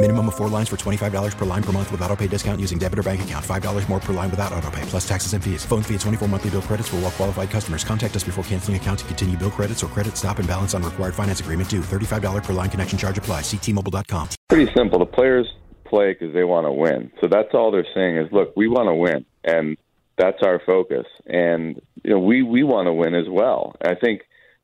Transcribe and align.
Minimum 0.00 0.28
of 0.28 0.36
four 0.36 0.48
lines 0.48 0.68
for 0.68 0.76
$25 0.76 1.36
per 1.36 1.44
line 1.44 1.62
per 1.62 1.72
month 1.72 1.90
with 1.90 2.00
auto 2.02 2.14
pay 2.14 2.28
discount 2.28 2.60
using 2.60 2.78
debit 2.78 3.00
or 3.00 3.02
bank 3.02 3.22
account. 3.22 3.44
$5 3.44 3.88
more 3.88 3.98
per 3.98 4.12
line 4.12 4.30
without 4.30 4.52
auto 4.52 4.70
pay, 4.70 4.82
plus 4.82 5.06
taxes 5.08 5.32
and 5.32 5.42
fees. 5.42 5.64
Phone 5.64 5.82
fee 5.82 5.94
at 5.96 6.00
24 6.02 6.28
monthly 6.28 6.50
bill 6.50 6.62
credits 6.62 6.88
for 6.88 6.96
all 6.96 7.02
well 7.02 7.10
qualified 7.10 7.50
customers. 7.50 7.82
Contact 7.82 8.14
us 8.14 8.22
before 8.22 8.44
canceling 8.44 8.76
account 8.76 9.00
to 9.00 9.04
continue 9.06 9.36
bill 9.36 9.50
credits 9.50 9.82
or 9.82 9.88
credit 9.88 10.16
stop 10.16 10.38
and 10.38 10.46
balance 10.46 10.72
on 10.72 10.84
required 10.84 11.16
finance 11.16 11.40
agreement 11.40 11.68
due. 11.68 11.80
$35 11.80 12.44
per 12.44 12.52
line 12.52 12.70
connection 12.70 12.96
charge 12.96 13.18
apply. 13.18 13.40
Ctmobile.com. 13.40 14.28
Pretty 14.48 14.72
simple. 14.72 15.00
The 15.00 15.06
players 15.06 15.52
play 15.84 16.12
because 16.12 16.32
they 16.32 16.44
want 16.44 16.66
to 16.66 16.72
win. 16.72 17.10
So 17.20 17.26
that's 17.28 17.48
all 17.52 17.72
they're 17.72 17.84
saying 17.92 18.18
is, 18.18 18.30
look, 18.30 18.52
we 18.54 18.68
want 18.68 18.86
to 18.86 18.94
win. 18.94 19.24
And 19.42 19.76
that's 20.16 20.38
our 20.44 20.62
focus. 20.64 21.06
And, 21.26 21.80
you 22.04 22.10
know, 22.12 22.20
we, 22.20 22.44
we 22.44 22.62
want 22.62 22.86
to 22.86 22.92
win 22.92 23.16
as 23.16 23.26
well. 23.28 23.74
I 23.84 23.96
think 23.96 24.20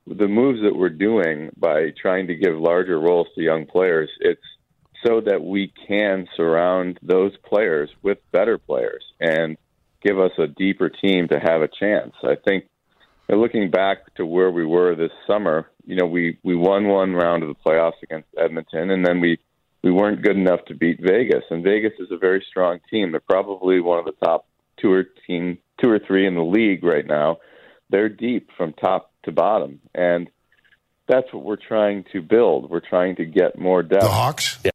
the 0.06 0.28
moves 0.28 0.60
that 0.62 0.76
we're 0.76 0.90
doing 0.90 1.50
by 1.56 1.92
trying 2.00 2.28
to 2.28 2.36
give 2.36 2.54
larger 2.56 3.00
roles 3.00 3.26
to 3.34 3.42
young 3.42 3.66
players, 3.66 4.10
it's 4.20 4.40
so 5.06 5.20
that 5.20 5.42
we 5.42 5.72
can 5.86 6.26
surround 6.36 6.98
those 7.02 7.36
players 7.44 7.90
with 8.02 8.18
better 8.32 8.58
players 8.58 9.04
and 9.20 9.56
give 10.02 10.18
us 10.18 10.32
a 10.38 10.46
deeper 10.46 10.88
team 10.88 11.28
to 11.28 11.38
have 11.38 11.62
a 11.62 11.68
chance. 11.68 12.14
I 12.22 12.36
think 12.44 12.64
looking 13.28 13.70
back 13.70 14.14
to 14.16 14.26
where 14.26 14.50
we 14.50 14.66
were 14.66 14.94
this 14.94 15.12
summer, 15.26 15.66
you 15.86 15.96
know, 15.96 16.06
we 16.06 16.38
we 16.42 16.54
won 16.54 16.88
one 16.88 17.14
round 17.14 17.42
of 17.42 17.48
the 17.48 17.54
playoffs 17.54 18.02
against 18.02 18.28
Edmonton, 18.36 18.90
and 18.90 19.04
then 19.04 19.20
we 19.20 19.38
we 19.82 19.90
weren't 19.90 20.22
good 20.22 20.36
enough 20.36 20.64
to 20.66 20.74
beat 20.74 21.00
Vegas. 21.00 21.44
And 21.50 21.62
Vegas 21.62 21.92
is 21.98 22.10
a 22.10 22.16
very 22.16 22.44
strong 22.48 22.80
team. 22.90 23.10
They're 23.10 23.20
probably 23.20 23.80
one 23.80 23.98
of 23.98 24.06
the 24.06 24.24
top 24.24 24.46
two 24.80 24.92
or 24.92 25.04
team 25.26 25.58
two 25.80 25.90
or 25.90 25.98
three 25.98 26.26
in 26.26 26.34
the 26.34 26.42
league 26.42 26.84
right 26.84 27.06
now. 27.06 27.38
They're 27.90 28.08
deep 28.08 28.48
from 28.56 28.72
top 28.72 29.12
to 29.24 29.32
bottom, 29.32 29.80
and 29.94 30.30
that's 31.06 31.32
what 31.32 31.44
we're 31.44 31.56
trying 31.56 32.04
to 32.12 32.22
build. 32.22 32.70
We're 32.70 32.80
trying 32.80 33.16
to 33.16 33.24
get 33.24 33.58
more 33.58 33.82
depth. 33.82 34.02
The 34.02 34.10
Hawks. 34.10 34.58
Yeah. 34.64 34.70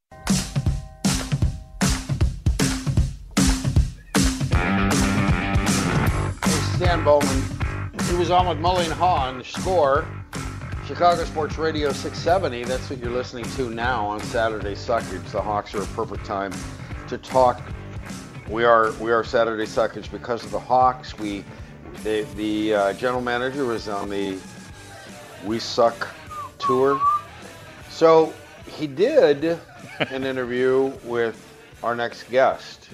Stan 7.00 7.06
Bowman. 7.06 8.08
He 8.10 8.16
was 8.16 8.30
on 8.30 8.48
with 8.48 8.58
Mully 8.58 8.84
and 8.84 8.94
Haugh 8.94 9.28
on 9.28 9.38
the 9.38 9.44
score. 9.44 10.06
Chicago 10.86 11.24
Sports 11.24 11.58
Radio 11.58 11.92
670. 11.92 12.64
That's 12.66 12.90
what 12.90 13.00
you're 13.00 13.12
listening 13.12 13.46
to 13.56 13.70
now 13.70 14.06
on 14.06 14.20
Saturday 14.22 14.74
Suckage. 14.74 15.24
The 15.32 15.42
Hawks 15.42 15.74
are 15.76 15.82
a 15.82 15.86
perfect 15.88 16.26
time 16.26 16.52
to 17.08 17.18
talk. 17.18 17.62
We 18.50 18.66
are 18.66 18.92
we 18.94 19.12
are 19.12 19.24
Saturday 19.24 19.66
Suckage 19.66 20.12
because 20.12 20.44
of 20.44 20.52
the 20.52 20.60
Hawks. 20.60 21.18
We 21.18 21.46
the 22.04 22.24
the 22.36 22.74
uh, 22.74 22.94
general 22.94 23.22
manager 23.22 23.66
was 23.66 23.88
on 23.88 24.10
the 24.10 24.38
We 25.46 25.60
Suck 25.60 26.08
tour, 26.58 27.00
so 27.90 28.34
he 28.68 28.88
did 28.88 29.58
an 30.00 30.24
interview 30.26 30.92
with 31.06 31.42
our 31.82 31.96
next 31.96 32.24
guest. 32.24 32.90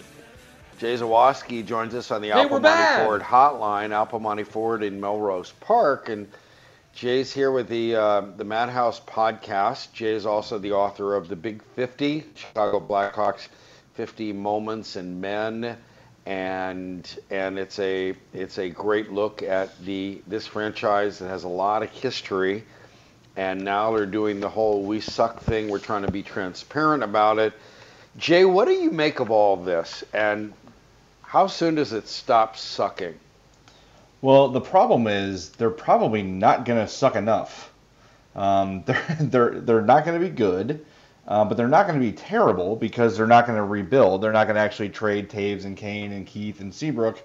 Jay 0.77 0.95
Zawaski 0.95 1.65
joins 1.65 1.93
us 1.95 2.11
on 2.11 2.21
the 2.21 2.31
Hey, 2.31 2.47
back. 2.59 3.05
Ford 3.05 3.21
hotline, 3.21 3.91
Al 3.91 4.07
Piemonte 4.07 4.45
Ford 4.45 4.83
in 4.83 4.99
Melrose 4.99 5.53
Park, 5.61 6.09
and 6.09 6.27
Jay's 6.93 7.31
here 7.31 7.51
with 7.51 7.69
the 7.69 7.95
uh, 7.95 8.21
the 8.35 8.43
Madhouse 8.43 8.99
podcast. 8.99 9.93
Jay 9.93 10.13
is 10.13 10.25
also 10.25 10.59
the 10.59 10.73
author 10.73 11.15
of 11.15 11.27
the 11.29 11.35
Big 11.35 11.63
50, 11.75 12.25
Chicago 12.35 12.79
Blackhawks 12.79 13.47
50 13.93 14.33
Moments 14.33 14.95
and 14.97 15.21
Men, 15.21 15.77
and 16.25 17.19
and 17.29 17.57
it's 17.57 17.79
a 17.79 18.13
it's 18.33 18.57
a 18.57 18.69
great 18.69 19.11
look 19.11 19.43
at 19.43 19.77
the 19.85 20.21
this 20.27 20.45
franchise 20.47 21.19
that 21.19 21.29
has 21.29 21.45
a 21.45 21.49
lot 21.49 21.83
of 21.83 21.89
history, 21.89 22.63
and 23.37 23.63
now 23.63 23.95
they're 23.95 24.05
doing 24.05 24.41
the 24.41 24.49
whole 24.49 24.83
"we 24.83 24.99
suck" 24.99 25.39
thing. 25.41 25.69
We're 25.69 25.79
trying 25.79 26.05
to 26.05 26.11
be 26.11 26.23
transparent 26.23 27.03
about 27.03 27.39
it. 27.39 27.53
Jay, 28.17 28.45
what 28.45 28.65
do 28.65 28.73
you 28.73 28.91
make 28.91 29.19
of 29.19 29.31
all 29.31 29.57
this, 29.57 30.03
and 30.13 30.53
how 31.35 31.47
soon 31.47 31.75
does 31.75 31.91
it 31.91 32.07
stop 32.07 32.55
sucking? 32.55 33.13
Well, 34.21 34.47
the 34.47 34.61
problem 34.61 35.05
is 35.05 35.49
they're 35.49 35.69
probably 35.69 36.23
not 36.23 36.63
going 36.63 36.79
to 36.79 36.87
suck 36.87 37.17
enough. 37.17 37.73
Um, 38.37 38.83
they're 38.85 39.17
they're 39.19 39.59
they're 39.59 39.81
not 39.81 40.05
going 40.05 40.17
to 40.17 40.25
be 40.25 40.33
good, 40.33 40.85
uh, 41.27 41.43
but 41.43 41.57
they're 41.57 41.67
not 41.67 41.87
going 41.87 41.99
to 41.99 42.05
be 42.05 42.13
terrible 42.13 42.77
because 42.77 43.17
they're 43.17 43.27
not 43.27 43.47
going 43.47 43.57
to 43.57 43.65
rebuild. 43.65 44.21
They're 44.21 44.31
not 44.31 44.45
going 44.45 44.55
to 44.55 44.61
actually 44.61 44.87
trade 44.87 45.29
Toews 45.29 45.65
and 45.65 45.75
Kane 45.75 46.13
and 46.13 46.25
Keith 46.25 46.61
and 46.61 46.73
Seabrook. 46.73 47.21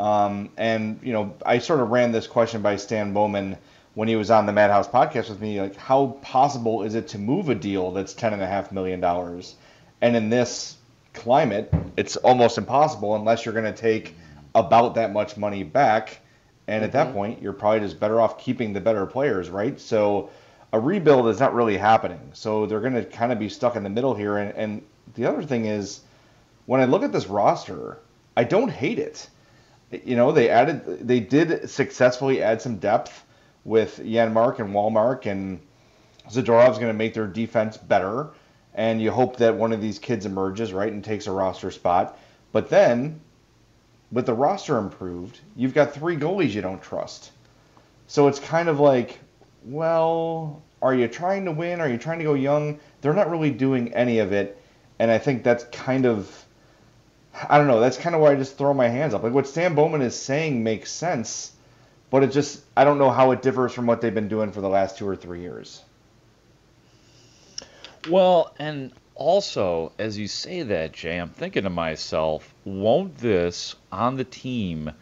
Um, 0.00 0.50
and 0.56 0.98
you 1.00 1.12
know, 1.12 1.32
I 1.46 1.58
sort 1.58 1.78
of 1.78 1.90
ran 1.90 2.10
this 2.10 2.26
question 2.26 2.60
by 2.60 2.74
Stan 2.74 3.12
Bowman 3.12 3.56
when 3.94 4.08
he 4.08 4.16
was 4.16 4.32
on 4.32 4.46
the 4.46 4.52
Madhouse 4.52 4.88
podcast 4.88 5.28
with 5.28 5.40
me, 5.40 5.60
like 5.60 5.76
how 5.76 6.18
possible 6.22 6.82
is 6.82 6.96
it 6.96 7.06
to 7.06 7.18
move 7.20 7.50
a 7.50 7.54
deal 7.54 7.92
that's 7.92 8.14
ten 8.14 8.32
and 8.32 8.42
a 8.42 8.48
half 8.48 8.72
million 8.72 8.98
dollars? 8.98 9.54
And 10.00 10.16
in 10.16 10.28
this 10.28 10.76
climate, 11.14 11.72
it's 11.96 12.16
almost 12.16 12.58
impossible 12.58 13.14
unless 13.14 13.44
you're 13.44 13.54
going 13.54 13.72
to 13.72 13.80
take 13.80 14.14
about 14.54 14.94
that 14.96 15.12
much 15.12 15.36
money 15.36 15.62
back. 15.62 16.18
And 16.66 16.84
at 16.84 16.92
that 16.92 17.08
mm-hmm. 17.08 17.16
point, 17.16 17.42
you're 17.42 17.52
probably 17.52 17.80
just 17.80 18.00
better 18.00 18.20
off 18.20 18.38
keeping 18.38 18.72
the 18.72 18.80
better 18.80 19.06
players, 19.06 19.50
right? 19.50 19.78
So 19.80 20.30
a 20.72 20.80
rebuild 20.80 21.28
is 21.28 21.40
not 21.40 21.54
really 21.54 21.76
happening. 21.76 22.30
So 22.32 22.66
they're 22.66 22.80
going 22.80 22.94
to 22.94 23.04
kind 23.04 23.32
of 23.32 23.38
be 23.38 23.48
stuck 23.48 23.76
in 23.76 23.82
the 23.82 23.90
middle 23.90 24.14
here. 24.14 24.38
And, 24.38 24.52
and 24.54 24.82
the 25.14 25.26
other 25.26 25.42
thing 25.42 25.66
is, 25.66 26.00
when 26.66 26.80
I 26.80 26.86
look 26.86 27.02
at 27.02 27.12
this 27.12 27.26
roster, 27.26 27.98
I 28.36 28.44
don't 28.44 28.70
hate 28.70 28.98
it. 28.98 29.28
You 29.90 30.16
know, 30.16 30.32
they 30.32 30.48
added, 30.48 31.06
they 31.06 31.20
did 31.20 31.68
successfully 31.68 32.42
add 32.42 32.60
some 32.60 32.78
depth 32.78 33.24
with 33.64 34.00
Janmark 34.02 34.58
and 34.58 34.74
Wallmark, 34.74 35.26
and 35.26 35.60
Zadorov's 36.28 36.78
going 36.78 36.92
to 36.92 36.98
make 36.98 37.14
their 37.14 37.26
defense 37.26 37.76
better. 37.76 38.30
And 38.74 39.00
you 39.00 39.10
hope 39.10 39.36
that 39.36 39.56
one 39.56 39.72
of 39.72 39.80
these 39.80 39.98
kids 39.98 40.26
emerges, 40.26 40.72
right, 40.72 40.92
and 40.92 41.04
takes 41.04 41.26
a 41.26 41.32
roster 41.32 41.70
spot. 41.70 42.18
But 42.52 42.70
then, 42.70 43.20
with 44.10 44.26
the 44.26 44.34
roster 44.34 44.78
improved, 44.78 45.38
you've 45.56 45.74
got 45.74 45.94
three 45.94 46.16
goalies 46.16 46.50
you 46.50 46.62
don't 46.62 46.82
trust. 46.82 47.30
So 48.06 48.28
it's 48.28 48.38
kind 48.38 48.68
of 48.68 48.80
like, 48.80 49.18
well, 49.64 50.62
are 50.82 50.94
you 50.94 51.08
trying 51.08 51.46
to 51.46 51.52
win? 51.52 51.80
Are 51.80 51.88
you 51.88 51.98
trying 51.98 52.18
to 52.18 52.24
go 52.24 52.34
young? 52.34 52.78
They're 53.00 53.14
not 53.14 53.30
really 53.30 53.50
doing 53.50 53.94
any 53.94 54.18
of 54.18 54.32
it. 54.32 54.60
And 54.98 55.10
I 55.10 55.18
think 55.18 55.42
that's 55.42 55.64
kind 55.64 56.06
of, 56.06 56.44
I 57.48 57.58
don't 57.58 57.66
know, 57.66 57.80
that's 57.80 57.96
kind 57.96 58.14
of 58.14 58.20
why 58.20 58.32
I 58.32 58.36
just 58.36 58.58
throw 58.58 58.74
my 58.74 58.88
hands 58.88 59.14
up. 59.14 59.22
Like 59.22 59.32
what 59.32 59.46
Stan 59.46 59.74
Bowman 59.74 60.02
is 60.02 60.14
saying 60.14 60.62
makes 60.62 60.92
sense, 60.92 61.52
but 62.10 62.22
it 62.22 62.32
just, 62.32 62.62
I 62.76 62.84
don't 62.84 62.98
know 62.98 63.10
how 63.10 63.30
it 63.30 63.42
differs 63.42 63.72
from 63.72 63.86
what 63.86 64.00
they've 64.00 64.14
been 64.14 64.28
doing 64.28 64.52
for 64.52 64.60
the 64.60 64.68
last 64.68 64.98
two 64.98 65.08
or 65.08 65.16
three 65.16 65.40
years. 65.40 65.82
Well, 68.10 68.54
and 68.58 68.92
also, 69.14 69.92
as 69.98 70.18
you 70.18 70.28
say 70.28 70.62
that, 70.62 70.92
Jay, 70.92 71.18
I'm 71.18 71.30
thinking 71.30 71.62
to 71.62 71.70
myself, 71.70 72.54
won't 72.64 73.16
this 73.16 73.74
on 73.90 74.16
the 74.16 74.24
team 74.24 74.92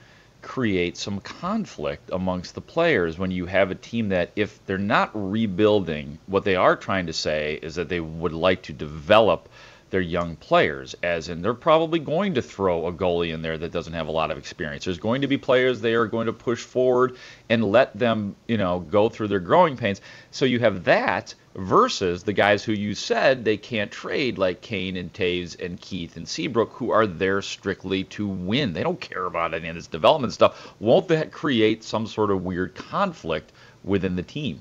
create 0.41 0.97
some 0.97 1.21
conflict 1.21 2.11
amongst 2.13 2.55
the 2.55 2.61
players 2.61 3.19
when 3.19 3.31
you 3.31 3.47
have 3.47 3.71
a 3.71 3.77
team 3.77 4.11
that, 4.11 4.31
if 4.37 4.65
they're 4.67 4.79
not 4.79 5.11
rebuilding, 5.15 6.19
what 6.27 6.45
they 6.45 6.57
are 6.57 6.77
trying 6.77 7.07
to 7.07 7.13
say 7.13 7.59
is 7.63 7.75
that 7.77 7.89
they 7.89 8.01
would 8.01 8.33
like 8.33 8.63
to 8.63 8.73
develop 8.73 9.49
their 9.91 10.01
young 10.01 10.37
players, 10.37 10.95
as 11.03 11.29
in 11.29 11.43
they're 11.43 11.55
probably 11.55 11.99
going 11.99 12.35
to 12.35 12.43
throw 12.43 12.87
a 12.87 12.93
goalie 12.93 13.35
in 13.35 13.43
there 13.43 13.59
that 13.59 13.73
doesn't 13.73 13.93
have 13.93 14.09
a 14.09 14.13
lot 14.13 14.31
of 14.31 14.39
experience. 14.39 14.85
There's 14.85 14.99
going 14.99 15.21
to 15.21 15.29
be 15.29 15.39
players 15.39 15.81
they 15.81 15.95
are 15.95 16.07
going 16.07 16.27
to 16.27 16.33
push 16.33 16.63
forward 16.63 17.17
and 17.49 17.65
let 17.65 17.97
them, 17.99 18.35
you 18.49 18.57
know, 18.57 18.81
go 18.81 19.09
through 19.09 19.29
their 19.29 19.41
growing 19.41 19.77
pains. 19.77 20.01
So 20.31 20.45
you 20.45 20.61
have 20.61 20.85
that 20.85 21.35
versus 21.55 22.23
the 22.23 22.33
guys 22.33 22.65
who 22.65 22.73
you 22.73 22.95
said 22.95 23.45
they 23.45 23.57
can't 23.57 23.91
trade, 23.91 24.39
like 24.39 24.61
Kane 24.61 24.97
and 24.97 25.13
Toews 25.13 25.61
and 25.61 25.81
Keith 25.81 26.17
and 26.17 26.27
Seabrook, 26.27 26.73
who 26.73 26.91
are 26.91 27.07
there 27.07 27.43
strictly 27.43 28.05
to 28.05 28.27
win. 28.27 28.73
They 28.73 28.83
don't 28.83 29.01
care 29.01 29.27
about 29.27 29.55
any 29.55 29.69
of 29.69 29.75
this 29.75 29.87
development 29.87 30.33
stuff. 30.33 30.75
Won't 30.81 31.09
that 31.09 31.33
create 31.33 31.85
some 31.85 32.07
sort 32.07 32.31
of 32.31 32.45
weird 32.45 32.75
conflict 32.75 33.53
within 33.85 34.17
the 34.17 34.23
team? 34.23 34.61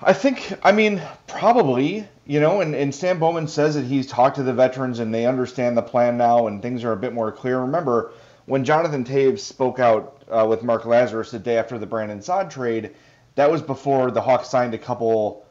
I 0.00 0.12
think, 0.12 0.52
I 0.62 0.72
mean, 0.72 1.00
probably, 1.26 2.06
you 2.26 2.38
know, 2.38 2.60
and, 2.60 2.74
and 2.74 2.94
Stan 2.94 3.18
Bowman 3.18 3.48
says 3.48 3.76
that 3.76 3.84
he's 3.86 4.06
talked 4.06 4.36
to 4.36 4.42
the 4.42 4.52
veterans 4.52 4.98
and 4.98 5.12
they 5.12 5.24
understand 5.24 5.76
the 5.76 5.82
plan 5.82 6.18
now 6.18 6.46
and 6.46 6.60
things 6.60 6.84
are 6.84 6.92
a 6.92 6.96
bit 6.96 7.14
more 7.14 7.32
clear. 7.32 7.60
Remember, 7.60 8.12
when 8.44 8.64
Jonathan 8.64 9.04
Toews 9.04 9.40
spoke 9.40 9.80
out 9.80 10.22
uh, 10.30 10.46
with 10.48 10.62
Mark 10.62 10.82
Lazerus 10.82 11.30
the 11.30 11.38
day 11.38 11.56
after 11.56 11.78
the 11.78 11.86
Brandon 11.86 12.20
Saad 12.20 12.50
trade, 12.50 12.94
that 13.36 13.50
was 13.50 13.62
before 13.62 14.10
the 14.10 14.20
Hawks 14.20 14.48
signed 14.48 14.74
a 14.74 14.78
couple, 14.78 15.46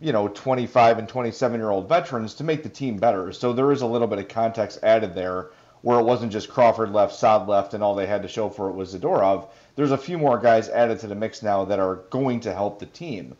you 0.00 0.12
know, 0.12 0.28
25 0.28 0.98
and 0.98 1.08
27 1.08 1.60
year 1.60 1.70
old 1.70 1.88
veterans 1.88 2.34
to 2.34 2.44
make 2.44 2.62
the 2.62 2.68
team 2.68 2.96
better. 2.96 3.32
So 3.32 3.52
there 3.52 3.70
is 3.72 3.82
a 3.82 3.86
little 3.86 4.08
bit 4.08 4.18
of 4.18 4.28
context 4.28 4.80
added 4.82 5.14
there 5.14 5.50
where 5.82 6.00
it 6.00 6.04
wasn't 6.04 6.32
just 6.32 6.48
Crawford 6.48 6.90
left, 6.90 7.14
Saad 7.14 7.46
left, 7.46 7.74
and 7.74 7.82
all 7.82 7.94
they 7.94 8.06
had 8.06 8.22
to 8.22 8.28
show 8.28 8.48
for 8.48 8.68
it 8.68 8.74
was 8.74 8.94
Zadorov. 8.94 9.48
There's 9.76 9.92
a 9.92 9.98
few 9.98 10.18
more 10.18 10.38
guys 10.38 10.68
added 10.68 10.98
to 11.00 11.06
the 11.06 11.14
mix 11.14 11.42
now 11.42 11.64
that 11.66 11.78
are 11.78 11.96
going 12.10 12.40
to 12.40 12.52
help 12.52 12.78
the 12.78 12.86
team. 12.86 13.36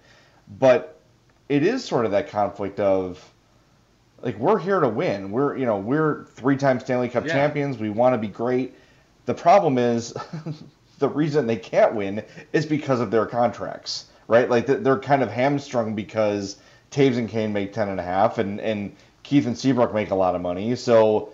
But 0.59 1.01
it 1.49 1.65
is 1.65 1.85
sort 1.85 2.05
of 2.05 2.13
that 2.13 2.29
conflict 2.29 2.79
of 2.79 3.33
like 4.23 4.39
we're 4.39 4.59
here 4.59 4.81
to 4.81 4.89
win. 4.89 5.31
We're 5.31 5.57
you 5.57 5.67
know 5.67 5.79
we're 5.79 6.25
three 6.35 6.57
time 6.57 6.81
Stanley 6.81 7.09
Cup 7.09 7.27
yeah. 7.27 7.33
champions. 7.33 7.79
We 7.79 7.91
want 7.91 8.15
to 8.15 8.19
be 8.19 8.29
great. 8.29 8.75
The 9.25 9.35
problem 9.35 9.79
is 9.79 10.15
the 10.99 11.09
reason 11.09 11.47
they 11.47 11.57
can't 11.57 11.95
win 11.95 12.23
is 12.53 12.67
because 12.67 13.01
of 13.01 13.11
their 13.11 13.27
contracts, 13.27 14.07
right? 14.29 14.49
Like 14.49 14.67
they're 14.67 14.99
kind 14.99 15.23
of 15.23 15.31
hamstrung 15.31 15.95
because 15.95 16.57
Toews 16.91 17.19
and 17.19 17.29
Kane 17.29 17.53
make 17.53 17.73
ten 17.73 17.89
and 17.89 18.01
a 18.01 18.03
half, 18.03 18.39
and 18.39 18.61
and 18.61 18.95
Keith 19.23 19.47
and 19.47 19.57
Seabrook 19.57 19.93
make 19.95 20.11
a 20.11 20.15
lot 20.15 20.35
of 20.35 20.41
money, 20.41 20.75
so 20.77 21.31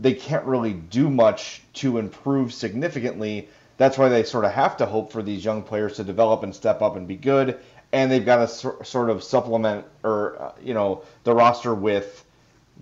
they 0.00 0.14
can't 0.14 0.44
really 0.44 0.74
do 0.74 1.10
much 1.10 1.62
to 1.74 1.98
improve 1.98 2.52
significantly. 2.52 3.48
That's 3.76 3.96
why 3.96 4.10
they 4.10 4.24
sort 4.24 4.44
of 4.44 4.52
have 4.52 4.76
to 4.76 4.86
hope 4.86 5.10
for 5.10 5.22
these 5.22 5.44
young 5.44 5.62
players 5.62 5.96
to 5.96 6.04
develop 6.04 6.42
and 6.42 6.54
step 6.54 6.82
up 6.82 6.96
and 6.96 7.08
be 7.08 7.16
good 7.16 7.58
and 7.92 8.10
they've 8.10 8.24
got 8.24 8.48
to 8.48 8.84
sort 8.84 9.10
of 9.10 9.22
supplement 9.22 9.84
or 10.02 10.40
uh, 10.40 10.52
you 10.62 10.74
know 10.74 11.02
the 11.24 11.34
roster 11.34 11.74
with 11.74 12.24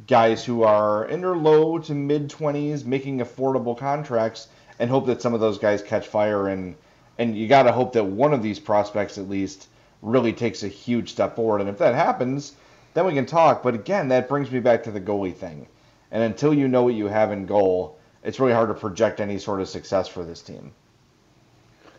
guys 0.07 0.45
who 0.45 0.63
are 0.63 1.07
in 1.07 1.21
their 1.21 1.37
low 1.37 1.79
to 1.79 1.95
mid 1.95 2.29
20s 2.29 2.85
making 2.85 3.19
affordable 3.19 3.77
contracts 3.77 4.49
and 4.79 4.91
hope 4.91 5.07
that 5.07 5.23
some 5.23 5.35
of 5.35 5.41
those 5.41 5.59
guys 5.59 5.83
catch 5.83 6.07
fire. 6.07 6.49
And 6.49 6.77
and 7.19 7.37
you 7.37 7.49
got 7.49 7.65
to 7.65 7.73
hope 7.73 7.93
that 7.95 8.05
one 8.05 8.33
of 8.33 8.43
these 8.43 8.59
prospects 8.59 9.19
at 9.19 9.29
least 9.29 9.69
really 10.03 10.33
takes 10.33 10.63
a 10.63 10.69
huge 10.69 11.11
step 11.11 11.37
forward. 11.37 11.61
And 11.61 11.71
if 11.71 11.79
that 11.79 11.95
happens 11.95 12.55
then 12.95 13.07
we 13.07 13.13
can 13.15 13.27
talk. 13.27 13.63
But 13.63 13.75
again 13.75 14.09
that 14.09 14.29
brings 14.29 14.51
me 14.51 14.61
back 14.61 14.85
to 14.85 14.91
the 14.91 15.01
goalie 15.01 15.35
thing. 15.35 15.67
And 16.11 16.23
until 16.23 16.55
you 16.55 16.69
know 16.69 16.83
what 16.83 16.95
you 16.95 17.07
have 17.07 17.33
in 17.33 17.47
goal 17.47 17.99
it's 18.23 18.41
really 18.41 18.53
hard 18.53 18.69
to 18.69 18.75
project 18.75 19.21
any 19.21 19.39
sort 19.39 19.61
of 19.61 19.69
success 19.69 20.09
for 20.09 20.25
this 20.25 20.43
team. 20.43 20.73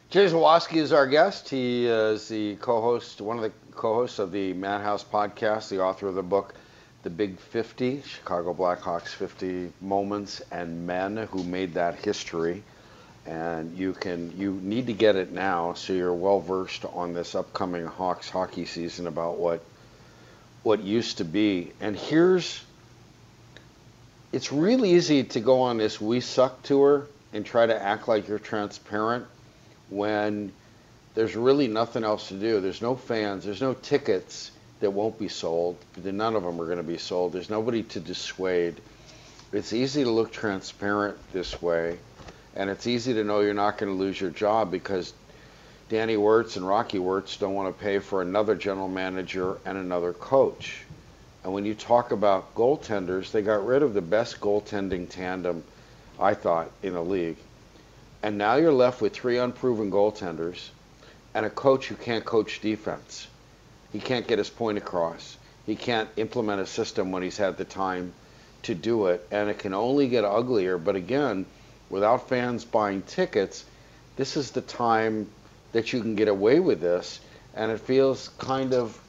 Jay 0.10 0.26
Zawaski 0.26 0.78
is 0.78 0.92
our 0.92 1.08
guest. 1.08 1.50
He 1.50 1.86
is 1.86 2.28
the 2.28 2.56
co-host, 2.58 3.22
one 3.22 3.38
of 3.38 3.44
the 3.44 3.52
co-hosts 3.72 4.20
of 4.20 4.32
the 4.32 4.54
Madhouse 4.54 5.04
podcast, 5.04 5.70
the 5.70 5.82
author 5.82 6.08
of 6.08 6.16
the 6.16 6.24
book, 6.24 6.56
The 7.02 7.10
Big 7.10 7.40
50, 7.40 8.02
Chicago 8.02 8.54
Blackhawks 8.54 9.08
50 9.08 9.72
Moments 9.80 10.42
and 10.52 10.86
Men 10.86 11.16
Who 11.32 11.44
Made 11.46 11.76
That 11.76 11.96
History. 11.96 12.62
And 13.26 13.78
you 13.78 13.94
can 13.94 14.38
you 14.38 14.60
need 14.62 14.88
to 14.88 14.94
get 14.94 15.16
it 15.16 15.32
now 15.32 15.76
so 15.76 15.94
you're 15.94 16.14
well 16.14 16.42
versed 16.42 16.84
on 16.84 17.14
this 17.14 17.36
upcoming 17.36 17.86
Hawks 17.86 18.30
hockey 18.30 18.66
season 18.66 19.08
about 19.08 19.38
what 19.38 19.64
what 20.64 20.84
used 20.84 21.20
to 21.20 21.24
be. 21.24 21.72
And 21.80 21.96
here's 21.96 22.62
it's 24.34 24.52
really 24.52 24.92
easy 24.92 25.24
to 25.24 25.40
go 25.40 25.62
on 25.62 25.78
this 25.78 26.02
we 26.02 26.20
suck 26.20 26.64
tour 26.64 27.08
and 27.32 27.46
try 27.46 27.66
to 27.66 27.82
act 27.82 28.10
like 28.10 28.28
you're 28.28 28.40
transparent 28.40 29.26
when 29.90 30.52
there's 31.16 31.36
really 31.36 31.68
nothing 31.70 32.04
else 32.04 32.28
to 32.28 32.34
do. 32.34 32.60
There's 32.60 32.82
no 32.82 32.96
fans, 32.98 33.46
there's 33.46 33.62
no 33.62 33.74
tickets 33.74 34.52
that 34.80 34.92
won't 34.92 35.20
be 35.20 35.28
sold. 35.28 35.78
None 36.04 36.36
of 36.36 36.44
them 36.44 36.60
are 36.60 36.66
going 36.66 36.78
to 36.78 36.84
be 36.84 36.98
sold. 36.98 37.34
There's 37.34 37.50
nobody 37.50 37.84
to 37.84 38.00
dissuade. 38.00 38.80
It's 39.52 39.74
easy 39.74 40.04
to 40.04 40.10
look 40.10 40.32
transparent 40.32 41.18
this 41.34 41.62
way, 41.62 41.98
and 42.56 42.70
it's 42.70 42.88
easy 42.88 43.14
to 43.16 43.24
know 43.24 43.40
you're 43.42 43.54
not 43.54 43.78
going 43.78 43.92
to 43.92 43.98
lose 43.98 44.20
your 44.20 44.30
job 44.30 44.72
because 44.72 45.14
Danny 45.90 46.18
Wirtz 46.18 46.56
and 46.56 46.68
Rocky 46.68 47.00
Wirtz 47.00 47.38
don't 47.38 47.56
want 47.56 47.76
to 47.76 47.84
pay 47.84 47.98
for 47.98 48.22
another 48.22 48.56
general 48.56 48.88
manager 48.88 49.58
and 49.66 49.78
another 49.78 50.14
coach. 50.14 50.82
And 51.44 51.52
when 51.52 51.66
you 51.66 51.74
talk 51.74 52.12
about 52.12 52.54
goaltenders, 52.54 53.32
they 53.32 53.42
got 53.42 53.66
rid 53.66 53.82
of 53.82 53.94
the 53.94 54.02
best 54.02 54.40
goaltending 54.40 55.10
tandem, 55.10 55.64
I 56.20 56.36
thought, 56.36 56.70
in 56.84 56.94
the 56.94 57.04
league. 57.04 57.38
And 58.22 58.38
now 58.38 58.56
you're 58.56 58.74
left 58.74 59.02
with 59.02 59.14
three 59.14 59.38
unproven 59.38 59.90
goaltenders 59.90 60.70
and 61.34 61.46
a 61.46 61.50
coach 61.50 61.88
who 61.88 61.96
can't 61.96 62.26
coach 62.26 62.60
defense. 62.62 63.28
He 63.92 64.00
can't 64.00 64.28
get 64.28 64.38
his 64.38 64.50
point 64.50 64.78
across. 64.78 65.38
He 65.66 65.76
can't 65.76 66.10
implement 66.18 66.62
a 66.62 66.66
system 66.66 67.12
when 67.12 67.24
he's 67.24 67.38
had 67.38 67.58
the 67.58 67.66
time 67.66 68.14
to 68.64 68.76
do 68.76 69.08
it. 69.08 69.28
And 69.32 69.50
it 69.50 69.60
can 69.60 69.74
only 69.74 70.08
get 70.08 70.24
uglier. 70.24 70.78
But 70.78 70.96
again, 70.96 71.46
without 71.90 72.30
fans 72.30 72.66
buying 72.66 73.02
tickets, 73.04 73.66
this 74.16 74.38
is 74.38 74.52
the 74.52 74.62
time 74.62 75.30
that 75.72 75.94
you 75.94 76.02
can 76.02 76.16
get 76.16 76.28
away 76.28 76.60
with 76.60 76.82
this. 76.82 77.20
And 77.56 77.72
it 77.72 77.80
feels 77.80 78.30
kind 78.38 78.74
of, 78.74 79.00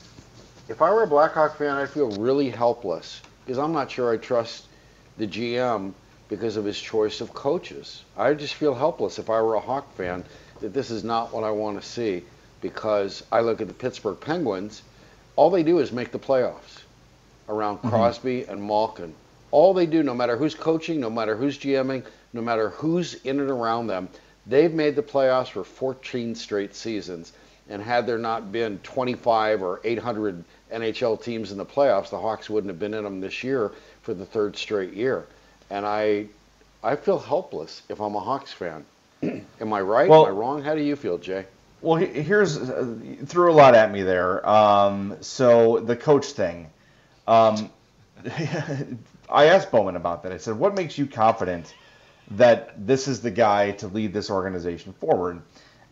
if 0.69 0.81
I 0.83 0.91
were 0.91 1.03
a 1.03 1.07
Blackhawk 1.07 1.57
fan, 1.57 1.77
I'd 1.77 1.91
feel 1.91 2.09
really 2.09 2.51
helpless 2.51 3.21
because 3.45 3.59
I'm 3.59 3.73
not 3.73 3.91
sure 3.91 4.13
I 4.13 4.17
trust 4.17 4.67
the 5.19 5.27
GM 5.27 5.93
because 6.29 6.57
of 6.57 6.65
his 6.65 6.81
choice 6.81 7.21
of 7.21 7.35
coaches. 7.35 8.05
I 8.17 8.33
just 8.35 8.55
feel 8.55 8.75
helpless 8.75 9.19
if 9.19 9.29
I 9.29 9.43
were 9.43 9.57
a 9.57 9.61
Hawk 9.61 9.95
fan 9.97 10.25
that 10.61 10.73
this 10.73 10.91
is 10.91 11.05
not 11.05 11.35
what 11.35 11.45
I 11.45 11.51
want 11.51 11.81
to 11.81 11.87
see 11.87 12.23
because 12.61 13.23
I 13.33 13.41
look 13.41 13.61
at 13.61 13.69
the 13.69 13.75
Pittsburgh 13.75 14.19
Penguins, 14.21 14.83
all 15.37 15.51
they 15.51 15.63
do 15.63 15.79
is 15.79 15.93
make 15.93 16.13
the 16.13 16.19
playoffs 16.19 16.83
around 17.49 17.79
mm-hmm. 17.79 17.89
Crosby 17.89 18.45
and 18.45 18.63
Malkin. 18.63 19.15
All 19.51 19.75
they 19.75 19.87
do, 19.87 20.03
no 20.03 20.15
matter 20.15 20.37
who's 20.37 20.55
coaching, 20.55 21.01
no 21.01 21.11
matter 21.11 21.37
who's 21.37 21.59
GMing, 21.59 22.05
no 22.33 22.41
matter 22.41 22.71
who's 22.71 23.15
in 23.15 23.41
and 23.41 23.51
around 23.51 23.89
them, 23.89 24.09
they've 24.47 24.73
made 24.73 24.95
the 24.95 25.03
playoffs 25.03 25.49
for 25.49 25.65
14 25.65 26.35
straight 26.35 26.75
seasons. 26.75 27.33
And 27.69 27.83
had 27.83 28.07
there 28.07 28.19
not 28.19 28.53
been 28.53 28.79
25 28.81 29.63
or 29.63 29.81
800 29.85 30.45
NHL 30.73 31.23
teams 31.23 31.53
in 31.53 31.59
the 31.59 31.67
playoffs, 31.67 32.11
the 32.11 32.19
Hawks 32.19 32.51
wouldn't 32.51 32.71
have 32.71 32.79
been 32.79 32.95
in 32.95 33.05
them 33.05 33.21
this 33.21 33.43
year 33.43 33.73
for 34.03 34.15
the 34.15 34.27
third 34.27 34.57
straight 34.57 34.93
year 34.93 35.27
and 35.71 35.87
I 35.87 36.27
I 36.83 36.97
feel 36.97 37.19
helpless 37.19 37.83
if 37.89 38.01
I'm 38.01 38.15
a 38.15 38.21
Hawks 38.21 38.53
fan. 38.53 38.85
Am 39.23 39.73
I 39.73 39.81
right? 39.81 40.09
Well, 40.09 40.27
Am 40.27 40.35
I 40.35 40.37
wrong? 40.37 40.63
How 40.63 40.75
do 40.75 40.83
you 40.83 40.97
feel, 40.97 41.19
Jay? 41.19 41.47
Well, 41.83 41.97
here's 41.97 42.59
uh, 42.59 42.95
threw 43.25 43.51
a 43.51 43.55
lot 43.55 43.75
at 43.75 43.91
me 43.91 44.03
there. 44.03 44.47
Um, 44.49 45.17
so 45.21 45.81
the 45.81 45.97
coach 45.97 46.27
thing. 46.27 46.71
Um, 47.27 47.71
I 49.29 49.47
asked 49.47 49.71
Bowman 49.71 49.97
about 49.97 50.23
that. 50.25 50.33
I 50.33 50.37
said, 50.37 50.59
"What 50.59 50.75
makes 50.75 50.99
you 50.99 51.07
confident 51.07 51.75
that 52.33 52.87
this 52.87 53.09
is 53.09 53.23
the 53.23 53.31
guy 53.31 53.73
to 53.73 53.89
lead 53.89 54.13
this 54.13 54.31
organization 54.31 54.93
forward?" 54.93 55.43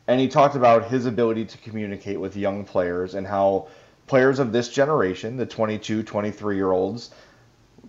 And 0.07 0.21
he 0.21 0.29
talked 0.29 0.57
about 0.57 0.89
his 0.89 1.07
ability 1.07 1.47
to 1.47 1.59
communicate 1.59 2.19
with 2.19 2.37
young 2.37 2.65
players 2.65 3.15
and 3.15 3.27
how 3.27 3.69
players 4.07 4.39
of 4.39 4.53
this 4.53 4.69
generation, 4.69 5.37
the 5.37 5.47
22, 5.47 6.03
23 6.03 6.57
year 6.57 6.73
olds, 6.73 7.11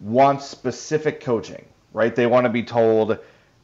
want 0.02 0.42
specific 0.42 1.22
coaching 1.22 1.66
right? 1.94 2.16
They 2.16 2.28
want 2.28 2.46
to 2.46 2.50
be 2.50 2.64
told, 2.64 3.18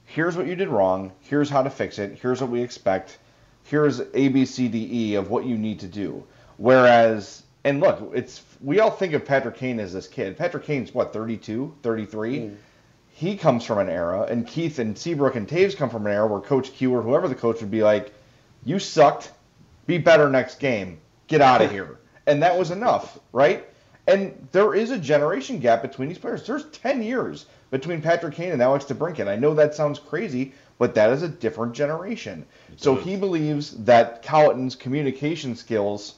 here's 0.06 0.38
what 0.38 0.48
you 0.48 0.56
did 0.56 0.70
wrong, 0.70 1.12
here's 1.22 1.50
how 1.50 1.64
to 1.64 1.70
fix 1.70 2.00
it, 2.00 2.20
here's 2.22 2.42
what 2.42 2.50
we 2.50 2.62
expect, 2.62 3.18
here's 3.66 4.00
A, 4.00 4.28
B, 4.30 4.46
C, 4.46 4.68
D, 4.68 4.90
E 4.92 5.16
of 5.16 5.30
what 5.30 5.46
you 5.46 5.58
need 5.58 5.80
to 5.82 5.88
do. 5.88 6.24
Whereas, 6.58 7.44
and 7.64 7.82
look, 7.82 8.12
it's 8.14 8.42
we 8.62 8.80
all 8.80 8.92
think 8.92 9.14
of 9.14 9.26
Patrick 9.26 9.56
Kane 9.56 9.80
as 9.80 9.92
this 9.92 10.08
kid. 10.08 10.38
Patrick 10.38 10.64
Kane's 10.64 10.94
what, 10.94 11.12
32, 11.12 11.76
33? 11.84 12.40
Mm. 12.40 12.56
He 13.10 13.38
comes 13.38 13.66
from 13.66 13.80
an 13.80 13.90
era, 13.90 14.24
and 14.24 14.48
Keith 14.48 14.80
and 14.80 14.98
Seabrook 14.98 15.36
and 15.36 15.48
Toews 15.48 15.76
come 15.76 15.90
from 15.90 16.06
an 16.06 16.14
era 16.14 16.28
where 16.28 16.42
Coach 16.42 16.74
Q 16.74 16.94
or 16.94 17.02
whoever 17.02 17.28
the 17.28 17.36
coach 17.36 17.62
would 17.62 17.72
be 17.72 17.84
like, 17.84 18.14
you 18.64 18.80
sucked, 18.80 19.32
be 19.88 19.98
better 19.98 20.30
next 20.30 20.60
game, 20.60 21.00
get 21.28 21.42
out 21.42 21.62
of 21.62 21.72
here. 21.72 22.00
And 22.28 22.42
that 22.42 22.58
was 22.58 22.72
enough, 22.72 23.20
right? 23.34 23.70
And 24.08 24.48
there 24.52 24.74
is 24.74 24.90
a 24.90 24.98
generation 24.98 25.60
gap 25.60 25.84
between 25.84 26.10
these 26.10 26.18
players. 26.18 26.44
There's 26.44 26.66
10 26.70 27.04
years 27.04 27.46
between 27.70 28.02
Patrick 28.02 28.34
Kane 28.34 28.52
and 28.52 28.64
Alex 28.64 28.86
DeBrincat. 28.86 29.28
I 29.28 29.36
know 29.36 29.54
that 29.54 29.76
sounds 29.76 30.00
crazy, 30.00 30.54
but 30.78 30.96
that 30.96 31.12
is 31.12 31.24
a 31.24 31.30
different 31.30 31.74
generation. 31.74 32.46
So 32.76 32.96
he 32.96 33.16
believes 33.16 33.72
that 33.86 34.24
Colliton's 34.24 34.76
communication 34.76 35.56
skills 35.56 36.16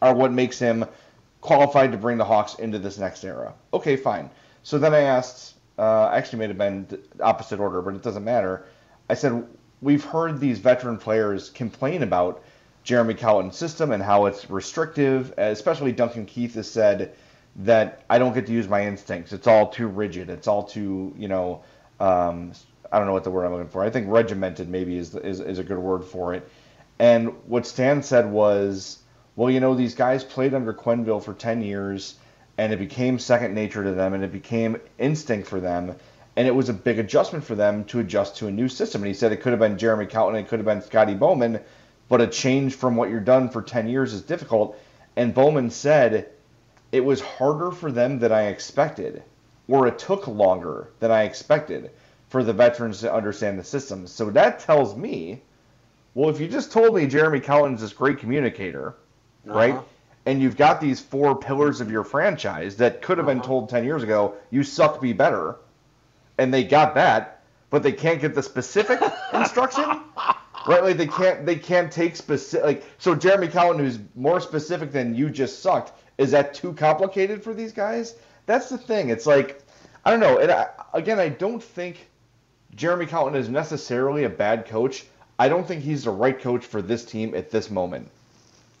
are 0.00 0.14
what 0.14 0.32
makes 0.32 0.58
him 0.58 0.84
qualified 1.40 1.92
to 1.92 1.98
bring 1.98 2.18
the 2.18 2.24
Hawks 2.24 2.54
into 2.54 2.78
this 2.78 2.98
next 2.98 3.24
era. 3.24 3.54
Okay, 3.74 3.96
fine. 3.96 4.30
So 4.62 4.78
then 4.78 4.94
I 4.94 5.00
asked, 5.00 5.54
uh, 5.78 6.10
actually 6.12 6.38
may 6.38 6.48
have 6.48 6.58
been 6.58 6.86
opposite 7.20 7.58
order, 7.58 7.82
but 7.82 7.94
it 7.94 8.02
doesn't 8.02 8.24
matter. 8.24 8.66
I 9.10 9.14
said, 9.14 9.44
we've 9.80 10.04
heard 10.04 10.38
these 10.38 10.58
veteran 10.60 10.98
players 10.98 11.50
complain 11.50 12.02
about 12.04 12.42
Jeremy 12.84 13.14
Colliton's 13.14 13.56
system 13.56 13.90
and 13.90 14.02
how 14.02 14.26
it's 14.26 14.48
restrictive, 14.48 15.34
especially 15.36 15.92
Duncan 15.92 16.26
Keith 16.26 16.54
has 16.54 16.70
said 16.70 17.14
that 17.56 18.04
I 18.08 18.18
don't 18.18 18.32
get 18.32 18.46
to 18.46 18.52
use 18.52 18.68
my 18.68 18.86
instincts. 18.86 19.32
It's 19.32 19.46
all 19.46 19.68
too 19.68 19.88
rigid. 19.88 20.30
It's 20.30 20.48
all 20.48 20.62
too, 20.62 21.14
you 21.16 21.28
know, 21.28 21.62
um, 22.00 22.52
I 22.92 22.98
don't 22.98 23.06
know 23.06 23.14
what 23.14 23.24
the 23.24 23.30
word 23.30 23.46
I'm 23.46 23.52
looking 23.52 23.68
for. 23.68 23.82
I 23.82 23.88
think 23.88 24.06
regimented 24.10 24.68
maybe 24.68 24.98
is, 24.98 25.14
is, 25.14 25.40
is 25.40 25.58
a 25.58 25.64
good 25.64 25.78
word 25.78 26.04
for 26.04 26.34
it. 26.34 26.46
And 26.98 27.32
what 27.46 27.66
Stan 27.66 28.02
said 28.02 28.30
was, 28.30 28.98
well, 29.34 29.48
you 29.48 29.60
know, 29.60 29.74
these 29.74 29.94
guys 29.94 30.22
played 30.22 30.52
under 30.52 30.74
Quenneville 30.74 31.24
for 31.24 31.32
10 31.32 31.62
years, 31.62 32.16
and 32.58 32.70
it 32.70 32.78
became 32.78 33.18
second 33.18 33.54
nature 33.54 33.82
to 33.82 33.92
them, 33.92 34.12
and 34.12 34.22
it 34.22 34.30
became 34.30 34.78
instinct 34.98 35.48
for 35.48 35.58
them, 35.58 35.96
and 36.36 36.46
it 36.46 36.54
was 36.54 36.68
a 36.68 36.74
big 36.74 36.98
adjustment 36.98 37.44
for 37.44 37.54
them 37.54 37.84
to 37.84 38.00
adjust 38.00 38.36
to 38.36 38.46
a 38.46 38.50
new 38.50 38.68
system. 38.68 39.00
And 39.00 39.08
he 39.08 39.14
said 39.14 39.32
it 39.32 39.40
could 39.40 39.52
have 39.52 39.58
been 39.58 39.78
Jeremy 39.78 40.04
Colliton, 40.04 40.40
it 40.40 40.48
could 40.48 40.58
have 40.58 40.66
been 40.66 40.82
Scotty 40.82 41.14
Bowman, 41.14 41.60
but 42.10 42.20
a 42.20 42.26
change 42.26 42.74
from 42.74 42.96
what 42.96 43.08
you're 43.08 43.20
done 43.20 43.48
for 43.48 43.62
10 43.62 43.88
years 43.88 44.12
is 44.12 44.20
difficult. 44.20 44.78
And 45.16 45.32
Bowman 45.32 45.70
said 45.70 46.28
it 46.92 47.04
was 47.04 47.22
harder 47.22 47.70
for 47.70 47.90
them 47.90 48.18
than 48.18 48.32
I 48.32 48.48
expected, 48.48 49.22
or 49.66 49.86
it 49.86 49.98
took 49.98 50.26
longer 50.28 50.88
than 51.00 51.10
I 51.10 51.22
expected 51.22 51.90
for 52.32 52.42
the 52.42 52.52
veterans 52.52 53.00
to 53.00 53.12
understand 53.12 53.58
the 53.58 53.62
system. 53.62 54.06
So 54.06 54.30
that 54.30 54.58
tells 54.58 54.96
me, 54.96 55.42
well, 56.14 56.30
if 56.30 56.40
you 56.40 56.48
just 56.48 56.72
told 56.72 56.94
me 56.94 57.06
Jeremy 57.06 57.40
Colliton 57.40 57.74
is 57.74 57.82
this 57.82 57.92
great 57.92 58.18
communicator, 58.18 58.96
uh-huh. 59.46 59.54
right? 59.54 59.80
And 60.24 60.40
you've 60.40 60.56
got 60.56 60.80
these 60.80 60.98
four 60.98 61.36
pillars 61.36 61.82
of 61.82 61.90
your 61.90 62.04
franchise 62.04 62.74
that 62.78 63.02
could 63.02 63.18
have 63.18 63.28
uh-huh. 63.28 63.34
been 63.34 63.46
told 63.46 63.68
10 63.68 63.84
years 63.84 64.02
ago, 64.02 64.34
you 64.50 64.62
suck, 64.62 64.98
be 64.98 65.12
better. 65.12 65.56
And 66.38 66.52
they 66.52 66.64
got 66.64 66.94
that, 66.94 67.42
but 67.68 67.82
they 67.82 67.92
can't 67.92 68.18
get 68.18 68.34
the 68.34 68.42
specific 68.42 68.98
instruction 69.34 70.00
right? 70.66 70.82
Like 70.82 70.96
they 70.96 71.08
can't 71.08 71.44
they 71.44 71.56
can't 71.56 71.90
take 71.92 72.14
specific. 72.16 72.64
Like 72.64 72.84
so, 72.96 73.14
Jeremy 73.14 73.48
Colliton, 73.48 73.80
who's 73.84 73.98
more 74.14 74.40
specific 74.40 74.92
than 74.92 75.14
you 75.14 75.28
just 75.28 75.60
sucked, 75.60 75.92
is 76.18 76.30
that 76.30 76.54
too 76.54 76.72
complicated 76.72 77.42
for 77.42 77.52
these 77.52 77.72
guys? 77.72 78.14
That's 78.46 78.68
the 78.68 78.78
thing. 78.78 79.10
It's 79.10 79.26
like 79.26 79.60
I 80.04 80.12
don't 80.12 80.20
know. 80.20 80.38
And 80.38 80.52
I, 80.52 80.68
again, 80.94 81.18
I 81.18 81.28
don't 81.28 81.62
think 81.62 82.08
Jeremy 82.74 83.06
Colliton 83.06 83.38
is 83.38 83.48
necessarily 83.48 84.24
a 84.24 84.30
bad 84.30 84.66
coach. 84.66 85.04
I 85.38 85.48
don't 85.48 85.66
think 85.66 85.82
he's 85.82 86.04
the 86.04 86.10
right 86.10 86.38
coach 86.38 86.64
for 86.64 86.80
this 86.80 87.04
team 87.04 87.34
at 87.34 87.50
this 87.50 87.70
moment. 87.70 88.10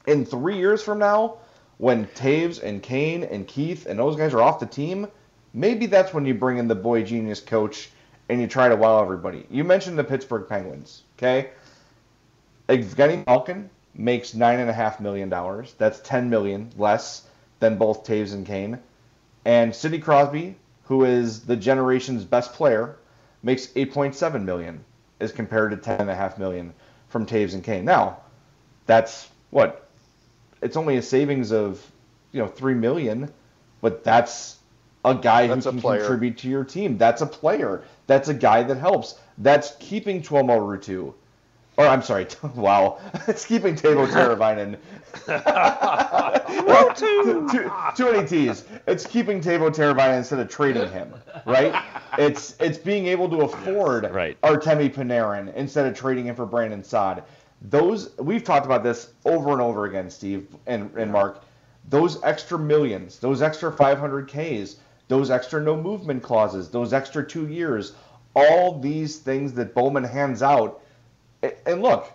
In 0.06 0.24
three 0.24 0.56
years 0.56 0.82
from 0.82 0.98
now, 0.98 1.36
when 1.78 2.06
Toews 2.06 2.62
and 2.62 2.82
Kane 2.82 3.24
and 3.24 3.46
Keith 3.46 3.86
and 3.86 3.98
those 3.98 4.16
guys 4.16 4.32
are 4.34 4.40
off 4.40 4.60
the 4.60 4.66
team, 4.66 5.08
maybe 5.52 5.86
that's 5.86 6.14
when 6.14 6.24
you 6.24 6.34
bring 6.34 6.58
in 6.58 6.68
the 6.68 6.74
boy 6.74 7.02
genius 7.02 7.40
coach 7.40 7.90
and 8.28 8.40
you 8.40 8.46
try 8.46 8.68
to 8.68 8.76
wow 8.76 9.02
everybody. 9.02 9.46
You 9.50 9.64
mentioned 9.64 9.98
the 9.98 10.04
Pittsburgh 10.04 10.48
Penguins, 10.48 11.02
okay? 11.18 11.50
Evgeny 12.68 13.26
Malkin 13.26 13.68
makes 13.94 14.32
nine 14.32 14.60
and 14.60 14.70
a 14.70 14.72
half 14.72 15.00
million 15.00 15.28
dollars. 15.28 15.74
That's 15.76 16.00
ten 16.00 16.30
million 16.30 16.70
less 16.78 17.26
than 17.60 17.76
both 17.76 18.04
Toews 18.04 18.32
and 18.32 18.46
Kane. 18.46 18.78
And 19.44 19.74
Sidney 19.74 19.98
Crosby, 19.98 20.56
who 20.84 21.04
is 21.04 21.40
the 21.40 21.56
generation's 21.56 22.24
best 22.24 22.54
player, 22.54 22.96
makes 23.42 23.68
8.7 23.68 24.44
million 24.44 24.84
as 25.20 25.32
compared 25.32 25.70
to 25.70 25.76
10.5 25.76 26.38
million 26.38 26.72
from 27.08 27.26
Toews 27.26 27.54
and 27.54 27.62
Kane. 27.62 27.84
Now, 27.84 28.18
that's 28.86 29.28
what? 29.50 29.88
It's 30.60 30.76
only 30.76 30.96
a 30.96 31.02
savings 31.02 31.52
of 31.52 31.84
you 32.32 32.40
know 32.40 32.48
three 32.48 32.74
million, 32.74 33.32
but 33.80 34.04
that's 34.04 34.58
a 35.04 35.14
guy 35.14 35.46
that's 35.48 35.64
who 35.64 35.72
can 35.72 35.80
contribute 35.80 36.38
to 36.38 36.48
your 36.48 36.64
team. 36.64 36.98
That's 36.98 37.22
a 37.22 37.26
player. 37.26 37.82
That's 38.06 38.28
a 38.28 38.34
guy 38.34 38.62
that 38.62 38.78
helps. 38.78 39.18
That's 39.38 39.74
keeping 39.80 40.22
Tuomo 40.22 40.58
Ruutu 40.58 41.14
or 41.76 41.86
I'm 41.86 42.02
sorry, 42.02 42.26
wow, 42.54 42.98
it's 43.26 43.46
keeping 43.46 43.74
Teuvo 43.74 44.06
Teravainen. 44.06 44.76
too, 46.96 47.48
too, 47.50 47.70
too 47.96 48.12
many 48.12 48.26
T's. 48.26 48.64
It's 48.86 49.06
keeping 49.06 49.40
Teuvo 49.40 49.70
Teravainen 49.70 50.18
instead 50.18 50.38
of 50.38 50.48
trading 50.48 50.90
him, 50.90 51.14
right? 51.46 51.74
It's 52.18 52.56
it's 52.60 52.76
being 52.76 53.06
able 53.06 53.26
to 53.30 53.40
afford 53.40 54.02
yes, 54.04 54.12
right. 54.12 54.40
Artemi 54.42 54.92
Panarin 54.92 55.54
instead 55.54 55.86
of 55.86 55.96
trading 55.96 56.26
him 56.26 56.34
for 56.34 56.44
Brandon 56.44 56.84
Saad. 56.84 57.22
Those 57.62 58.10
we've 58.18 58.44
talked 58.44 58.66
about 58.66 58.82
this 58.82 59.14
over 59.24 59.52
and 59.52 59.62
over 59.62 59.86
again, 59.86 60.10
Steve 60.10 60.46
and, 60.66 60.94
and 60.94 61.10
Mark. 61.10 61.42
Those 61.88 62.22
extra 62.22 62.58
millions, 62.58 63.18
those 63.18 63.40
extra 63.40 63.72
500Ks, 63.72 64.76
those 65.08 65.30
extra 65.30 65.62
no 65.62 65.74
movement 65.74 66.22
clauses, 66.22 66.68
those 66.68 66.92
extra 66.92 67.26
two 67.26 67.48
years, 67.48 67.94
all 68.36 68.78
these 68.78 69.16
things 69.16 69.54
that 69.54 69.74
Bowman 69.74 70.04
hands 70.04 70.42
out 70.42 70.82
and 71.66 71.82
look, 71.82 72.10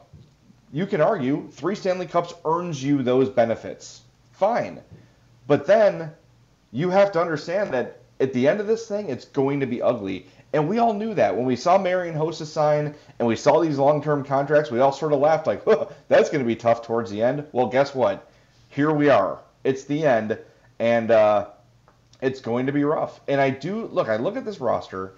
you 0.71 0.85
can 0.85 1.01
argue 1.01 1.47
three 1.51 1.75
Stanley 1.75 2.05
Cups 2.05 2.33
earns 2.45 2.83
you 2.83 3.03
those 3.03 3.29
benefits. 3.29 4.01
Fine. 4.33 4.81
But 5.47 5.65
then 5.65 6.11
you 6.71 6.89
have 6.89 7.11
to 7.13 7.21
understand 7.21 7.73
that 7.73 8.01
at 8.19 8.33
the 8.33 8.47
end 8.47 8.59
of 8.59 8.67
this 8.67 8.87
thing, 8.87 9.09
it's 9.09 9.25
going 9.25 9.59
to 9.61 9.65
be 9.65 9.81
ugly. 9.81 10.27
And 10.53 10.67
we 10.67 10.79
all 10.79 10.93
knew 10.93 11.13
that. 11.13 11.35
When 11.35 11.45
we 11.45 11.55
saw 11.55 11.77
Marian 11.77 12.15
Hossa 12.15 12.45
sign 12.45 12.95
and 13.19 13.27
we 13.27 13.35
saw 13.35 13.59
these 13.59 13.77
long 13.77 14.01
term 14.01 14.23
contracts, 14.23 14.71
we 14.71 14.79
all 14.79 14.91
sort 14.91 15.13
of 15.13 15.19
laughed 15.19 15.47
like, 15.47 15.63
that's 16.07 16.29
going 16.29 16.43
to 16.43 16.47
be 16.47 16.55
tough 16.55 16.81
towards 16.81 17.11
the 17.11 17.21
end. 17.21 17.45
Well, 17.51 17.67
guess 17.67 17.93
what? 17.93 18.29
Here 18.69 18.91
we 18.91 19.09
are. 19.09 19.39
It's 19.63 19.83
the 19.83 20.05
end. 20.05 20.37
And 20.79 21.11
uh, 21.11 21.47
it's 22.21 22.41
going 22.41 22.65
to 22.67 22.71
be 22.71 22.83
rough. 22.83 23.19
And 23.27 23.39
I 23.39 23.49
do 23.49 23.85
look, 23.87 24.09
I 24.09 24.17
look 24.17 24.37
at 24.37 24.45
this 24.45 24.59
roster 24.59 25.13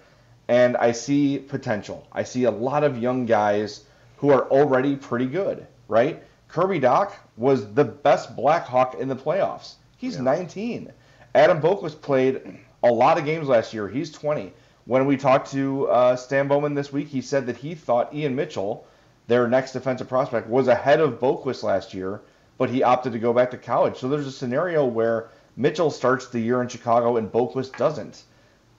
and 0.48 0.76
I 0.76 0.92
see 0.92 1.38
potential. 1.38 2.06
I 2.12 2.24
see 2.24 2.44
a 2.44 2.50
lot 2.50 2.82
of 2.82 2.98
young 2.98 3.26
guys 3.26 3.84
who 4.20 4.30
are 4.30 4.46
already 4.50 4.96
pretty 4.96 5.26
good, 5.26 5.66
right? 5.88 6.22
Kirby 6.48 6.78
Dach 6.78 7.12
was 7.38 7.72
the 7.72 7.84
best 7.84 8.36
Blackhawk 8.36 8.96
in 9.00 9.08
the 9.08 9.16
playoffs. 9.16 9.76
He's 9.96 10.16
yeah. 10.16 10.22
19. 10.22 10.92
Adam 11.34 11.60
Boqvist 11.60 12.02
played 12.02 12.58
a 12.82 12.92
lot 12.92 13.16
of 13.16 13.24
games 13.24 13.48
last 13.48 13.72
year. 13.72 13.88
He's 13.88 14.12
20. 14.12 14.52
When 14.84 15.06
we 15.06 15.16
talked 15.16 15.50
to 15.52 15.88
uh, 15.88 16.16
Stan 16.16 16.48
Bowman 16.48 16.74
this 16.74 16.92
week, 16.92 17.08
he 17.08 17.22
said 17.22 17.46
that 17.46 17.56
he 17.56 17.74
thought 17.74 18.14
Ian 18.14 18.36
Mitchell, 18.36 18.84
their 19.26 19.48
next 19.48 19.72
defensive 19.72 20.08
prospect, 20.08 20.48
was 20.48 20.68
ahead 20.68 21.00
of 21.00 21.18
Boqvist 21.18 21.62
last 21.62 21.94
year, 21.94 22.20
but 22.58 22.68
he 22.68 22.82
opted 22.82 23.14
to 23.14 23.18
go 23.18 23.32
back 23.32 23.50
to 23.52 23.56
college. 23.56 23.96
So 23.96 24.08
there's 24.08 24.26
a 24.26 24.32
scenario 24.32 24.84
where 24.84 25.28
Mitchell 25.56 25.90
starts 25.90 26.26
the 26.26 26.40
year 26.40 26.60
in 26.60 26.68
Chicago 26.68 27.16
and 27.16 27.32
Boqvist 27.32 27.76
doesn't. 27.78 28.24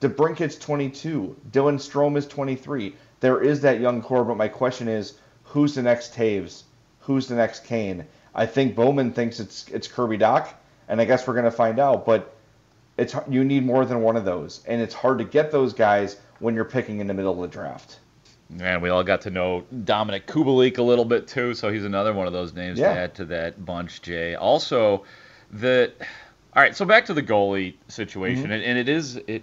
DeBrincat's 0.00 0.56
22. 0.56 1.36
Dylan 1.50 1.76
Strome 1.76 2.16
is 2.16 2.28
23. 2.28 2.94
There 3.18 3.40
is 3.40 3.60
that 3.62 3.80
young 3.80 4.02
core, 4.02 4.24
but 4.24 4.36
my 4.36 4.48
question 4.48 4.86
is, 4.86 5.14
who's 5.52 5.74
the 5.74 5.82
next 5.82 6.14
Toews? 6.14 6.62
Who's 7.00 7.28
the 7.28 7.34
next 7.34 7.64
Kane? 7.64 8.06
I 8.34 8.46
think 8.46 8.74
Bowman 8.74 9.12
thinks 9.12 9.38
it's 9.38 9.68
it's 9.68 9.86
Kirby 9.86 10.16
Dach, 10.18 10.48
and 10.88 11.00
I 11.00 11.04
guess 11.04 11.26
we're 11.26 11.34
going 11.34 11.44
to 11.44 11.50
find 11.50 11.78
out. 11.78 12.06
But 12.06 12.34
it's 12.96 13.14
you 13.28 13.44
need 13.44 13.64
more 13.64 13.84
than 13.84 14.00
one 14.00 14.16
of 14.16 14.24
those, 14.24 14.64
and 14.66 14.80
it's 14.80 14.94
hard 14.94 15.18
to 15.18 15.24
get 15.24 15.52
those 15.52 15.74
guys 15.74 16.16
when 16.38 16.54
you're 16.54 16.64
picking 16.64 17.00
in 17.00 17.06
the 17.06 17.14
middle 17.14 17.32
of 17.32 17.50
the 17.50 17.54
draft. 17.54 17.98
And 18.60 18.82
we 18.82 18.90
all 18.90 19.04
got 19.04 19.22
to 19.22 19.30
know 19.30 19.64
Dominik 19.84 20.26
Kubalik 20.26 20.78
a 20.78 20.82
little 20.82 21.04
bit 21.04 21.26
too, 21.26 21.54
so 21.54 21.70
he's 21.70 21.84
another 21.84 22.12
one 22.12 22.26
of 22.26 22.32
those 22.32 22.52
names 22.52 22.78
yeah. 22.78 22.92
to 22.92 23.00
add 23.00 23.14
to 23.16 23.24
that 23.26 23.64
bunch, 23.64 24.02
Jay. 24.02 24.34
Also, 24.34 25.04
the 25.50 25.92
all 26.54 26.62
right, 26.62 26.76
so 26.76 26.84
back 26.84 27.06
to 27.06 27.14
the 27.14 27.22
goalie 27.22 27.74
situation, 27.88 28.44
mm-hmm. 28.44 28.52
and, 28.52 28.62
and, 28.62 28.78
it 28.78 28.88
is 28.88 29.16
it 29.26 29.42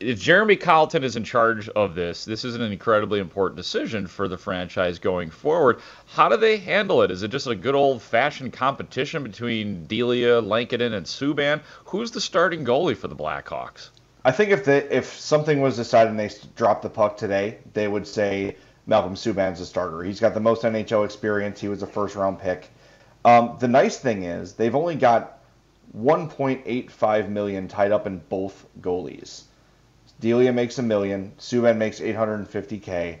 if 0.00 0.20
Jeremy 0.20 0.56
Colliton 0.56 1.04
is 1.04 1.16
in 1.16 1.24
charge 1.24 1.68
of 1.70 1.94
this, 1.94 2.24
this 2.24 2.44
is 2.44 2.54
an 2.54 2.62
incredibly 2.62 3.20
important 3.20 3.56
decision 3.56 4.06
for 4.06 4.28
the 4.28 4.38
franchise 4.38 4.98
going 4.98 5.30
forward. 5.30 5.80
How 6.06 6.28
do 6.28 6.36
they 6.36 6.56
handle 6.56 7.02
it? 7.02 7.10
Is 7.10 7.22
it 7.22 7.30
just 7.30 7.46
a 7.46 7.54
good 7.54 7.74
old 7.74 8.02
fashioned 8.02 8.52
competition 8.52 9.22
between 9.22 9.86
Delia, 9.86 10.40
Lankinen, 10.40 10.92
and 10.92 11.06
Subban? 11.06 11.60
Who's 11.86 12.10
the 12.10 12.20
starting 12.20 12.64
goalie 12.64 12.96
for 12.96 13.08
the 13.08 13.16
Blackhawks? 13.16 13.90
I 14.24 14.32
think 14.32 14.50
if 14.50 14.64
they, 14.64 14.78
if 14.90 15.06
something 15.06 15.60
was 15.60 15.76
decided 15.76 16.10
and 16.10 16.18
they 16.18 16.30
dropped 16.56 16.82
the 16.82 16.90
puck 16.90 17.16
today, 17.16 17.58
they 17.74 17.86
would 17.86 18.06
say 18.06 18.56
Malcolm 18.86 19.14
Subban's 19.14 19.58
the 19.58 19.66
starter. 19.66 20.02
He's 20.02 20.20
got 20.20 20.34
the 20.34 20.40
most 20.40 20.62
NHL 20.62 21.04
experience. 21.04 21.60
He 21.60 21.68
was 21.68 21.82
a 21.82 21.86
first 21.86 22.16
round 22.16 22.40
pick. 22.40 22.70
Um, 23.24 23.56
the 23.58 23.68
nice 23.68 23.98
thing 23.98 24.24
is 24.24 24.54
they've 24.54 24.74
only 24.74 24.94
got 24.94 25.40
1.85 25.96 27.28
million 27.28 27.68
tied 27.68 27.92
up 27.92 28.06
in 28.06 28.18
both 28.28 28.66
goalies. 28.80 29.44
Delia 30.18 30.52
makes 30.52 30.78
a 30.78 30.82
million. 30.82 31.32
Subban 31.38 31.76
makes 31.76 32.00
850k. 32.00 33.18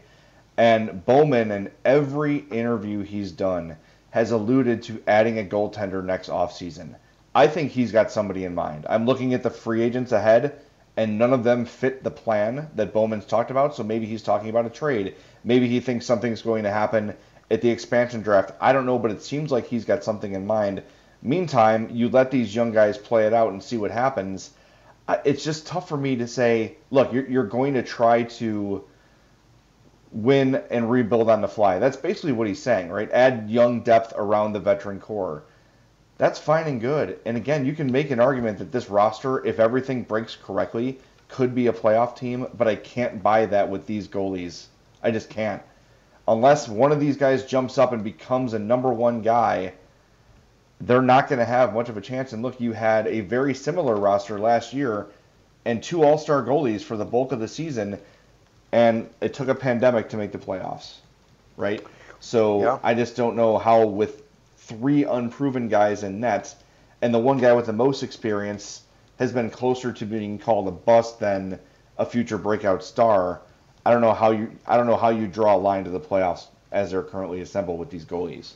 And 0.56 1.04
Bowman, 1.04 1.50
in 1.50 1.70
every 1.84 2.38
interview 2.38 3.02
he's 3.02 3.32
done, 3.32 3.76
has 4.10 4.30
alluded 4.30 4.82
to 4.84 5.02
adding 5.06 5.38
a 5.38 5.44
goaltender 5.44 6.02
next 6.02 6.30
offseason. 6.30 6.94
I 7.34 7.48
think 7.48 7.70
he's 7.70 7.92
got 7.92 8.10
somebody 8.10 8.44
in 8.44 8.54
mind. 8.54 8.86
I'm 8.88 9.04
looking 9.04 9.34
at 9.34 9.42
the 9.42 9.50
free 9.50 9.82
agents 9.82 10.12
ahead, 10.12 10.58
and 10.96 11.18
none 11.18 11.34
of 11.34 11.44
them 11.44 11.66
fit 11.66 12.02
the 12.02 12.10
plan 12.10 12.70
that 12.76 12.94
Bowman's 12.94 13.26
talked 13.26 13.50
about. 13.50 13.76
So 13.76 13.82
maybe 13.82 14.06
he's 14.06 14.22
talking 14.22 14.48
about 14.48 14.64
a 14.64 14.70
trade. 14.70 15.16
Maybe 15.44 15.68
he 15.68 15.80
thinks 15.80 16.06
something's 16.06 16.40
going 16.40 16.62
to 16.62 16.70
happen 16.70 17.14
at 17.50 17.60
the 17.60 17.68
expansion 17.68 18.22
draft. 18.22 18.52
I 18.58 18.72
don't 18.72 18.86
know, 18.86 18.98
but 18.98 19.10
it 19.10 19.22
seems 19.22 19.52
like 19.52 19.66
he's 19.66 19.84
got 19.84 20.02
something 20.02 20.32
in 20.32 20.46
mind. 20.46 20.82
Meantime, 21.20 21.90
you 21.92 22.08
let 22.08 22.30
these 22.30 22.54
young 22.54 22.72
guys 22.72 22.96
play 22.96 23.26
it 23.26 23.34
out 23.34 23.52
and 23.52 23.62
see 23.62 23.76
what 23.76 23.90
happens. 23.90 24.52
It's 25.24 25.44
just 25.44 25.66
tough 25.66 25.88
for 25.88 25.96
me 25.96 26.16
to 26.16 26.26
say, 26.26 26.76
look, 26.90 27.12
you're, 27.12 27.26
you're 27.28 27.46
going 27.46 27.74
to 27.74 27.82
try 27.82 28.24
to 28.24 28.84
win 30.10 30.56
and 30.70 30.90
rebuild 30.90 31.30
on 31.30 31.40
the 31.40 31.48
fly. 31.48 31.78
That's 31.78 31.96
basically 31.96 32.32
what 32.32 32.48
he's 32.48 32.62
saying, 32.62 32.90
right? 32.90 33.10
Add 33.12 33.50
young 33.50 33.82
depth 33.82 34.12
around 34.16 34.52
the 34.52 34.60
veteran 34.60 34.98
core. 34.98 35.44
That's 36.18 36.38
fine 36.38 36.66
and 36.66 36.80
good. 36.80 37.20
And 37.26 37.36
again, 37.36 37.66
you 37.66 37.74
can 37.74 37.92
make 37.92 38.10
an 38.10 38.20
argument 38.20 38.58
that 38.58 38.72
this 38.72 38.88
roster, 38.88 39.44
if 39.44 39.60
everything 39.60 40.02
breaks 40.02 40.34
correctly, 40.34 40.98
could 41.28 41.54
be 41.54 41.66
a 41.66 41.72
playoff 41.72 42.16
team, 42.16 42.46
but 42.54 42.66
I 42.66 42.76
can't 42.76 43.22
buy 43.22 43.46
that 43.46 43.68
with 43.68 43.86
these 43.86 44.08
goalies. 44.08 44.66
I 45.02 45.10
just 45.10 45.28
can't. 45.28 45.62
Unless 46.26 46.68
one 46.68 46.92
of 46.92 47.00
these 47.00 47.16
guys 47.16 47.44
jumps 47.44 47.78
up 47.78 47.92
and 47.92 48.02
becomes 48.02 48.54
a 48.54 48.58
number 48.58 48.92
one 48.92 49.22
guy, 49.22 49.74
they're 50.80 51.02
not 51.02 51.28
going 51.28 51.38
to 51.38 51.44
have 51.44 51.74
much 51.74 51.88
of 51.88 51.96
a 51.96 52.00
chance. 52.00 52.32
And 52.32 52.42
look, 52.42 52.60
you 52.60 52.72
had 52.72 53.06
a 53.06 53.20
very 53.20 53.54
similar 53.54 53.96
roster 53.96 54.38
last 54.38 54.72
year 54.72 55.06
and 55.64 55.82
two 55.82 56.04
all 56.04 56.18
star 56.18 56.42
goalies 56.42 56.82
for 56.82 56.96
the 56.96 57.04
bulk 57.04 57.32
of 57.32 57.40
the 57.40 57.48
season 57.48 57.98
and 58.72 59.08
it 59.20 59.32
took 59.32 59.48
a 59.48 59.54
pandemic 59.54 60.08
to 60.10 60.16
make 60.16 60.32
the 60.32 60.38
playoffs, 60.38 60.96
right? 61.56 61.84
So 62.20 62.62
yeah. 62.62 62.78
I 62.82 62.94
just 62.94 63.16
don't 63.16 63.36
know 63.36 63.58
how 63.58 63.86
with 63.86 64.22
three 64.58 65.04
unproven 65.04 65.68
guys 65.68 66.02
in 66.02 66.20
nets 66.20 66.56
and 67.00 67.14
the 67.14 67.18
one 67.18 67.38
guy 67.38 67.52
with 67.52 67.66
the 67.66 67.72
most 67.72 68.02
experience 68.02 68.82
has 69.18 69.32
been 69.32 69.48
closer 69.50 69.92
to 69.92 70.04
being 70.04 70.38
called 70.38 70.68
a 70.68 70.72
bust 70.72 71.18
than 71.20 71.58
a 71.98 72.04
future 72.04 72.38
breakout 72.38 72.84
star. 72.84 73.40
I 73.84 73.90
don't 73.90 74.00
know 74.00 74.12
how 74.12 74.32
you 74.32 74.50
I 74.66 74.76
don't 74.76 74.86
know 74.86 74.96
how 74.96 75.10
you 75.10 75.26
draw 75.26 75.56
a 75.56 75.58
line 75.58 75.84
to 75.84 75.90
the 75.90 76.00
playoffs 76.00 76.46
as 76.72 76.90
they're 76.90 77.02
currently 77.02 77.40
assembled 77.40 77.78
with 77.78 77.90
these 77.90 78.04
goalies. 78.04 78.54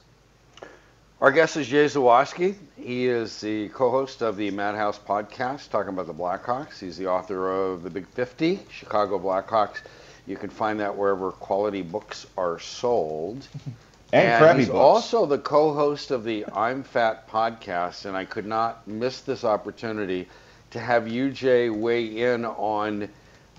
Our 1.20 1.32
guest 1.32 1.56
is 1.56 1.68
Jay 1.68 1.84
Zawaski. 1.84 2.54
He 2.76 3.06
is 3.06 3.40
the 3.40 3.68
co-host 3.68 4.22
of 4.22 4.36
the 4.36 4.50
Madhouse 4.50 4.98
podcast, 4.98 5.68
talking 5.70 5.92
about 5.92 6.06
the 6.06 6.14
Blackhawks. 6.14 6.78
He's 6.78 6.96
the 6.96 7.08
author 7.08 7.50
of 7.50 7.82
The 7.82 7.90
Big 7.90 8.06
50, 8.06 8.60
Chicago 8.70 9.18
Blackhawks 9.18 9.80
you 10.26 10.36
can 10.36 10.50
find 10.50 10.78
that 10.80 10.96
wherever 10.96 11.32
quality 11.32 11.82
books 11.82 12.26
are 12.36 12.58
sold. 12.60 13.46
and, 13.64 13.74
and 14.28 14.42
crappy 14.42 14.58
he's 14.60 14.68
books. 14.68 14.78
also 14.78 15.26
the 15.26 15.38
co-host 15.38 16.10
of 16.10 16.24
the 16.24 16.46
I'm 16.52 16.84
Fat 16.84 17.28
podcast, 17.28 18.04
and 18.04 18.16
I 18.16 18.24
could 18.24 18.46
not 18.46 18.86
miss 18.86 19.22
this 19.22 19.44
opportunity 19.44 20.28
to 20.70 20.78
have 20.78 21.08
you, 21.08 21.30
Jay, 21.30 21.68
weigh 21.68 22.32
in 22.32 22.44
on 22.44 23.08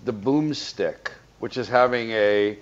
the 0.05 0.13
boomstick, 0.13 1.11
which 1.39 1.57
is 1.57 1.67
having 1.67 2.11
a 2.11 2.57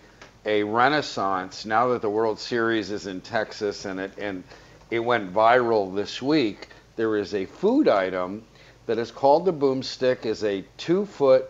a 0.45 0.63
renaissance 0.63 1.65
now 1.65 1.89
that 1.89 2.01
the 2.01 2.09
World 2.09 2.39
Series 2.39 2.89
is 2.91 3.05
in 3.05 3.21
Texas 3.21 3.85
and 3.85 3.99
it 3.99 4.17
and 4.17 4.43
it 4.89 4.99
went 4.99 5.33
viral 5.33 5.95
this 5.95 6.21
week. 6.21 6.67
There 6.95 7.17
is 7.17 7.33
a 7.33 7.45
food 7.45 7.87
item 7.87 8.43
that 8.85 8.97
is 8.97 9.11
called 9.11 9.45
the 9.45 9.53
boomstick, 9.53 10.25
is 10.25 10.43
a 10.43 10.63
two 10.77 11.05
foot 11.05 11.49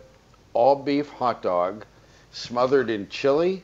all 0.52 0.76
beef 0.76 1.08
hot 1.08 1.42
dog 1.42 1.84
smothered 2.32 2.90
in 2.90 3.08
chili, 3.08 3.62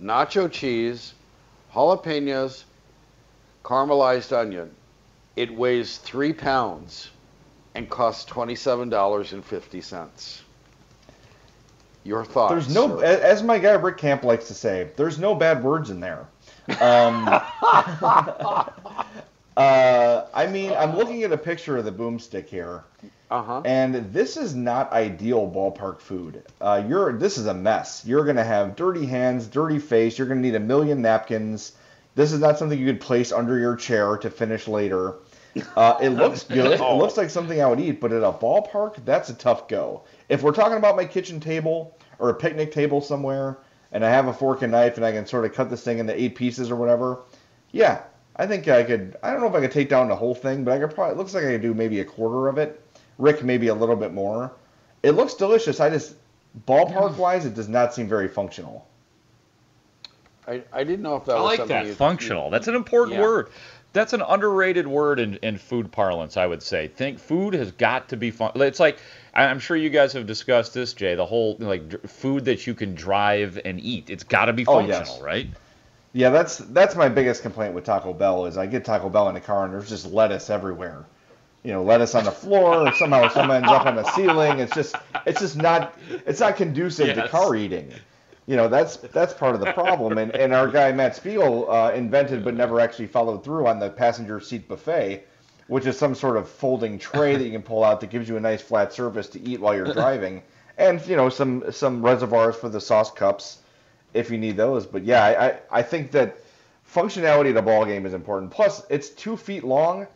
nacho 0.00 0.50
cheese, 0.50 1.14
jalapenos, 1.74 2.64
caramelized 3.64 4.36
onion. 4.36 4.70
It 5.36 5.54
weighs 5.54 5.98
three 5.98 6.32
pounds 6.32 7.10
and 7.74 7.88
costs 7.88 8.30
$27.50. 8.30 10.40
Your 12.02 12.24
thoughts? 12.24 12.52
There's 12.52 12.74
no, 12.74 12.98
sir? 12.98 13.04
as 13.04 13.42
my 13.42 13.58
guy 13.58 13.72
Rick 13.72 13.98
Camp 13.98 14.24
likes 14.24 14.48
to 14.48 14.54
say, 14.54 14.90
there's 14.96 15.18
no 15.18 15.34
bad 15.34 15.62
words 15.62 15.90
in 15.90 16.00
there. 16.00 16.26
Um, 16.80 17.26
uh, 19.56 20.26
I 20.34 20.46
mean, 20.46 20.72
I'm 20.72 20.96
looking 20.96 21.22
at 21.22 21.32
a 21.32 21.38
picture 21.38 21.76
of 21.76 21.84
the 21.84 21.92
boomstick 21.92 22.48
here, 22.48 22.84
uh-huh. 23.30 23.62
And 23.64 24.12
this 24.12 24.36
is 24.36 24.56
not 24.56 24.92
ideal 24.92 25.48
ballpark 25.48 26.00
food. 26.00 26.42
Uh, 26.60 26.82
you're 26.86 27.12
this 27.16 27.38
is 27.38 27.46
a 27.46 27.54
mess. 27.54 28.02
You're 28.04 28.24
gonna 28.24 28.44
have 28.44 28.74
dirty 28.74 29.06
hands, 29.06 29.46
dirty 29.46 29.78
face. 29.78 30.18
You're 30.18 30.26
gonna 30.26 30.40
need 30.40 30.56
a 30.56 30.60
million 30.60 31.00
napkins. 31.00 31.72
This 32.16 32.32
is 32.32 32.40
not 32.40 32.58
something 32.58 32.76
you 32.76 32.86
could 32.86 33.00
place 33.00 33.30
under 33.30 33.56
your 33.56 33.76
chair 33.76 34.16
to 34.16 34.30
finish 34.30 34.66
later. 34.66 35.14
Uh, 35.76 35.96
it 36.02 36.10
looks 36.10 36.42
good. 36.48 36.80
It 36.80 36.94
looks 36.96 37.16
like 37.16 37.30
something 37.30 37.62
I 37.62 37.68
would 37.68 37.78
eat, 37.78 38.00
but 38.00 38.12
at 38.12 38.24
a 38.24 38.32
ballpark, 38.32 39.04
that's 39.04 39.30
a 39.30 39.34
tough 39.34 39.68
go. 39.68 40.02
If 40.28 40.42
we're 40.42 40.52
talking 40.52 40.76
about 40.76 40.96
my 40.96 41.04
kitchen 41.04 41.38
table 41.38 41.96
or 42.18 42.30
a 42.30 42.34
picnic 42.34 42.72
table 42.72 43.00
somewhere, 43.00 43.58
and 43.92 44.04
I 44.04 44.10
have 44.10 44.26
a 44.28 44.32
fork 44.32 44.62
and 44.62 44.72
knife 44.72 44.96
and 44.96 45.04
I 45.04 45.12
can 45.12 45.26
sort 45.26 45.44
of 45.44 45.54
cut 45.54 45.70
this 45.70 45.82
thing 45.82 45.98
into 45.98 46.18
eight 46.20 46.34
pieces 46.34 46.70
or 46.70 46.76
whatever, 46.76 47.20
yeah, 47.72 48.02
I 48.36 48.46
think 48.46 48.68
I 48.68 48.82
could. 48.82 49.16
I 49.22 49.30
don't 49.32 49.40
know 49.40 49.48
if 49.48 49.54
I 49.54 49.60
could 49.60 49.72
take 49.72 49.88
down 49.88 50.08
the 50.08 50.16
whole 50.16 50.34
thing, 50.34 50.64
but 50.64 50.72
I 50.72 50.78
could 50.78 50.94
probably. 50.94 51.14
It 51.14 51.18
looks 51.18 51.34
like 51.34 51.44
I 51.44 51.52
could 51.52 51.62
do 51.62 51.74
maybe 51.74 52.00
a 52.00 52.04
quarter 52.04 52.48
of 52.48 52.58
it 52.58 52.82
Rick 53.20 53.44
maybe 53.44 53.68
a 53.68 53.74
little 53.74 53.96
bit 53.96 54.12
more. 54.12 54.52
It 55.02 55.12
looks 55.12 55.34
delicious. 55.34 55.78
I 55.78 55.90
just 55.90 56.14
ballpark 56.66 57.16
wise, 57.16 57.44
it 57.44 57.54
does 57.54 57.68
not 57.68 57.94
seem 57.94 58.08
very 58.08 58.28
functional. 58.28 58.86
I, 60.48 60.62
I 60.72 60.82
didn't 60.82 61.02
know 61.02 61.16
if 61.16 61.26
that 61.26 61.36
I 61.36 61.40
was 61.40 61.58
like 61.58 61.68
that 61.68 61.86
you, 61.86 61.94
functional. 61.94 62.46
You, 62.46 62.50
That's 62.50 62.66
an 62.66 62.74
important 62.74 63.18
yeah. 63.18 63.22
word. 63.22 63.50
That's 63.92 64.12
an 64.12 64.22
underrated 64.22 64.86
word 64.86 65.20
in, 65.20 65.36
in 65.36 65.58
food 65.58 65.92
parlance, 65.92 66.36
I 66.36 66.46
would 66.46 66.62
say. 66.62 66.88
Think 66.88 67.18
food 67.18 67.54
has 67.54 67.72
got 67.72 68.08
to 68.08 68.16
be 68.16 68.30
fun. 68.30 68.52
It's 68.56 68.80
like 68.80 68.98
I'm 69.32 69.60
sure 69.60 69.76
you 69.76 69.90
guys 69.90 70.12
have 70.14 70.26
discussed 70.26 70.74
this, 70.74 70.92
Jay. 70.92 71.14
The 71.14 71.26
whole 71.26 71.56
like 71.58 72.06
food 72.06 72.46
that 72.46 72.66
you 72.66 72.74
can 72.74 72.94
drive 72.94 73.60
and 73.64 73.80
eat. 73.80 74.10
It's 74.10 74.24
got 74.24 74.46
to 74.46 74.52
be 74.52 74.64
functional, 74.64 74.96
oh, 74.96 74.98
yes. 74.98 75.20
right? 75.20 75.48
Yeah, 76.12 76.30
that's 76.30 76.58
that's 76.58 76.96
my 76.96 77.08
biggest 77.08 77.42
complaint 77.42 77.74
with 77.74 77.84
Taco 77.84 78.12
Bell 78.12 78.46
is 78.46 78.58
I 78.58 78.66
get 78.66 78.84
Taco 78.84 79.08
Bell 79.08 79.28
in 79.28 79.34
the 79.34 79.40
car 79.40 79.64
and 79.64 79.72
there's 79.72 79.88
just 79.88 80.06
lettuce 80.06 80.50
everywhere 80.50 81.06
you 81.62 81.72
know 81.72 81.82
lettuce 81.82 82.14
on 82.14 82.24
the 82.24 82.30
floor 82.30 82.88
or 82.88 82.92
somehow 82.96 83.28
someone 83.28 83.58
ends 83.58 83.70
up 83.70 83.86
on 83.86 83.96
the 83.96 84.10
ceiling 84.12 84.58
it's 84.60 84.74
just 84.74 84.96
it's 85.26 85.40
just 85.40 85.56
not 85.56 85.96
it's 86.26 86.40
not 86.40 86.56
conducive 86.56 87.08
yes. 87.08 87.16
to 87.16 87.28
car 87.28 87.54
eating 87.54 87.92
you 88.46 88.56
know 88.56 88.68
that's 88.68 88.96
that's 88.96 89.34
part 89.34 89.54
of 89.54 89.60
the 89.60 89.72
problem 89.72 90.18
and 90.18 90.34
and 90.34 90.54
our 90.54 90.68
guy 90.68 90.90
matt 90.92 91.14
spiegel 91.14 91.70
uh, 91.70 91.90
invented 91.92 92.42
but 92.42 92.54
never 92.54 92.80
actually 92.80 93.06
followed 93.06 93.44
through 93.44 93.66
on 93.66 93.78
the 93.78 93.90
passenger 93.90 94.40
seat 94.40 94.66
buffet 94.68 95.26
which 95.70 95.86
is 95.86 95.98
some 95.98 96.14
sort 96.14 96.36
of 96.36 96.48
folding 96.48 96.98
tray 96.98 97.36
that 97.36 97.44
you 97.44 97.52
can 97.52 97.62
pull 97.62 97.84
out 97.84 98.00
that 98.00 98.10
gives 98.10 98.28
you 98.28 98.36
a 98.36 98.40
nice 98.40 98.62
flat 98.62 98.92
surface 98.92 99.28
to 99.28 99.40
eat 99.40 99.60
while 99.60 99.74
you're 99.74 99.92
driving 99.92 100.42
and 100.78 101.04
you 101.06 101.16
know 101.16 101.28
some 101.28 101.64
some 101.72 102.04
reservoirs 102.04 102.56
for 102.56 102.68
the 102.68 102.80
sauce 102.80 103.10
cups 103.10 103.58
if 104.14 104.30
you 104.30 104.38
need 104.38 104.56
those 104.56 104.86
but 104.86 105.04
yeah 105.04 105.24
i 105.70 105.78
i 105.78 105.82
think 105.82 106.10
that 106.10 106.36
functionality 106.92 107.50
at 107.50 107.56
a 107.56 107.62
ball 107.62 107.84
game 107.84 108.04
is 108.04 108.14
important 108.14 108.50
plus 108.50 108.82
it's 108.90 109.10
two 109.10 109.36
feet 109.36 109.64
long 109.64 110.06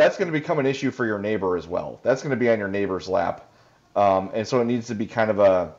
that's 0.00 0.16
going 0.16 0.28
to 0.28 0.32
become 0.32 0.58
an 0.58 0.66
issue 0.66 0.90
for 0.90 1.04
your 1.04 1.18
neighbor 1.18 1.56
as 1.56 1.66
well. 1.66 2.00
That's 2.02 2.22
going 2.22 2.30
to 2.30 2.36
be 2.36 2.48
on 2.48 2.58
your 2.58 2.68
neighbor's 2.68 3.08
lap. 3.08 3.50
Um, 3.94 4.30
and 4.32 4.46
so 4.48 4.60
it 4.60 4.64
needs 4.64 4.86
to 4.86 4.94
be 4.94 5.06
kind 5.06 5.30
of 5.30 5.40
a, 5.40 5.74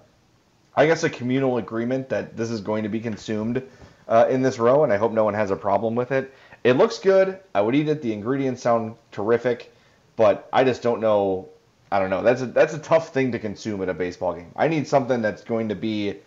I 0.75 0.85
guess, 0.85 1.03
a 1.03 1.09
communal 1.09 1.57
agreement 1.57 2.09
that 2.09 2.37
this 2.37 2.51
is 2.51 2.61
going 2.61 2.83
to 2.83 2.89
be 2.89 2.99
consumed 2.99 3.63
uh, 4.07 4.27
in 4.29 4.41
this 4.41 4.59
row, 4.59 4.83
and 4.83 4.93
I 4.93 4.97
hope 4.97 5.11
no 5.11 5.23
one 5.23 5.33
has 5.33 5.49
a 5.49 5.55
problem 5.55 5.95
with 5.95 6.11
it. 6.11 6.33
It 6.63 6.73
looks 6.73 6.99
good. 6.99 7.39
I 7.55 7.61
would 7.61 7.75
eat 7.75 7.87
it. 7.87 8.01
The 8.01 8.13
ingredients 8.13 8.61
sound 8.61 8.95
terrific, 9.11 9.73
but 10.15 10.47
I 10.53 10.63
just 10.63 10.81
don't 10.81 11.01
know. 11.01 11.49
I 11.91 11.99
don't 11.99 12.09
know. 12.09 12.21
That's 12.21 12.41
a 12.41 12.45
that's 12.45 12.73
a 12.73 12.79
tough 12.79 13.13
thing 13.13 13.31
to 13.31 13.39
consume 13.39 13.81
at 13.81 13.89
a 13.89 13.93
baseball 13.93 14.33
game. 14.33 14.51
I 14.55 14.67
need 14.67 14.87
something 14.87 15.21
that's 15.21 15.43
going 15.43 15.69
to 15.69 15.75
be 15.75 16.17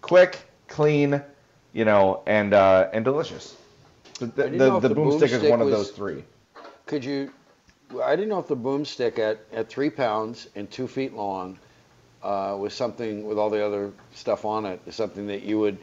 quick, 0.00 0.38
clean, 0.68 1.22
you 1.72 1.84
know, 1.84 2.22
and 2.26 2.54
uh, 2.54 2.88
and 2.92 3.04
delicious. 3.04 3.56
The 4.18 4.26
the, 4.26 4.48
the, 4.48 4.80
the 4.88 4.94
boomstick 4.94 5.30
is 5.30 5.42
one 5.42 5.60
was, 5.60 5.72
of 5.72 5.78
those 5.78 5.90
three 5.90 6.24
could 6.86 7.04
you? 7.04 7.32
I 8.02 8.16
didn't 8.16 8.28
know 8.28 8.38
if 8.38 8.48
the 8.48 8.56
boomstick 8.56 9.18
at 9.18 9.40
at 9.52 9.68
three 9.68 9.90
pounds 9.90 10.48
and 10.54 10.70
two 10.70 10.86
feet 10.86 11.14
long 11.14 11.58
uh, 12.22 12.56
was 12.58 12.74
something 12.74 13.26
with 13.26 13.38
all 13.38 13.50
the 13.50 13.64
other 13.64 13.92
stuff 14.14 14.44
on 14.44 14.66
it 14.66 14.80
is 14.86 14.94
something 14.94 15.26
that 15.26 15.42
you 15.42 15.58
would 15.58 15.78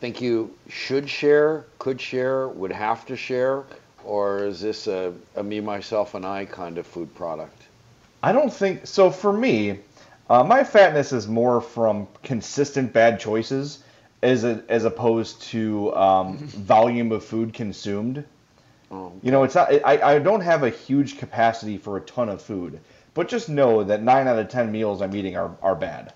think 0.00 0.20
you 0.20 0.54
should 0.68 1.08
share, 1.08 1.66
could 1.78 2.00
share, 2.00 2.48
would 2.48 2.72
have 2.72 3.04
to 3.06 3.16
share, 3.16 3.64
or 4.04 4.44
is 4.44 4.60
this 4.60 4.86
a, 4.86 5.12
a 5.36 5.42
me, 5.42 5.60
myself, 5.60 6.14
and 6.14 6.24
I 6.24 6.44
kind 6.44 6.78
of 6.78 6.86
food 6.86 7.12
product? 7.14 7.62
I 8.22 8.32
don't 8.32 8.52
think 8.52 8.86
so. 8.86 9.10
For 9.10 9.32
me, 9.32 9.80
uh, 10.30 10.44
my 10.44 10.62
fatness 10.64 11.12
is 11.12 11.28
more 11.28 11.60
from 11.60 12.06
consistent 12.22 12.92
bad 12.92 13.18
choices 13.18 13.82
as 14.22 14.44
a, 14.44 14.62
as 14.68 14.84
opposed 14.84 15.42
to 15.42 15.94
um, 15.94 16.38
volume 16.48 17.12
of 17.12 17.24
food 17.24 17.52
consumed. 17.52 18.24
Oh, 18.90 19.12
You 19.22 19.32
know, 19.32 19.42
it's 19.42 19.54
not. 19.54 19.70
I, 19.84 20.14
I 20.14 20.18
don't 20.18 20.40
have 20.40 20.62
a 20.62 20.70
huge 20.70 21.18
capacity 21.18 21.76
for 21.76 21.96
a 21.96 22.00
ton 22.02 22.28
of 22.28 22.40
food, 22.40 22.80
but 23.14 23.28
just 23.28 23.48
know 23.48 23.84
that 23.84 24.02
nine 24.02 24.26
out 24.28 24.38
of 24.38 24.48
ten 24.48 24.72
meals 24.72 25.02
I'm 25.02 25.14
eating 25.14 25.36
are, 25.36 25.54
are 25.60 25.74
bad. 25.74 26.12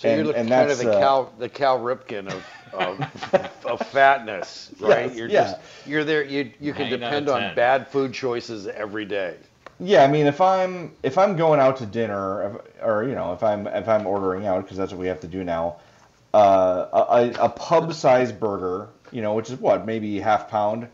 So 0.00 0.08
and, 0.08 0.24
you're 0.24 0.34
and 0.34 0.48
kind 0.48 0.70
of 0.70 0.78
the 0.78 0.90
uh, 0.90 0.98
Cal 0.98 1.32
the 1.38 1.48
Cal 1.50 1.78
Ripken 1.78 2.32
of 2.32 2.46
of, 2.72 3.66
of 3.66 3.86
fatness, 3.88 4.70
right? 4.80 5.08
Yes, 5.08 5.14
you're 5.14 5.28
yeah. 5.28 5.42
just 5.42 5.56
you're 5.84 6.04
there. 6.04 6.24
You 6.24 6.50
you 6.58 6.72
can 6.72 6.88
depend 6.88 7.28
on 7.28 7.54
bad 7.54 7.86
food 7.86 8.14
choices 8.14 8.66
every 8.66 9.04
day. 9.04 9.36
Yeah, 9.78 10.02
I 10.02 10.06
mean, 10.06 10.26
if 10.26 10.40
I'm 10.40 10.92
if 11.02 11.18
I'm 11.18 11.36
going 11.36 11.60
out 11.60 11.76
to 11.78 11.86
dinner, 11.86 12.62
or 12.80 13.04
you 13.04 13.14
know, 13.14 13.34
if 13.34 13.42
I'm 13.42 13.66
if 13.66 13.90
I'm 13.90 14.06
ordering 14.06 14.46
out 14.46 14.62
because 14.62 14.78
that's 14.78 14.90
what 14.90 15.00
we 15.00 15.06
have 15.06 15.20
to 15.20 15.28
do 15.28 15.44
now, 15.44 15.76
uh, 16.32 16.86
a, 17.10 17.44
a 17.44 17.48
pub 17.50 17.92
size 17.92 18.32
burger, 18.32 18.88
you 19.12 19.20
know, 19.20 19.34
which 19.34 19.50
is 19.50 19.60
what 19.60 19.84
maybe 19.84 20.18
half 20.18 20.48
pound, 20.48 20.88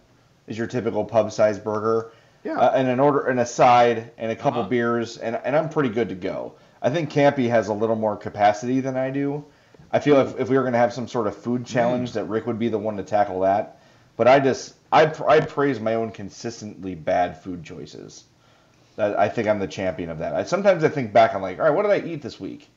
is 0.49 0.59
your 0.59 0.66
typical 0.66 1.05
pub 1.05 1.31
sized 1.31 1.62
burger. 1.62 2.11
Yeah. 2.42 2.59
uh, 2.59 2.73
and 2.77 2.87
an 2.87 3.01
order 3.01 3.27
and 3.27 3.40
a 3.40 3.47
side 3.47 4.12
and 4.19 4.31
a 4.31 4.37
couple 4.37 4.62
beers 4.64 5.16
and 5.16 5.35
and 5.45 5.57
I'm 5.57 5.69
pretty 5.69 5.88
good 5.90 6.09
to 6.11 6.14
go. 6.14 6.55
I 6.87 6.90
think 6.90 7.11
Campy 7.11 7.49
has 7.49 7.66
a 7.66 7.75
little 7.75 7.96
more 7.96 8.16
capacity 8.16 8.79
than 8.79 8.96
I 8.96 9.11
do. 9.11 9.44
I 9.90 9.99
feel 9.99 10.20
if, 10.20 10.38
if 10.38 10.49
we 10.49 10.57
were 10.57 10.62
going 10.62 10.72
to 10.72 10.79
have 10.79 10.92
some 10.92 11.09
sort 11.09 11.27
of 11.27 11.37
food 11.37 11.66
challenge 11.66 12.12
that 12.12 12.27
Rick 12.27 12.46
would 12.46 12.61
be 12.61 12.68
the 12.68 12.79
one 12.79 12.96
to 12.96 13.03
tackle 13.03 13.40
that. 13.40 13.81
But 14.16 14.29
I 14.29 14.38
just 14.38 14.75
I 14.92 15.12
I 15.27 15.40
praise 15.40 15.81
my 15.81 15.94
own 15.94 16.12
consistently 16.12 16.94
bad 16.94 17.42
food 17.42 17.64
choices. 17.64 18.22
That 18.94 19.18
I 19.18 19.29
think 19.29 19.49
I'm 19.49 19.59
the 19.59 19.66
champion 19.66 20.11
of 20.11 20.18
that. 20.20 20.37
I, 20.37 20.44
sometimes 20.44 20.85
I 20.85 20.88
think 20.88 21.12
back, 21.12 21.35
I'm 21.35 21.42
like, 21.42 21.59
all 21.59 21.64
right, 21.64 21.75
what 21.75 21.83
did 21.83 21.90
I 21.90 22.07
eat 22.07 22.22
this 22.22 22.38
week? 22.38 22.68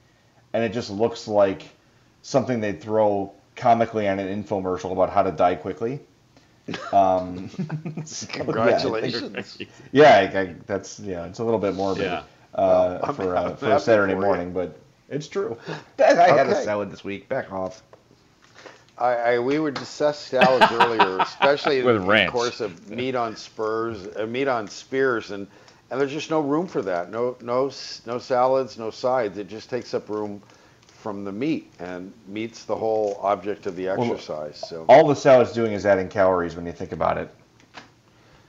And 0.54 0.64
it 0.64 0.74
just 0.74 0.90
looks 0.90 1.28
like 1.28 1.70
something 2.24 2.60
they'd 2.60 2.82
throw 2.82 3.32
comically 3.56 4.08
on 4.10 4.18
an 4.18 4.44
infomercial 4.44 4.92
about 4.92 5.12
how 5.12 5.22
to 5.22 5.32
die 5.32 5.54
quickly. 5.54 6.00
Um, 6.92 7.50
so, 8.06 8.26
yeah, 8.28 8.42
I 8.42 8.46
think- 8.46 8.46
Congratulations. 8.46 9.60
yeah, 9.92 10.32
I, 10.34 10.40
I, 10.40 10.56
that's 10.66 11.00
yeah, 11.00 11.26
it's 11.28 11.38
a 11.40 11.44
little 11.44 11.60
bit 11.60 11.76
morbid 11.76 12.06
Yeah. 12.06 12.24
Uh, 12.56 13.00
I'm- 13.04 13.14
for 13.16 13.36
uh, 13.36 13.56
for 13.56 13.72
a 13.72 13.80
Saturday 13.80 14.14
for 14.14 14.22
morning, 14.22 14.52
but 14.54 14.78
it's 15.10 15.28
true. 15.28 15.58
I 16.00 16.04
had 16.30 16.48
a 16.48 16.64
salad 16.64 16.92
this 16.92 17.04
week. 17.04 17.30
Back 17.30 17.52
off. 17.52 17.84
I, 18.98 19.14
I 19.16 19.40
we 19.40 19.60
were 19.60 19.72
discussed 19.72 20.28
salads 20.28 20.72
earlier, 20.72 21.20
especially 21.22 21.82
With 21.82 21.98
in, 21.98 22.06
ranch. 22.06 22.28
of 22.28 22.34
course 22.34 22.60
of 22.60 22.90
meat 22.90 23.16
on 23.16 23.36
spurs, 23.38 24.08
uh, 24.16 24.26
meat 24.26 24.48
on 24.48 24.68
spears, 24.68 25.32
and 25.32 25.48
and 25.90 26.00
there's 26.00 26.12
just 26.12 26.30
no 26.30 26.42
room 26.42 26.68
for 26.68 26.82
that. 26.82 27.10
No 27.12 27.38
no 27.42 27.72
no 28.06 28.20
salads, 28.20 28.78
no 28.78 28.90
sides. 28.92 29.38
It 29.38 29.48
just 29.48 29.70
takes 29.70 29.94
up 29.94 30.10
room 30.10 30.42
from 30.88 31.24
the 31.24 31.32
meat, 31.32 31.72
and 31.80 32.12
meat's 32.28 32.66
the 32.66 32.76
whole 32.76 33.18
object 33.24 33.66
of 33.68 33.78
the 33.78 33.88
exercise. 33.88 34.58
So 34.58 34.86
All 34.90 35.08
the 35.08 35.16
salad's 35.16 35.54
doing 35.54 35.72
is 35.72 35.86
adding 35.86 36.10
calories 36.10 36.58
when 36.58 36.66
you 36.66 36.74
think 36.74 36.92
about 36.92 37.18
it. 37.18 37.34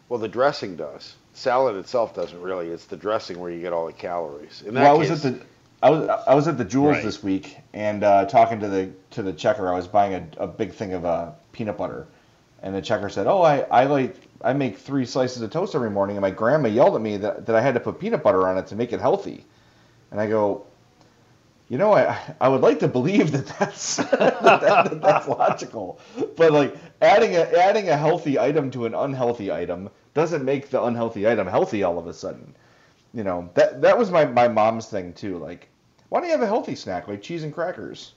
well, 0.09 0.19
the 0.19 0.27
dressing 0.29 0.75
does. 0.75 1.15
Salad 1.41 1.77
itself 1.77 2.15
doesn't 2.15 2.41
really. 2.43 2.69
It's 2.69 2.85
the 2.85 2.99
dressing 2.99 3.39
where 3.39 3.51
you 3.51 3.61
get 3.63 3.73
all 3.73 3.87
the 3.87 3.95
calories. 3.95 4.63
In 4.67 4.75
that 4.75 4.83
Well, 4.83 4.95
I 4.95 4.99
was 4.99 5.09
case, 5.09 5.25
at 5.25 5.39
the 5.39 5.47
I 5.83 5.89
was 5.89 6.09
I 6.27 6.35
was 6.35 6.49
at 6.49 6.59
the 6.59 6.65
Jewels 6.67 6.97
Right. 6.97 7.05
this 7.05 7.23
week 7.23 7.57
and 7.73 8.05
uh, 8.05 8.27
talking 8.27 8.61
to 8.61 8.69
the 8.69 8.91
to 9.13 9.23
the 9.23 9.33
checker. 9.33 9.73
I 9.73 9.77
was 9.77 9.89
buying 9.89 10.13
a, 10.13 10.45
a 10.45 10.47
big 10.47 10.73
thing 10.73 10.93
of 10.93 11.07
uh, 11.07 11.31
peanut 11.53 11.79
butter, 11.79 12.07
and 12.63 12.75
the 12.75 12.83
checker 12.83 13.09
said, 13.09 13.27
"Oh, 13.27 13.41
I, 13.41 13.61
I 13.61 13.85
like 13.85 14.17
I 14.43 14.53
make 14.53 14.77
three 14.77 15.07
slices 15.07 15.41
of 15.41 15.51
toast 15.51 15.75
every 15.75 15.91
morning, 15.91 16.17
and 16.17 16.23
my 16.23 16.31
grandma 16.31 16.69
yelled 16.69 16.95
at 16.95 17.01
me 17.01 17.17
that, 17.17 17.47
that 17.47 17.57
I 17.57 17.63
had 17.63 17.73
to 17.73 17.81
put 17.81 17.99
peanut 17.99 18.23
butter 18.23 18.47
on 18.47 18.59
it 18.59 18.67
to 18.67 18.77
make 18.77 18.93
it 18.93 19.01
healthy." 19.01 19.47
And 20.11 20.21
I 20.21 20.27
go, 20.29 20.67
"You 21.71 21.79
know, 21.79 21.95
I 21.95 22.19
I 22.39 22.49
would 22.51 22.61
like 22.61 22.81
to 22.81 22.89
believe 22.89 23.33
that 23.33 23.47
that's 23.59 23.97
that, 23.97 24.43
that, 24.43 25.01
that's 25.01 25.27
logical, 25.27 26.01
but 26.37 26.53
like 26.53 26.77
adding 27.01 27.35
a 27.37 27.41
adding 27.41 27.89
a 27.89 27.97
healthy 27.97 28.39
item 28.39 28.71
to 28.73 28.85
an 28.85 28.95
unhealthy 28.95 29.51
item 29.51 29.89
doesn't 30.15 30.45
make 30.45 30.71
the 30.71 30.83
unhealthy 30.83 31.29
item 31.29 31.47
healthy 31.47 31.83
all 31.83 31.99
of 31.99 32.07
a 32.07 32.13
sudden." 32.13 32.55
you 33.13 33.25
know 33.25 33.51
that 33.55 33.83
that 33.83 33.99
was 33.99 34.11
my, 34.11 34.25
my 34.25 34.47
mom's 34.47 34.87
thing 34.87 35.13
too 35.13 35.37
like 35.39 35.69
why 36.11 36.21
don't 36.21 36.29
you 36.29 36.33
have 36.33 36.43
a 36.43 36.47
healthy 36.47 36.77
snack 36.77 37.09
like 37.09 37.21
cheese 37.21 37.43
and 37.43 37.53
crackers 37.53 38.13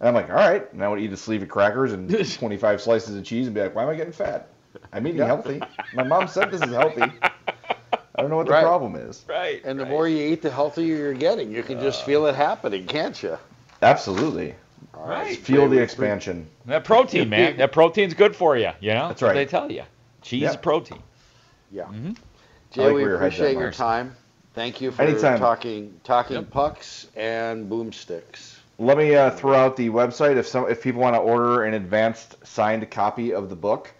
and 0.00 0.08
i'm 0.08 0.14
like 0.14 0.30
all 0.30 0.36
right 0.36 0.72
and 0.72 0.82
i 0.82 0.88
would 0.88 0.98
eat 0.98 1.12
a 1.12 1.16
sleeve 1.16 1.42
of 1.42 1.48
crackers 1.50 1.92
and 1.92 2.08
25 2.34 2.80
slices 2.80 3.16
of 3.18 3.22
cheese 3.24 3.46
and 3.46 3.54
be 3.54 3.60
like 3.60 3.74
why 3.74 3.82
am 3.82 3.90
i 3.90 3.94
getting 3.94 4.14
fat 4.14 4.48
i'm 4.94 5.06
eating 5.06 5.20
healthy 5.20 5.62
my 5.92 6.04
mom 6.04 6.26
said 6.26 6.50
this 6.50 6.62
is 6.62 6.72
healthy 6.72 7.12
i 8.16 8.22
don't 8.22 8.30
know 8.30 8.36
what 8.36 8.46
the 8.46 8.52
Right. 8.52 8.62
problem 8.62 8.96
is 8.96 9.24
Right. 9.28 9.60
and 9.64 9.78
the 9.78 9.84
more 9.84 10.08
you 10.08 10.24
eat, 10.32 10.40
the 10.40 10.50
healthier 10.50 10.96
you're 10.96 11.12
getting. 11.14 11.52
You 11.52 11.62
can 11.62 11.80
just 11.80 12.02
uh, 12.02 12.06
feel 12.06 12.26
it 12.26 12.34
happening, 12.34 12.86
can't 12.86 13.22
you? 13.22 13.36
absolutely 13.82 14.54
All 14.96 15.06
Right. 15.08 15.36
feel 15.36 15.68
the 15.68 15.80
expansion 15.80 16.48
That 16.66 16.84
protein, 16.84 17.28
man. 17.28 17.58
That 17.58 17.72
protein's 17.72 18.14
good 18.14 18.34
for 18.34 18.56
you. 18.56 18.70
You 18.80 18.94
know. 18.94 19.08
That's 19.08 19.20
what 19.20 19.28
right. 19.28 19.34
They 19.34 19.46
tell 19.46 19.70
you. 19.70 19.82
Cheese 20.22 20.42
Yeah. 20.42 20.50
is 20.50 20.56
protein. 20.56 21.02
Yeah. 21.74 21.84
Mm-hmm. 21.84 22.12
Jay, 22.70 22.82
like 22.84 22.94
we 22.94 23.02
where 23.02 23.10
your 23.10 23.18
head's 23.18 23.34
at, 23.34 23.40
appreciate 23.40 23.58
your 23.60 23.70
time. 23.72 24.14
Thank 24.54 24.80
you 24.80 24.92
for 24.92 25.02
Anytime. 25.02 25.38
talking 25.40 26.00
talking 26.04 26.36
Yep. 26.36 26.50
pucks 26.50 27.08
and 27.16 27.68
boomsticks. 27.68 28.58
let 28.78 28.96
me 28.96 29.14
uh, 29.16 29.30
throw 29.30 29.54
out 29.54 29.76
the 29.76 29.90
website 29.90 30.36
if 30.36 30.46
some 30.46 30.70
if 30.70 30.80
people 30.82 31.00
want 31.00 31.14
to 31.16 31.20
order 31.20 31.64
an 31.64 31.74
advanced 31.74 32.36
signed 32.46 32.88
copy 32.90 33.34
of 33.34 33.48
the 33.48 33.56
book 33.56 33.92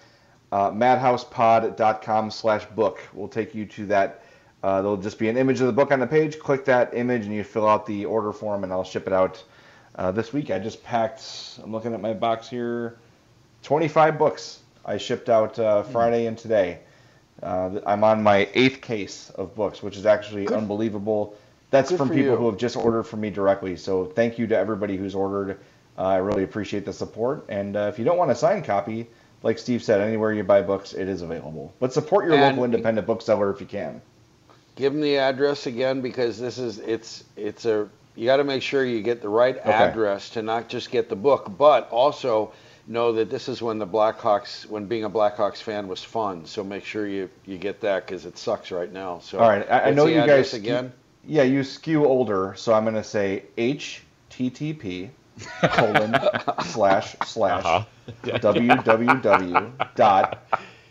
uh, 0.53 0.71
madhousepod.com 0.71 2.31
slash 2.31 2.65
book 2.67 3.01
will 3.13 3.27
take 3.29 3.55
you 3.55 3.67
to 3.67 3.87
that 3.87 4.23
uh, 4.63 4.81
there'll 4.81 4.97
just 4.97 5.19
be 5.19 5.29
an 5.29 5.37
image 5.37 5.61
of 5.61 5.67
the 5.67 5.73
book 5.73 5.91
on 5.91 5.99
the 6.01 6.07
page 6.07 6.39
click 6.39 6.65
that 6.65 6.95
image 6.95 7.25
and 7.27 7.35
you 7.35 7.43
fill 7.45 7.69
out 7.69 7.85
the 7.87 8.05
order 8.05 8.33
form 8.33 8.63
and 8.65 8.73
i'll 8.73 8.85
ship 8.85 9.07
it 9.09 9.13
out 9.13 9.43
uh, 9.97 10.13
this 10.13 10.33
week 10.33 10.51
i 10.51 10.59
just 10.59 10.83
packed 10.85 11.59
i'm 11.65 11.73
looking 11.73 11.93
at 11.95 12.01
my 12.01 12.13
box 12.13 12.49
here 12.49 12.97
25 13.65 14.19
books 14.19 14.61
i 14.85 14.97
shipped 14.97 15.29
out 15.29 15.59
uh, 15.59 15.83
friday 15.83 16.27
and 16.27 16.39
today 16.39 16.79
uh, 17.45 17.81
i'm 17.87 18.03
on 18.03 18.23
my 18.23 18.49
eighth 18.55 18.81
case 18.81 19.31
of 19.37 19.55
books 19.55 19.83
which 19.83 19.97
is 19.97 20.07
actually 20.07 20.49
unbelievable. 20.49 21.37
That's 21.71 21.91
Good 21.91 21.99
from 21.99 22.09
people 22.09 22.33
you. 22.33 22.37
who 22.37 22.47
have 22.47 22.57
just 22.57 22.77
ordered 22.77 23.03
from 23.03 23.21
me 23.21 23.31
directly. 23.31 23.75
So 23.77 24.05
thank 24.05 24.39
you 24.39 24.47
to 24.47 24.57
everybody 24.57 24.97
who's 24.97 25.15
ordered. 25.15 25.59
Uh, 25.99 26.03
i 26.03 26.17
really 26.19 26.45
appreciate 26.45 26.85
the 26.85 26.93
support. 26.93 27.47
And 27.49 27.77
uh, 27.77 27.91
if 27.93 27.99
you 27.99 28.05
don't 28.05 28.17
want 28.17 28.31
a 28.31 28.35
signed 28.35 28.65
copy 28.65 29.09
like 29.43 29.59
steve 29.59 29.83
said 29.83 30.01
anywhere 30.01 30.33
you 30.33 30.43
buy 30.43 30.63
books 30.63 30.95
it 30.95 31.09
is 31.09 31.23
available. 31.23 31.73
But 31.81 31.93
support 31.93 32.25
your 32.27 32.35
And- 32.35 32.43
local 32.43 32.65
independent 32.65 33.07
bookseller 33.07 33.51
if 33.53 33.61
you 33.61 33.67
can. 33.67 34.01
Give 34.77 34.93
them 34.93 35.03
the 35.03 35.19
address 35.19 35.67
again 35.67 36.01
because 36.01 36.39
this 36.41 36.59
is 36.59 36.79
it's 36.79 37.25
it's 37.37 37.65
a 37.65 37.89
you 38.17 38.27
got 38.27 38.37
to 38.37 38.45
make 38.45 38.63
sure 38.63 38.85
you 38.85 39.03
get 39.03 39.21
the 39.23 39.29
right 39.29 39.57
address 39.65 40.31
to 40.31 40.43
not 40.43 40.69
just 40.69 40.91
get 40.91 41.09
the 41.09 41.17
book, 41.17 41.51
but 41.59 41.89
also 41.91 42.53
know 42.87 43.13
that 43.13 43.31
this 43.31 43.49
is 43.49 43.63
when 43.63 43.79
the 43.79 43.87
Blackhawks 43.87 44.67
when 44.67 44.87
being 44.87 45.05
a 45.05 45.11
Blackhawks 45.11 45.63
fan 45.63 45.89
was 45.89 46.03
fun. 46.05 46.45
So 46.47 46.63
make 46.65 46.85
sure 46.85 47.07
you 47.07 47.31
you 47.47 47.57
get 47.59 47.81
that 47.83 48.07
because 48.07 48.27
it 48.27 48.37
sucks 48.39 48.71
right 48.71 48.93
now. 48.93 49.21
So 49.21 49.39
all 49.39 49.49
right 49.49 49.67
i, 49.71 49.89
I 49.89 49.91
know 49.91 50.07
you 50.07 50.17
guys 50.27 50.53
again. 50.55 50.93
yeah 51.27 51.43
you 51.45 51.65
skew 51.65 52.05
older 52.05 52.53
so 52.57 52.75
i'm 52.75 52.85
going 52.85 52.95
to 52.95 53.03
say 53.05 53.45
http 53.57 55.09
colon 55.63 56.15
slash 56.67 57.17
slash 57.25 57.65
Uh-huh. 57.65 57.85
www 58.25 59.95
dot 59.95 60.47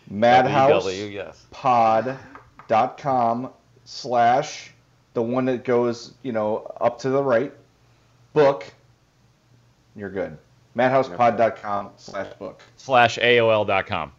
madhouse 0.09 0.85
WW, 0.85 1.11
yes. 1.13 1.45
pod.com 1.51 3.49
slash 3.85 4.73
the 5.13 5.21
one 5.21 5.45
that 5.45 5.63
goes 5.63 6.13
you 6.23 6.31
know 6.31 6.71
up 6.81 6.99
to 6.99 7.09
the 7.09 7.21
right 7.23 7.53
book 8.33 8.65
you're 9.95 10.09
good 10.09 10.37
madhousepod.com 10.75 11.91
slash 11.97 12.33
book 12.39 12.61
Slash 12.77 13.17
AOL.com. 13.19 14.11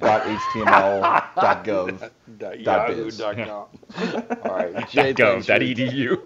dot 0.00 0.22
html 0.24 1.00
dot 1.36 1.64
gov 1.64 1.98
Dot 2.00 2.10
Dot 2.38 2.58
Yahoo 2.60 3.04
biz. 3.04 3.18
dot 3.18 3.36
com. 3.36 3.66
All 4.44 4.56
right, 4.56 4.88
Jay, 4.88 5.12
Go. 5.12 5.40
thanks 5.40 5.46
edu. 5.46 6.18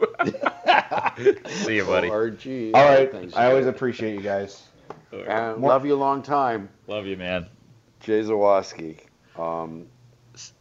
See 1.48 1.76
you, 1.76 1.84
buddy. 1.84 2.08
ORG. 2.08 2.46
all 2.74 2.84
right 2.84 3.10
Thanks, 3.12 3.34
i 3.36 3.46
always 3.46 3.66
appreciate 3.66 4.14
you 4.14 4.20
guys 4.22 4.62
And 5.12 5.58
More- 5.58 5.70
love 5.70 5.84
you 5.84 5.94
a 5.94 5.96
long 5.96 6.22
time. 6.22 6.68
Love 6.86 7.06
you, 7.06 7.16
man. 7.16 7.46
Jay 8.00 8.20
Zawaski. 8.22 8.98
Um, 9.38 9.86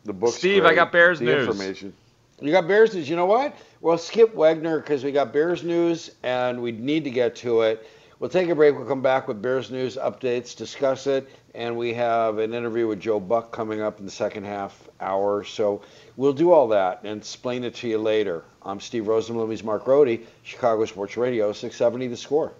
the 0.06 0.14
book. 0.14 0.34
Steve, 0.34 0.66
I 0.66 0.74
got 0.76 0.92
Bears 0.92 1.20
the 1.20 1.26
news. 1.26 1.48
Information. 1.48 1.94
You 2.42 2.52
got 2.52 2.68
Bears 2.68 2.94
news. 2.96 3.10
You 3.10 3.16
know 3.16 3.26
what? 3.26 3.56
Well, 3.82 3.98
skip 3.98 4.34
Wagner 4.36 4.80
because 4.80 5.04
we 5.04 5.12
got 5.12 5.32
Bears 5.34 5.64
news 5.64 6.12
and 6.24 6.62
we 6.62 6.72
need 6.72 7.04
to 7.06 7.10
get 7.10 7.36
to 7.38 7.62
it. 7.62 7.88
We'll 8.20 8.30
take 8.30 8.50
a 8.50 8.56
break. 8.56 8.76
We'll 8.76 8.88
come 8.88 9.02
back 9.02 9.28
with 9.28 9.42
Bears 9.42 9.72
news 9.72 9.98
updates, 9.98 10.56
discuss 10.56 11.08
it, 11.08 11.30
and 11.56 11.76
we 11.76 11.94
have 11.94 12.38
an 12.38 12.54
interview 12.54 12.88
with 12.88 13.00
Joe 13.00 13.20
Buck 13.20 13.52
coming 13.52 13.82
up 13.82 14.00
in 14.00 14.06
the 14.06 14.12
second 14.12 14.46
half 14.46 14.90
hour. 15.00 15.44
So 15.44 15.82
we'll 16.16 16.34
do 16.34 16.52
all 16.52 16.68
that 16.70 17.02
and 17.04 17.20
explain 17.20 17.64
it 17.64 17.76
to 17.76 17.88
you 17.88 17.98
later. 17.98 18.44
I'm 18.64 18.80
Steve 18.80 19.06
Rosenbloom. 19.06 19.50
He's 19.52 19.64
Mark 19.64 19.86
Grote, 19.86 20.22
Chicago 20.44 20.86
Sports 20.86 21.18
Radio, 21.18 21.52
670 21.52 22.08
The 22.08 22.18
Score. 22.18 22.54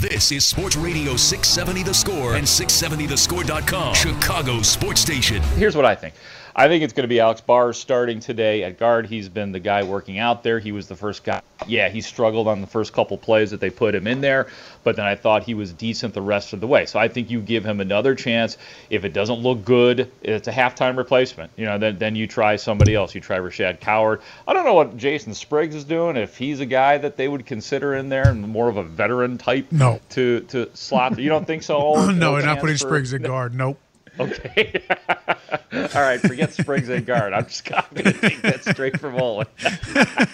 This 0.00 0.32
is 0.32 0.44
Sports 0.44 0.76
Radio 0.76 1.16
670 1.16 1.82
The 1.82 1.94
Score 1.94 2.34
and 2.34 2.46
670thescore.com, 2.46 3.94
Chicago 3.94 4.62
Sports 4.62 5.00
Station. 5.00 5.42
Here's 5.56 5.76
what 5.76 5.84
I 5.84 5.94
think. 5.94 6.14
I 6.58 6.68
think 6.68 6.82
it's 6.82 6.94
going 6.94 7.04
to 7.04 7.08
be 7.08 7.20
Alex 7.20 7.42
Bars 7.42 7.76
starting 7.76 8.18
today 8.18 8.64
at 8.64 8.78
guard. 8.78 9.04
He's 9.06 9.28
been 9.28 9.52
the 9.52 9.60
guy 9.60 9.82
working 9.82 10.18
out 10.18 10.42
there. 10.42 10.58
He 10.58 10.72
was 10.72 10.88
the 10.88 10.96
first 10.96 11.22
guy. 11.22 11.42
Yeah, 11.66 11.90
he 11.90 12.00
struggled 12.00 12.48
on 12.48 12.62
the 12.62 12.66
first 12.66 12.94
couple 12.94 13.18
plays 13.18 13.50
that 13.50 13.60
they 13.60 13.68
put 13.68 13.94
him 13.94 14.06
in 14.06 14.22
there, 14.22 14.46
but 14.82 14.96
then 14.96 15.04
I 15.04 15.16
thought 15.16 15.42
he 15.42 15.52
was 15.52 15.74
decent 15.74 16.14
the 16.14 16.22
rest 16.22 16.54
of 16.54 16.60
the 16.60 16.66
way. 16.66 16.86
So 16.86 16.98
I 16.98 17.08
think 17.08 17.30
you 17.30 17.42
give 17.42 17.62
him 17.62 17.80
another 17.80 18.14
chance. 18.14 18.56
If 18.88 19.04
it 19.04 19.12
doesn't 19.12 19.40
look 19.40 19.66
good, 19.66 20.10
it's 20.22 20.48
a 20.48 20.52
halftime 20.52 20.96
replacement. 20.96 21.50
You 21.56 21.66
know, 21.66 21.76
then 21.76 21.98
then 21.98 22.16
you 22.16 22.26
try 22.26 22.56
somebody 22.56 22.94
else. 22.94 23.14
You 23.14 23.20
try 23.20 23.36
Rashaad 23.38 23.80
Coward. 23.80 24.22
I 24.48 24.54
don't 24.54 24.64
know 24.64 24.74
what 24.74 24.96
Jason 24.96 25.34
Spriggs 25.34 25.74
is 25.74 25.84
doing. 25.84 26.16
If 26.16 26.38
he's 26.38 26.60
a 26.60 26.66
guy 26.66 26.96
that 26.96 27.18
they 27.18 27.28
would 27.28 27.44
consider 27.44 27.94
in 27.96 28.08
there, 28.08 28.28
and 28.28 28.48
more 28.48 28.70
of 28.70 28.78
a 28.78 28.82
veteran 28.82 29.36
type. 29.36 29.70
No. 29.72 30.00
To 30.10 30.40
to 30.48 30.70
slot. 30.74 31.18
You 31.18 31.28
don't 31.28 31.46
think 31.46 31.64
so? 31.64 32.10
No, 32.12 32.32
we're 32.32 32.46
not 32.46 32.60
putting 32.60 32.76
for- 32.76 32.86
Spriggs 32.88 33.12
at 33.12 33.22
guard. 33.22 33.54
Nope. 33.54 33.78
Okay. 34.18 34.82
All 35.72 36.02
right, 36.02 36.20
forget 36.20 36.52
Spriggs 36.52 36.88
and 36.88 37.04
guard. 37.04 37.32
I'm 37.32 37.46
just 37.46 37.64
going 37.64 37.82
to 37.94 38.12
take 38.12 38.42
that 38.42 38.64
straight 38.64 38.98
from 38.98 39.16
Olin. 39.16 39.46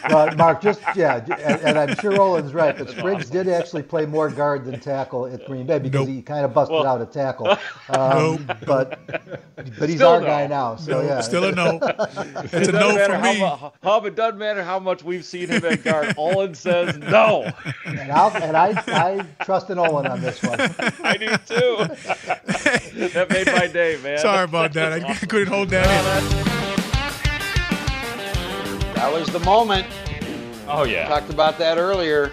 well, 0.09 0.35
Mark, 0.37 0.63
just 0.63 0.81
yeah, 0.95 1.25
and, 1.25 1.61
and, 1.63 1.79
I'm 1.79 1.95
sure 1.97 2.21
Olin's 2.21 2.55
right, 2.55 2.77
but 2.77 2.91
Spriggs 2.91 3.29
did 3.29 3.49
actually 3.49 3.83
play 3.83 4.07
more 4.07 4.31
guard 4.31 4.65
than 4.65 4.81
tackle 4.81 5.27
at 5.27 5.45
Green 5.47 5.67
Bay 5.67 5.79
because 5.79 6.07
nope. 6.07 6.09
he 6.09 6.23
kind 6.23 6.45
of 6.45 6.55
busted 6.55 6.75
well, 6.75 6.87
out 6.87 7.01
a 7.01 7.07
tackle. 7.07 7.57
Um, 7.89 8.47
nope. 8.47 8.59
But 8.65 9.01
but 9.79 9.89
he's 9.89 9.97
Still 9.97 10.09
our 10.09 10.21
no. 10.21 10.27
guy 10.27 10.47
now, 10.47 10.77
so 10.77 10.93
no. 10.93 11.03
yeah. 11.03 11.21
Still 11.21 11.45
a 11.45 11.53
no. 11.53 11.79
It's 12.53 12.69
a 12.69 12.73
no 12.73 12.97
for 13.07 13.19
me. 13.19 13.39
How, 13.39 13.73
how, 13.83 14.05
it 14.05 14.15
doesn't 14.15 14.39
matter 14.39 14.63
how 14.63 14.79
much 14.79 15.03
we've 15.03 15.25
seen 15.25 15.49
him 15.49 15.65
at 15.65 15.83
guard. 15.83 16.15
Olin 16.17 16.55
says 16.55 16.97
no. 16.97 17.53
And, 17.85 17.99
and 17.99 18.57
I 18.57 18.83
I 18.87 19.27
trust 19.45 19.71
in 19.71 19.79
Olin 19.79 20.07
on 20.07 20.21
this 20.21 20.43
one. 20.43 20.61
I 21.03 21.17
do 21.17 21.29
too. 21.47 21.77
that 23.09 23.27
made 23.31 23.47
my 23.47 23.67
day, 23.67 23.99
man. 24.03 24.19
Sorry 24.19 24.45
about 24.45 24.73
that. 24.75 24.93
I 24.93 25.01
couldn't 25.29 25.49
hold 25.49 25.69
that 25.71 25.87
in. 25.87 26.45
That 28.95 29.13
was 29.13 29.29
the 29.29 29.41
moment. 29.41 29.87
Oh 30.69 30.85
yeah. 30.85 31.05
We 31.05 31.09
talked 31.09 31.31
about 31.31 31.59
that 31.59 31.79
earlier. 31.79 32.33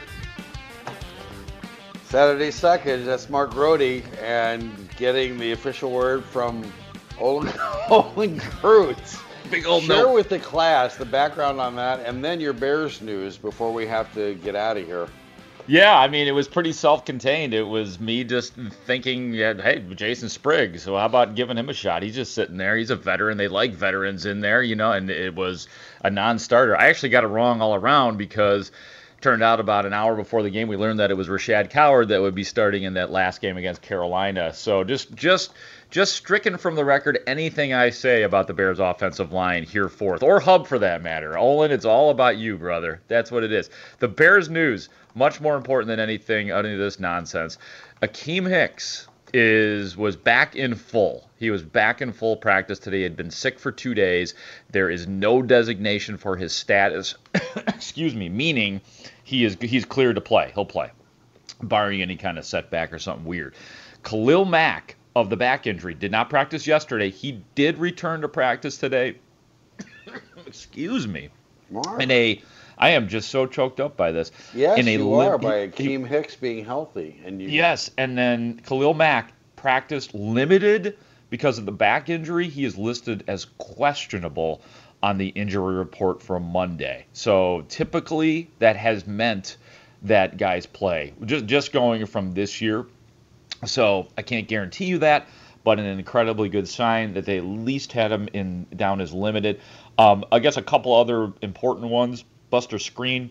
Saturday 2.06 2.52
second. 2.52 3.06
That's 3.06 3.30
Mark 3.30 3.52
Grote 3.52 4.04
and 4.22 4.90
getting 4.98 5.38
the 5.38 5.52
official 5.52 5.92
word 5.92 6.24
from 6.24 6.72
Olin, 7.20 7.52
Olin 7.90 8.40
Kreutz. 8.40 9.22
Big 9.50 9.66
old 9.66 9.84
Share 9.84 10.04
note. 10.04 10.14
with 10.14 10.30
the 10.30 10.40
class 10.40 10.96
the 10.96 11.06
background 11.06 11.60
on 11.60 11.76
that, 11.76 12.02
and 12.02 12.24
then 12.24 12.40
your 12.40 12.54
Bears 12.54 13.02
news 13.02 13.38
before 13.38 13.74
we 13.74 13.88
have 13.88 14.14
to 14.14 14.36
get 14.36 14.56
out 14.56 14.78
of 14.78 14.86
here. 14.86 15.08
Yeah, 15.70 15.96
I 16.00 16.08
mean, 16.08 16.28
it 16.28 16.32
was 16.32 16.48
pretty 16.48 16.72
self-contained. 16.72 17.54
It 17.54 17.62
was 17.62 18.00
me 18.00 18.24
just 18.24 18.54
thinking, 18.88 19.36
yeah, 19.36 19.54
hey, 19.54 19.78
Jason 19.94 20.28
Spriggs. 20.28 20.82
So 20.82 20.98
how 20.98 21.06
about 21.06 21.36
giving 21.36 21.60
him 21.60 21.70
a 21.70 21.76
shot? 21.76 22.02
He's 22.02 22.16
just 22.16 22.34
sitting 22.34 22.58
there. 22.58 22.76
He's 22.76 22.90
a 22.90 22.96
veteran. 22.96 23.38
They 23.38 23.48
like 23.48 23.74
veterans 23.74 24.26
in 24.26 24.40
there, 24.40 24.64
you 24.64 24.76
know. 24.76 24.92
And 24.94 25.12
it 25.12 25.36
was 25.36 25.68
a 26.04 26.10
non-starter. 26.10 26.76
I 26.76 26.88
actually 26.88 27.10
got 27.10 27.24
it 27.24 27.28
wrong 27.28 27.62
all 27.62 27.76
around 27.76 28.18
because 28.18 28.72
turned 29.22 29.44
out 29.44 29.60
about 29.60 29.86
an 29.86 29.94
hour 29.94 30.16
before 30.16 30.44
the 30.44 30.50
game 30.50 30.68
we 30.68 30.78
learned 30.78 31.00
that 31.00 31.12
it 31.12 31.18
was 31.18 31.28
Rashaad 31.28 31.70
Coward 31.70 32.08
that 32.10 32.22
would 32.22 32.36
be 32.36 32.44
starting 32.44 32.84
in 32.84 32.94
that 32.94 33.12
last 33.12 33.42
game 33.42 33.58
against 33.58 33.82
Carolina. 33.82 34.54
So 34.54 34.84
just 34.84 35.14
just 35.14 35.52
just 35.90 36.14
stricken 36.14 36.58
from 36.58 36.76
the 36.76 36.86
record 36.86 37.20
anything 37.28 37.74
I 37.74 37.90
say 37.90 38.24
about 38.24 38.48
the 38.48 38.54
Bears 38.54 38.80
offensive 38.80 39.34
line 39.34 39.64
here 39.64 39.90
forth 39.90 40.24
or 40.24 40.40
hub 40.40 40.68
for 40.68 40.80
that 40.80 41.02
matter. 41.02 41.38
Olin, 41.38 41.72
it's 41.72 41.86
all 41.86 42.12
about 42.12 42.38
you, 42.38 42.58
brother. 42.58 43.02
That's 43.08 43.32
what 43.32 43.44
it 43.44 43.52
is. 43.52 43.70
The 44.00 44.08
Bears 44.08 44.50
news 44.50 44.88
much 45.16 45.42
more 45.42 45.56
important 45.56 45.88
than 45.88 46.00
anything 46.00 46.52
any 46.52 46.74
of 46.74 46.80
this 46.80 47.00
nonsense. 47.00 47.58
Akiem 48.02 48.48
Hicks 48.48 49.09
is 49.34 49.96
was 49.96 50.16
back 50.16 50.56
in 50.56 50.76
full. 50.76 51.30
He 51.38 51.52
was 51.52 51.64
back 51.64 52.02
in 52.02 52.12
full 52.12 52.38
practice 52.38 52.80
today. 52.80 52.98
He 52.98 53.04
had 53.04 53.16
been 53.16 53.32
sick 53.32 53.60
for 53.60 53.72
two 53.72 53.94
days. 53.94 54.34
There 54.72 54.90
is 54.90 55.08
no 55.08 55.42
designation 55.42 56.18
for 56.18 56.36
his 56.36 56.54
status. 56.54 57.16
Excuse 57.56 58.16
me, 58.16 58.30
meaning 58.30 58.82
he 59.24 59.46
is 59.46 59.58
he's 59.62 59.86
cleared 59.86 60.16
to 60.16 60.22
play. 60.22 60.52
He'll 60.54 60.66
play, 60.66 60.92
barring 61.62 62.02
any 62.02 62.16
kind 62.16 62.38
of 62.38 62.46
setback 62.46 62.92
or 62.92 63.00
something 63.00 63.26
weird. 63.26 63.56
Khalil 64.04 64.46
Mack 64.46 64.96
of 65.16 65.30
the 65.30 65.38
back 65.38 65.68
injury 65.68 65.94
did 65.94 66.12
not 66.12 66.30
practice 66.30 66.68
yesterday. 66.68 67.10
He 67.10 67.44
did 67.56 67.78
return 67.78 68.22
to 68.22 68.28
practice 68.28 68.78
today. 68.78 69.16
Excuse 70.46 71.08
me. 71.08 71.30
Mark. 71.70 72.02
In 72.02 72.10
a 72.12 72.42
I 72.80 72.90
am 72.90 73.08
just 73.08 73.30
so 73.30 73.46
choked 73.46 73.80
up 73.80 73.98
by 73.98 74.12
this. 74.12 74.32
Yes, 74.54 74.84
you 74.86 75.14
are 75.16 75.38
by 75.38 75.68
Akiem 75.68 76.08
Hicks 76.08 76.36
being 76.36 76.64
healthy, 76.64 77.20
and 77.26 77.42
you. 77.42 77.50
Yes, 77.50 77.92
and 77.98 78.18
then 78.18 78.62
Khalil 78.66 78.94
Mack 78.94 79.34
practiced 79.56 80.14
limited 80.14 80.98
because 81.30 81.58
of 81.58 81.66
the 81.66 81.72
back 81.72 82.10
injury. 82.10 82.48
He 82.48 82.64
is 82.64 82.78
listed 82.78 83.26
as 83.28 83.46
questionable 83.58 84.62
on 85.04 85.18
the 85.18 85.28
injury 85.28 85.76
report 85.76 86.22
for 86.22 86.40
Monday. 86.40 87.06
So 87.14 87.66
typically 87.70 88.50
that 88.60 88.76
has 88.76 89.06
meant 89.08 89.58
that 90.04 90.38
guys 90.38 90.66
play. 90.66 91.14
Just 91.26 91.46
just 91.46 91.72
going 91.74 92.06
from 92.06 92.34
this 92.34 92.62
year. 92.62 92.86
So 93.66 94.08
I 94.18 94.22
can't 94.22 94.48
guarantee 94.48 94.86
you 94.86 95.00
that, 95.00 95.28
but 95.64 95.80
an 95.80 95.86
incredibly 95.86 96.50
good 96.50 96.68
sign 96.68 97.14
that 97.14 97.26
they 97.26 97.38
at 97.38 97.46
least 97.46 97.92
had 97.92 98.12
him 98.12 98.30
in 98.34 98.66
down 98.76 99.02
as 99.02 99.14
limited. 99.14 99.60
Um, 99.98 100.24
I 100.32 100.40
guess 100.40 100.56
a 100.56 100.62
couple 100.62 100.94
other 100.94 101.34
important 101.42 101.90
ones. 101.90 102.24
Buster 102.50 102.78
Skrine, 102.78 103.30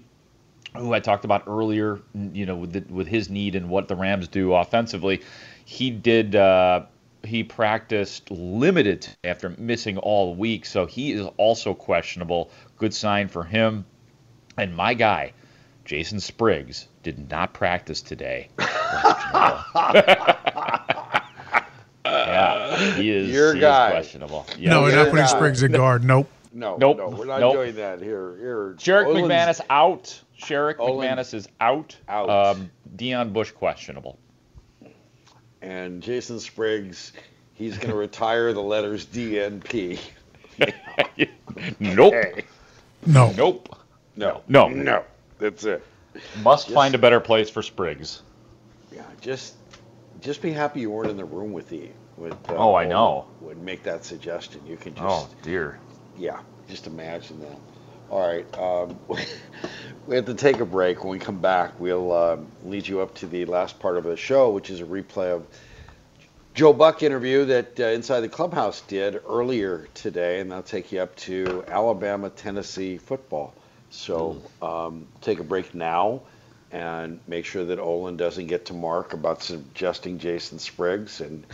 who 0.76 0.92
I 0.92 1.00
talked 1.00 1.24
about 1.24 1.44
earlier, 1.46 2.00
you 2.32 2.46
know, 2.46 2.56
with 2.56 2.72
the, 2.72 2.84
with 2.92 3.06
his 3.06 3.30
need 3.30 3.54
and 3.54 3.68
what 3.68 3.88
the 3.88 3.96
Rams 3.96 4.28
do 4.28 4.54
offensively, 4.54 5.22
he 5.64 5.90
did. 5.90 6.36
Uh, 6.36 6.86
he 7.24 7.42
practiced 7.42 8.30
limited 8.30 9.08
after 9.24 9.50
missing 9.58 9.98
all 9.98 10.36
week, 10.36 10.64
so 10.64 10.86
he 10.86 11.12
is 11.12 11.26
also 11.36 11.74
questionable. 11.74 12.50
Good 12.76 12.94
sign 12.94 13.28
for 13.28 13.42
him. 13.42 13.84
And 14.56 14.74
my 14.74 14.94
guy, 14.94 15.32
Jason 15.84 16.20
Spriggs, 16.20 16.86
did 17.02 17.30
not 17.30 17.52
practice 17.52 18.02
today. 18.02 18.48
yeah, 22.04 22.94
he 22.94 23.10
is. 23.10 23.30
Your 23.30 23.54
he 23.54 23.60
guy. 23.60 23.88
Is 23.88 23.92
questionable. 23.92 24.46
Yeah. 24.56 24.70
No, 24.70 24.82
we're 24.82 24.94
not 24.94 25.10
putting 25.10 25.26
Spriggs 25.26 25.62
in 25.62 25.72
guard. 25.72 26.04
Nope. 26.04 26.28
No, 26.58 26.76
nope. 26.76 26.96
no, 26.98 27.08
we're 27.10 27.24
not 27.24 27.38
nope. 27.38 27.52
doing 27.54 27.76
that 27.76 28.00
here. 28.02 28.36
Here, 28.36 28.74
Sherrick 28.78 29.06
McManus 29.06 29.60
out. 29.70 30.20
Sherrick 30.36 30.80
Olin 30.80 31.08
McManus 31.08 31.32
is 31.32 31.48
out. 31.60 31.96
Out. 32.08 32.28
Um, 32.28 32.70
Deon 32.96 33.32
Bush 33.32 33.52
questionable. 33.52 34.18
And 35.62 36.02
Jason 36.02 36.40
Spriggs, 36.40 37.12
he's 37.54 37.76
going 37.78 37.90
to 37.92 37.96
retire 37.96 38.52
the 38.52 38.62
letters 38.62 39.06
DNP. 39.06 40.00
nope. 41.78 42.14
Okay. 42.14 42.42
No. 43.06 43.30
Nope. 43.36 43.76
No. 44.16 44.42
No. 44.48 44.68
No. 44.68 45.04
That's 45.38 45.62
it. 45.62 45.84
Must 46.42 46.66
Just- 46.66 46.74
find 46.74 46.96
a 46.96 46.98
better 46.98 47.20
place 47.20 47.48
for 47.48 47.62
Spriggs. 47.62 48.22
Yeah, 48.92 49.04
just 49.20 49.54
just 50.20 50.42
be 50.42 50.50
happy 50.50 50.80
you 50.80 50.90
weren't 50.90 51.10
in 51.10 51.16
the 51.16 51.24
room 51.24 51.52
with 51.52 51.68
the 51.68 51.90
with. 52.16 52.32
Uh, 52.48 52.54
Oh, 52.56 52.74
I 52.74 52.84
know. 52.84 53.26
Would 53.42 53.62
make 53.62 53.84
that 53.84 54.04
suggestion. 54.04 54.60
You 54.66 54.76
can 54.76 54.94
just. 54.94 55.06
Oh 55.06 55.28
dear. 55.42 55.78
Yeah, 56.18 56.40
just 56.68 56.86
imagine 56.88 57.40
that. 57.40 57.60
All 58.10 58.26
right, 58.26 58.58
um, 58.58 58.98
we 60.06 60.16
have 60.16 60.26
to 60.26 60.34
take 60.34 60.60
a 60.60 60.66
break. 60.66 61.04
When 61.04 61.12
we 61.12 61.20
come 61.20 61.40
back, 61.40 61.80
we'll 61.80 62.12
uh, 62.12 62.38
lead 62.64 62.88
you 62.88 63.00
up 63.00 63.14
to 63.16 63.26
the 63.26 63.46
last 63.46 63.80
part 63.80 63.98
of 63.98 64.04
the 64.04 64.16
show, 64.16 64.50
which 64.50 64.70
is 64.70 64.80
a 64.80 64.84
replay 64.84 65.34
of 65.34 65.46
Joe 66.54 66.72
Buck 66.74 67.02
interview 67.02 67.46
that 67.46 67.80
uh, 67.80 67.84
Inside 67.84 68.20
the 68.20 68.28
Clubhouse 68.30 68.82
did 68.82 69.20
earlier 69.28 69.88
today, 69.94 70.40
and 70.40 70.50
that'll 70.50 70.64
take 70.64 70.92
you 70.92 71.00
up 71.00 71.16
to 71.16 71.64
Alabama 71.68 72.30
Tennessee 72.30 72.98
football. 72.98 73.54
So 73.90 74.42
um, 74.62 75.08
take 75.22 75.40
a 75.40 75.44
break 75.44 75.74
now 75.74 76.22
and 76.72 77.20
make 77.28 77.46
sure 77.46 77.64
that 77.66 77.78
Olin 77.78 78.16
doesn't 78.18 78.48
get 78.48 78.66
to 78.66 78.74
Mark 78.74 79.14
about 79.14 79.42
suggesting 79.42 80.18
Jason 80.18 80.58
Spriggs 80.58 81.20
and 81.22 81.46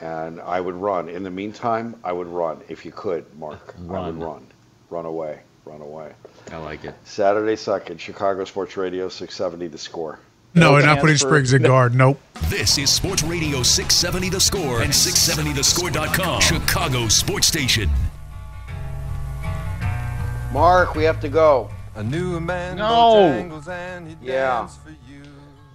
and 0.00 0.40
I 0.40 0.60
would 0.60 0.74
run. 0.74 1.08
In 1.08 1.22
the 1.22 1.30
meantime, 1.30 1.94
I 2.04 2.12
would 2.12 2.26
run 2.26 2.60
if 2.68 2.84
you 2.84 2.92
could, 2.92 3.24
Mark. 3.38 3.74
I 3.78 3.82
Run. 3.82 4.18
would 4.18 4.26
run. 4.26 4.46
Run 4.90 5.06
away. 5.06 5.40
Run 5.64 5.80
away. 5.82 6.12
I 6.50 6.56
like 6.56 6.84
it. 6.84 6.94
Saturday 7.04 7.56
second, 7.56 8.00
Chicago 8.00 8.44
Sports 8.44 8.76
Radio 8.76 9.08
670 9.08 9.68
the 9.68 9.78
score. 9.78 10.18
No, 10.54 10.72
we're 10.72 10.84
not 10.84 10.98
putting 10.98 11.16
Spriggs 11.16 11.52
in 11.52 11.62
guard. 11.62 11.94
Nope. 11.94 12.18
This 12.48 12.76
is 12.76 12.90
Sports 12.90 13.22
Radio 13.22 13.62
670 13.62 14.30
The 14.30 14.40
Score 14.40 14.82
and 14.82 14.90
670thescore.com. 14.90 16.40
Chicago 16.40 17.06
Sports 17.06 17.46
Station. 17.46 17.88
Mark, 20.52 20.96
we 20.96 21.04
have 21.04 21.20
to 21.20 21.28
go. 21.28 21.70
A 21.94 22.02
new 22.02 22.40
man 22.40 22.78
No. 22.78 23.26
And 23.68 24.08
he 24.08 24.16
Yeah. 24.20 24.60
danced 24.60 24.82
for 24.82 24.90
you. 24.90 25.22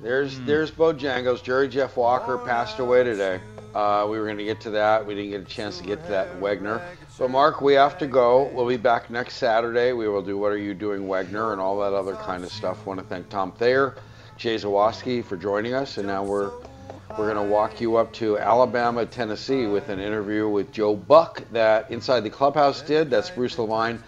There's 0.02 0.38
hmm. 0.38 0.46
there's 0.46 0.72
Bojangles. 0.72 1.42
Jerry 1.42 1.70
Jeff 1.70 1.96
Walker 1.96 2.38
passed 2.38 2.80
away 2.80 3.04
today. 3.06 3.40
Uh, 3.76 4.08
we 4.10 4.18
were 4.18 4.24
going 4.26 4.38
to 4.38 4.46
get 4.46 4.62
to 4.62 4.70
that. 4.70 5.06
We 5.06 5.16
didn't 5.16 5.32
get 5.32 5.42
a 5.42 5.46
chance 5.46 5.80
to 5.80 5.84
get 5.84 6.02
to 6.06 6.10
that 6.10 6.32
in 6.32 6.40
Wegner. 6.40 6.82
So, 7.10 7.28
Mark, 7.28 7.60
we 7.60 7.74
have 7.74 7.98
to 7.98 8.08
go. 8.08 8.50
We'll 8.54 8.68
be 8.68 8.78
back 8.78 9.10
next 9.10 9.36
Saturday. 9.36 9.92
We 9.92 10.08
will 10.08 10.22
do 10.22 10.38
What 10.38 10.54
Are 10.54 10.58
You 10.58 10.74
Doing, 10.74 11.02
Wegner, 11.02 11.52
and 11.52 11.60
all 11.60 11.78
that 11.82 11.94
other 11.94 12.16
kind 12.16 12.46
of 12.46 12.52
stuff. 12.52 12.86
want 12.86 13.02
to 13.02 13.06
thank 13.06 13.28
Tom 13.28 13.52
Thayer, 13.52 13.96
Jay 14.38 14.56
Zawaski 14.56 15.24
for 15.24 15.36
joining 15.36 15.74
us. 15.74 15.98
And 15.98 16.08
now 16.08 16.24
we're 16.24 16.52
we're 17.18 17.32
going 17.34 17.48
to 17.48 17.54
walk 17.54 17.80
you 17.80 17.98
up 17.98 18.12
to 18.14 18.38
Alabama, 18.38 19.06
Tennessee 19.06 19.68
with 19.68 19.90
an 19.90 20.00
interview 20.00 20.50
with 20.50 20.72
Joe 20.72 20.96
Buck 20.96 21.44
that 21.52 21.92
Inside 21.92 22.22
the 22.22 22.30
Clubhouse 22.30 22.82
did. 22.82 23.10
That's 23.10 23.30
Bruce 23.30 23.58
Levine 23.60 24.02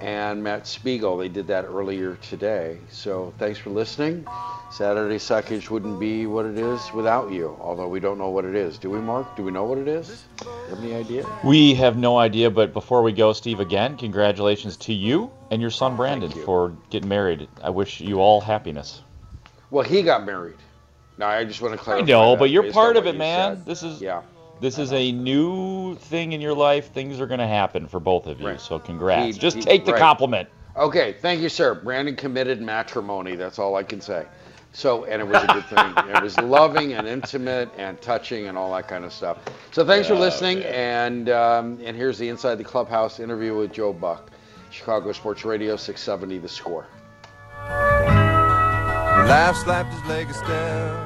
and 0.00 0.42
Matt 0.42 0.66
Spiegel. 0.66 1.16
They 1.16 1.28
did 1.28 1.46
that 1.48 1.64
earlier 1.64 2.16
today. 2.16 2.78
So 2.90 3.32
thanks 3.38 3.58
for 3.58 3.70
listening. 3.70 4.26
Saturday 4.70 5.16
Suckage 5.16 5.70
wouldn't 5.70 5.98
be 5.98 6.26
what 6.26 6.44
it 6.44 6.58
is 6.58 6.92
without 6.92 7.30
you, 7.30 7.56
although 7.60 7.88
we 7.88 8.00
don't 8.00 8.18
know 8.18 8.30
what 8.30 8.44
it 8.44 8.54
is. 8.54 8.78
Do 8.78 8.90
we, 8.90 8.98
Mark? 8.98 9.36
Do 9.36 9.44
we 9.44 9.52
know 9.52 9.64
what 9.64 9.78
it 9.78 9.88
is? 9.88 10.24
Have 10.68 10.78
any 10.80 10.94
idea? 10.94 11.24
We 11.44 11.74
have 11.74 11.96
no 11.96 12.18
idea, 12.18 12.50
but 12.50 12.72
before 12.72 13.02
we 13.02 13.12
go, 13.12 13.32
Steve, 13.32 13.60
again, 13.60 13.96
congratulations 13.96 14.76
to 14.78 14.92
you 14.92 15.30
and 15.50 15.62
your 15.62 15.70
son 15.70 15.96
Brandon 15.96 16.32
you. 16.32 16.42
for 16.42 16.76
getting 16.90 17.08
married. 17.08 17.48
I 17.62 17.70
wish 17.70 18.00
you 18.00 18.20
all 18.20 18.40
happiness. 18.40 19.02
Well, 19.70 19.84
he 19.84 20.02
got 20.02 20.26
married. 20.26 20.56
Now, 21.18 21.28
I 21.28 21.44
just 21.44 21.62
want 21.62 21.72
to 21.74 21.78
clarify. 21.78 22.04
I 22.04 22.06
know, 22.06 22.36
but 22.36 22.50
you're 22.50 22.72
part 22.72 22.96
of 22.96 23.06
it, 23.06 23.16
man. 23.16 23.56
said. 23.56 23.66
This 23.66 23.82
is 23.82 24.00
Yeah. 24.02 24.22
This 24.60 24.78
is 24.78 24.92
a 24.92 25.12
new 25.12 25.96
thing 25.96 26.32
in 26.32 26.40
your 26.40 26.54
life. 26.54 26.90
Things 26.92 27.20
are 27.20 27.26
going 27.26 27.40
to 27.40 27.46
happen 27.46 27.86
for 27.86 28.00
both 28.00 28.26
of 28.26 28.40
you. 28.40 28.46
Right. 28.48 28.60
So 28.60 28.78
congrats. 28.78 29.34
He- 29.36 29.40
Just 29.40 29.56
he- 29.58 29.62
take 29.62 29.84
the 29.84 29.92
right. 29.92 30.00
compliment. 30.00 30.48
Okay, 30.76 31.14
thank 31.20 31.40
you, 31.40 31.48
sir. 31.48 31.74
Brandon 31.74 32.14
committed 32.16 32.60
matrimony. 32.60 33.34
That's 33.36 33.58
all 33.58 33.76
I 33.76 33.82
can 33.82 34.00
say. 34.00 34.26
So, 34.72 35.04
and 35.06 35.22
it 35.22 35.26
was 35.26 35.42
a 35.42 35.46
good 35.46 35.64
thing. 35.66 36.14
it 36.14 36.22
was 36.22 36.36
loving 36.42 36.92
and 36.92 37.06
intimate 37.08 37.70
and 37.78 37.98
touching 38.02 38.46
and 38.48 38.58
all 38.58 38.74
that 38.74 38.86
kind 38.88 39.02
of 39.06 39.12
stuff. 39.12 39.38
So, 39.72 39.86
thanks 39.86 40.06
for 40.06 40.12
Yeah, 40.14 40.20
listening. 40.20 40.62
And 40.64 41.30
um, 41.30 41.78
and 41.82 41.96
here's 41.96 42.18
the 42.18 42.28
Inside 42.28 42.56
the 42.56 42.64
Clubhouse 42.64 43.20
interview 43.20 43.56
with 43.56 43.72
Joe 43.72 43.94
Buck, 43.94 44.30
Chicago 44.70 45.12
Sports 45.12 45.46
Radio 45.46 45.76
670 45.76 46.38
The 46.38 46.48
Score. 46.48 46.86
Life 49.26 49.56
slapped 49.56 49.92
his 49.94 50.04
leg 50.04 50.28
a 50.28 50.34
step. 50.34 51.05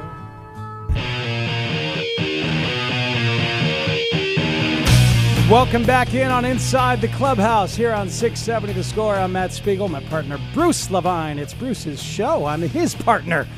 Welcome 5.51 5.85
back 5.85 6.15
in 6.15 6.31
on 6.31 6.45
Inside 6.45 7.01
the 7.01 7.09
Clubhouse 7.09 7.75
here 7.75 7.93
on 7.93 8.09
670 8.09 8.73
The 8.73 8.85
Score. 8.85 9.17
I'm 9.17 9.33
Matt 9.33 9.53
Spiegel, 9.53 9.89
my 9.89 10.01
partner 10.05 10.39
Bruce 10.55 10.93
Levine. 10.93 11.41
It's 11.41 11.55
Bruce's 11.55 12.01
show. 12.01 12.45
I'm 12.45 12.63
his 12.63 12.95
partner, 12.95 13.49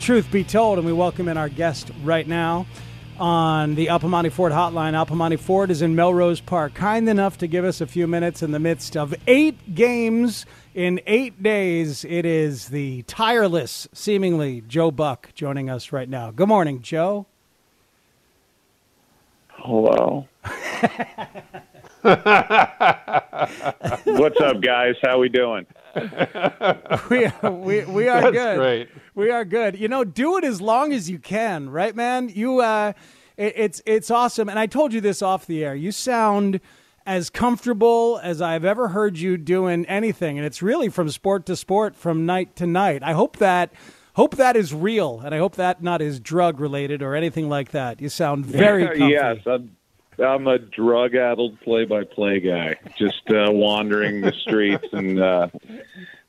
truth 0.00 0.30
be 0.32 0.44
told, 0.44 0.78
and 0.78 0.86
we 0.86 0.94
welcome 0.94 1.28
in 1.28 1.36
our 1.36 1.50
guest 1.50 1.90
right 2.04 2.26
now 2.26 2.64
on 3.18 3.74
the 3.74 3.90
Al 3.90 4.00
Piemonte 4.00 4.32
Ford 4.32 4.50
hotline. 4.50 4.94
Al 4.94 5.04
Piemonte 5.04 5.38
Ford 5.38 5.70
is 5.70 5.82
in 5.82 5.94
Melrose 5.94 6.40
Park, 6.40 6.72
kind 6.72 7.06
enough 7.06 7.36
to 7.36 7.46
give 7.46 7.66
us 7.66 7.82
a 7.82 7.86
few 7.86 8.06
minutes 8.06 8.42
in 8.42 8.52
the 8.52 8.58
midst 8.58 8.96
of 8.96 9.14
eight 9.26 9.74
games 9.74 10.46
in 10.72 11.02
eight 11.06 11.42
days. 11.42 12.02
It 12.06 12.24
is 12.24 12.68
the 12.68 13.02
tireless, 13.02 13.86
seemingly, 13.92 14.62
Joe 14.62 14.90
Buck 14.90 15.34
joining 15.34 15.68
us 15.68 15.92
right 15.92 16.08
now. 16.08 16.30
Good 16.30 16.48
morning, 16.48 16.80
Joe. 16.80 17.26
Hello. 19.56 20.26
What's 24.04 24.40
up, 24.40 24.60
guys? 24.60 24.94
How 25.02 25.18
we 25.18 25.28
doing? 25.28 25.66
we, 27.10 27.28
we, 27.48 27.84
we 27.84 28.08
are 28.08 28.22
That's 28.22 28.32
good. 28.32 28.56
great. 28.58 28.88
We 29.14 29.30
are 29.30 29.44
good. 29.44 29.78
You 29.78 29.88
know, 29.88 30.02
do 30.04 30.36
it 30.38 30.44
as 30.44 30.60
long 30.60 30.92
as 30.92 31.08
you 31.08 31.18
can, 31.18 31.70
right, 31.70 31.94
man? 31.94 32.28
You, 32.28 32.60
uh, 32.60 32.92
it, 33.36 33.52
it's 33.56 33.82
it's 33.86 34.10
awesome. 34.10 34.48
And 34.48 34.58
I 34.58 34.66
told 34.66 34.92
you 34.92 35.00
this 35.00 35.22
off 35.22 35.46
the 35.46 35.64
air. 35.64 35.74
You 35.74 35.92
sound 35.92 36.60
as 37.06 37.30
comfortable 37.30 38.20
as 38.22 38.40
I've 38.42 38.64
ever 38.64 38.88
heard 38.88 39.18
you 39.18 39.36
doing 39.36 39.84
anything, 39.86 40.38
and 40.38 40.46
it's 40.46 40.62
really 40.62 40.88
from 40.88 41.08
sport 41.10 41.46
to 41.46 41.56
sport, 41.56 41.94
from 41.94 42.26
night 42.26 42.56
to 42.56 42.66
night. 42.66 43.02
I 43.02 43.12
hope 43.12 43.36
that 43.38 43.72
hope 44.14 44.36
that 44.36 44.56
is 44.56 44.74
real, 44.74 45.20
and 45.24 45.34
I 45.34 45.38
hope 45.38 45.56
that 45.56 45.82
not 45.82 46.02
is 46.02 46.20
drug 46.20 46.60
related 46.60 47.02
or 47.02 47.14
anything 47.14 47.48
like 47.48 47.70
that. 47.70 48.00
You 48.00 48.08
sound 48.08 48.46
very 48.46 48.86
comfy. 48.98 49.12
yes, 49.12 49.38
I'm, 49.46 49.76
I'm 50.18 50.46
a 50.46 50.58
drug-addled 50.58 51.60
play-by-play 51.60 52.40
guy, 52.40 52.76
just 52.96 53.30
uh, 53.30 53.50
wandering 53.50 54.20
the 54.20 54.32
streets, 54.32 54.86
and 54.92 55.20
uh, 55.20 55.48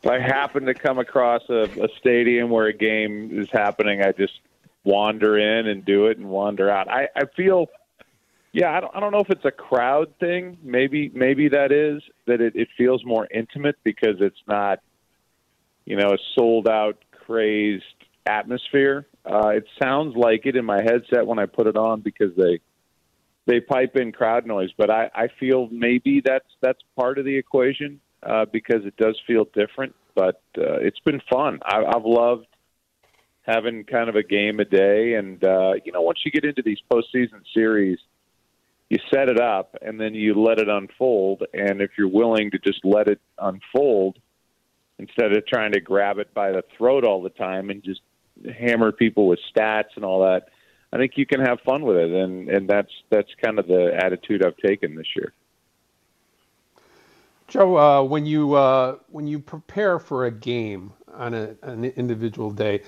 if 0.03 0.09
I 0.09 0.19
happen 0.19 0.65
to 0.65 0.73
come 0.73 0.99
across 0.99 1.43
a, 1.49 1.63
a 1.81 1.87
stadium 1.99 2.49
where 2.49 2.67
a 2.67 2.73
game 2.73 3.29
is 3.39 3.49
happening, 3.51 4.01
I 4.01 4.11
just 4.11 4.33
wander 4.83 5.37
in 5.37 5.67
and 5.67 5.85
do 5.85 6.07
it 6.07 6.17
and 6.17 6.29
wander 6.29 6.69
out. 6.69 6.89
I, 6.89 7.07
I 7.15 7.23
feel. 7.35 7.67
Yeah, 8.51 8.71
I 8.71 8.81
don't, 8.81 8.95
I 8.95 8.99
don't 8.99 9.11
know 9.11 9.19
if 9.19 9.31
it's 9.31 9.45
a 9.45 9.51
crowd 9.51 10.13
thing. 10.19 10.57
Maybe 10.61 11.09
maybe 11.13 11.49
that 11.49 11.71
is 11.71 12.03
that 12.27 12.39
it, 12.39 12.55
it 12.55 12.67
feels 12.77 13.03
more 13.03 13.27
intimate 13.33 13.77
because 13.83 14.17
it's 14.19 14.41
not, 14.47 14.79
you 15.85 15.95
know, 15.95 16.09
a 16.09 16.17
sold 16.35 16.67
out, 16.67 17.02
crazed 17.25 17.83
atmosphere. 18.25 19.07
Uh, 19.25 19.49
it 19.49 19.65
sounds 19.81 20.15
like 20.15 20.45
it 20.45 20.55
in 20.55 20.65
my 20.65 20.81
headset 20.81 21.25
when 21.25 21.39
I 21.39 21.45
put 21.45 21.67
it 21.67 21.77
on 21.77 22.01
because 22.01 22.35
they 22.37 22.59
they 23.45 23.59
pipe 23.59 23.95
in 23.95 24.11
crowd 24.11 24.45
noise. 24.45 24.69
But 24.77 24.89
I, 24.89 25.09
I 25.13 25.27
feel 25.39 25.67
maybe 25.71 26.21
that's 26.23 26.49
that's 26.61 26.79
part 26.97 27.17
of 27.17 27.25
the 27.25 27.37
equation 27.37 27.99
uh, 28.21 28.45
because 28.51 28.85
it 28.85 28.95
does 28.97 29.19
feel 29.27 29.45
different. 29.53 29.95
But 30.15 30.41
uh, 30.57 30.79
it's 30.79 30.99
been 30.99 31.21
fun. 31.31 31.59
I, 31.65 31.83
I've 31.83 32.05
loved 32.05 32.47
having 33.41 33.83
kind 33.83 34.09
of 34.09 34.15
a 34.15 34.23
game 34.23 34.59
a 34.59 34.65
day, 34.65 35.15
and 35.15 35.43
uh, 35.43 35.73
you 35.83 35.91
know, 35.91 36.01
once 36.01 36.19
you 36.25 36.31
get 36.31 36.45
into 36.45 36.61
these 36.61 36.79
postseason 36.91 37.41
series 37.53 37.99
you 38.93 38.99
set 39.11 39.27
it 39.27 39.39
up 39.39 39.75
and 39.81 39.99
then 39.99 40.13
you 40.13 40.39
let 40.39 40.59
it 40.59 40.69
unfold. 40.69 41.41
And 41.51 41.81
if 41.81 41.91
you're 41.97 42.07
willing 42.07 42.51
to 42.51 42.59
just 42.59 42.85
let 42.85 43.07
it 43.07 43.19
unfold 43.39 44.19
instead 44.99 45.31
of 45.31 45.45
trying 45.45 45.73
to 45.73 45.81
grab 45.81 46.17
it 46.19 46.33
by 46.33 46.51
the 46.51 46.63
throat 46.77 47.03
all 47.03 47.21
the 47.21 47.29
time 47.29 47.69
and 47.69 47.83
just 47.83 48.01
hammer 48.57 48.91
people 48.91 49.27
with 49.27 49.39
stats 49.55 49.95
and 49.95 50.05
all 50.05 50.21
that, 50.23 50.49
I 50.91 50.97
think 50.97 51.13
you 51.15 51.25
can 51.25 51.39
have 51.39 51.59
fun 51.61 51.83
with 51.83 51.97
it. 51.97 52.11
And, 52.11 52.49
and 52.49 52.69
that's, 52.69 52.91
that's 53.09 53.29
kind 53.43 53.59
of 53.59 53.67
the 53.67 53.91
attitude 53.95 54.45
I've 54.45 54.57
taken 54.57 54.95
this 54.95 55.07
year. 55.15 55.33
Joe, 57.47 57.77
uh, 57.77 58.03
when 58.03 58.25
you 58.25 58.55
uh, 58.55 58.97
when 59.09 59.27
you 59.27 59.37
prepare 59.37 59.99
for 59.99 60.25
a 60.25 60.31
game 60.31 60.91
on 61.13 61.35
a, 61.35 61.55
an 61.61 61.85
individual 61.85 62.49
day, 62.49 62.81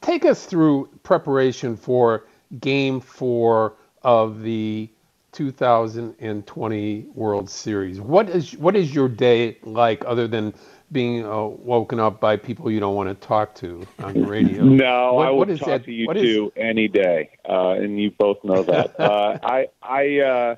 take 0.00 0.24
us 0.24 0.46
through 0.46 0.88
preparation 1.04 1.76
for 1.76 2.26
Game 2.60 3.00
Four 3.00 3.74
of 4.02 4.42
the 4.42 4.90
2020 5.32 7.06
World 7.14 7.50
Series. 7.50 8.00
What 8.00 8.28
is 8.28 8.56
what 8.56 8.74
is 8.74 8.94
your 8.94 9.08
day 9.08 9.58
like, 9.62 10.04
other 10.04 10.26
than 10.26 10.54
being 10.94 11.26
uh, 11.26 11.44
woken 11.44 12.00
up 12.00 12.20
by 12.20 12.36
people 12.36 12.70
you 12.70 12.80
don't 12.80 12.94
want 12.94 13.08
to 13.10 13.26
talk 13.26 13.54
to 13.56 13.86
on 13.98 14.14
the 14.14 14.24
radio? 14.26 14.64
No, 14.64 15.14
What- 15.14 15.26
I 15.28 15.30
would 15.30 15.50
is 15.50 15.58
talk 15.58 15.68
that- 15.68 15.84
to 15.84 15.92
you 15.92 16.06
what 16.06 16.16
is- 16.16 16.22
two 16.22 16.52
any 16.56 16.88
day, 16.88 17.30
uh, 17.46 17.72
and 17.72 18.00
you 18.00 18.10
both 18.12 18.42
know 18.44 18.62
that. 18.62 18.98
uh, 19.00 19.38
I, 19.42 19.66
I, 19.82 20.18
uh, 20.20 20.56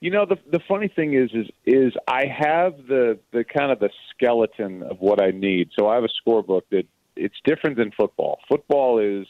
you 0.00 0.10
know, 0.10 0.24
the 0.24 0.38
the 0.50 0.60
funny 0.68 0.88
thing 0.88 1.12
is, 1.14 1.30
is, 1.34 1.48
is 1.66 1.92
I 2.06 2.24
have 2.26 2.86
the 2.86 3.18
the 3.32 3.42
kind 3.44 3.70
of 3.72 3.80
the 3.80 3.90
skeleton 4.14 4.82
of 4.84 5.00
what 5.00 5.20
I 5.20 5.32
need. 5.32 5.70
So 5.78 5.88
I 5.88 5.96
have 5.96 6.04
a 6.04 6.08
scorebook 6.20 6.62
that 6.70 6.84
it's 7.16 7.34
different 7.44 7.76
than 7.76 7.90
football. 7.90 8.38
Football 8.48 9.00
is 9.00 9.26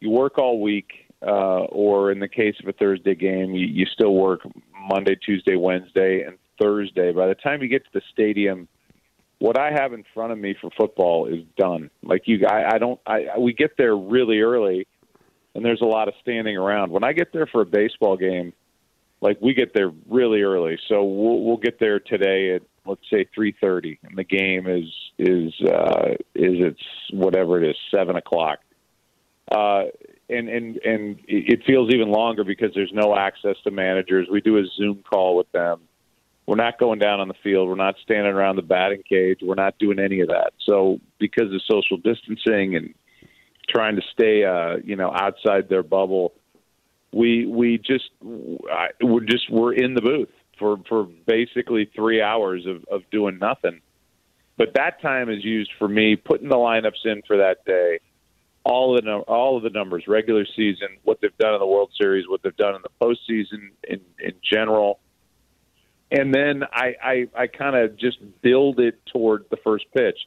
you 0.00 0.10
work 0.10 0.38
all 0.38 0.60
week, 0.60 0.88
uh, 1.24 1.60
or 1.70 2.10
in 2.10 2.18
the 2.18 2.26
case 2.28 2.56
of 2.60 2.68
a 2.68 2.72
Thursday 2.72 3.14
game, 3.14 3.54
you, 3.54 3.66
you 3.66 3.86
still 3.86 4.14
work 4.14 4.40
Monday, 4.92 5.14
Tuesday, 5.14 5.54
Wednesday, 5.54 6.22
and 6.22 6.36
Thursday. 6.60 7.12
By 7.12 7.28
the 7.28 7.36
time 7.36 7.62
you 7.62 7.68
get 7.68 7.84
to 7.84 7.90
the 7.92 8.02
stadium, 8.12 8.66
what 9.40 9.58
I 9.58 9.72
have 9.72 9.92
in 9.92 10.04
front 10.14 10.32
of 10.32 10.38
me 10.38 10.54
for 10.60 10.70
football 10.78 11.26
is 11.26 11.42
done. 11.56 11.90
Like 12.02 12.22
you, 12.26 12.46
I, 12.46 12.74
I 12.74 12.78
don't. 12.78 13.00
I, 13.06 13.38
we 13.38 13.52
get 13.52 13.76
there 13.76 13.96
really 13.96 14.40
early, 14.40 14.86
and 15.54 15.64
there's 15.64 15.80
a 15.80 15.86
lot 15.86 16.08
of 16.08 16.14
standing 16.22 16.56
around. 16.56 16.92
When 16.92 17.02
I 17.02 17.12
get 17.12 17.32
there 17.32 17.46
for 17.46 17.62
a 17.62 17.66
baseball 17.66 18.16
game, 18.16 18.52
like 19.20 19.38
we 19.40 19.54
get 19.54 19.74
there 19.74 19.90
really 20.08 20.42
early, 20.42 20.78
so 20.88 21.02
we'll, 21.02 21.40
we'll 21.40 21.56
get 21.56 21.80
there 21.80 21.98
today 21.98 22.54
at 22.54 22.62
let's 22.84 23.00
say 23.10 23.26
three 23.34 23.54
thirty, 23.60 23.98
and 24.02 24.16
the 24.16 24.24
game 24.24 24.66
is 24.66 24.88
is 25.18 25.52
uh, 25.66 26.10
is 26.34 26.54
it's 26.60 26.82
whatever 27.10 27.62
it 27.62 27.68
is 27.68 27.76
seven 27.90 28.16
o'clock. 28.16 28.58
Uh, 29.50 29.84
and 30.28 30.48
and 30.50 30.76
and 30.84 31.18
it 31.26 31.64
feels 31.66 31.90
even 31.94 32.10
longer 32.10 32.44
because 32.44 32.72
there's 32.74 32.92
no 32.92 33.16
access 33.16 33.56
to 33.64 33.70
managers. 33.70 34.28
We 34.30 34.42
do 34.42 34.58
a 34.58 34.64
Zoom 34.76 35.02
call 35.02 35.34
with 35.34 35.50
them. 35.52 35.80
We're 36.50 36.56
not 36.56 36.80
going 36.80 36.98
down 36.98 37.20
on 37.20 37.28
the 37.28 37.34
field. 37.44 37.68
We're 37.68 37.76
not 37.76 37.94
standing 38.02 38.32
around 38.32 38.56
the 38.56 38.62
batting 38.62 39.04
cage. 39.08 39.38
We're 39.40 39.54
not 39.54 39.78
doing 39.78 40.00
any 40.00 40.18
of 40.18 40.30
that. 40.30 40.52
So 40.66 40.98
because 41.20 41.44
of 41.54 41.62
social 41.70 41.96
distancing 41.96 42.74
and 42.74 42.92
trying 43.68 43.94
to 43.94 44.02
stay, 44.12 44.42
uh, 44.42 44.78
you 44.82 44.96
know, 44.96 45.12
outside 45.14 45.68
their 45.68 45.84
bubble, 45.84 46.32
we 47.12 47.46
we 47.46 47.78
just 47.78 48.10
we're 48.20 49.24
just 49.26 49.48
we're 49.48 49.74
in 49.74 49.94
the 49.94 50.02
booth 50.02 50.30
for 50.58 50.78
for 50.88 51.04
basically 51.24 51.88
three 51.94 52.20
hours 52.20 52.66
of 52.66 52.84
of 52.90 53.08
doing 53.12 53.38
nothing. 53.38 53.80
But 54.58 54.74
that 54.74 55.00
time 55.00 55.30
is 55.30 55.44
used 55.44 55.70
for 55.78 55.86
me 55.86 56.16
putting 56.16 56.48
the 56.48 56.56
lineups 56.56 57.04
in 57.04 57.22
for 57.28 57.36
that 57.36 57.64
day 57.64 58.00
all 58.64 58.98
of 58.98 59.04
the 59.04 59.12
all 59.28 59.56
of 59.56 59.62
the 59.62 59.70
numbers, 59.70 60.08
regular 60.08 60.44
season, 60.56 60.88
what 61.04 61.20
they've 61.22 61.38
done 61.38 61.54
in 61.54 61.60
the 61.60 61.66
World 61.66 61.92
Series, 61.96 62.28
what 62.28 62.42
they've 62.42 62.56
done 62.56 62.74
in 62.74 62.82
the 62.82 62.90
postseason 63.00 63.70
in 63.88 64.00
in 64.18 64.32
general, 64.42 64.98
and 66.10 66.34
then 66.34 66.64
I 66.72 66.94
I, 67.02 67.26
I 67.34 67.46
kind 67.46 67.76
of 67.76 67.96
just 67.96 68.18
build 68.42 68.80
it 68.80 69.00
toward 69.06 69.44
the 69.50 69.56
first 69.58 69.86
pitch. 69.94 70.18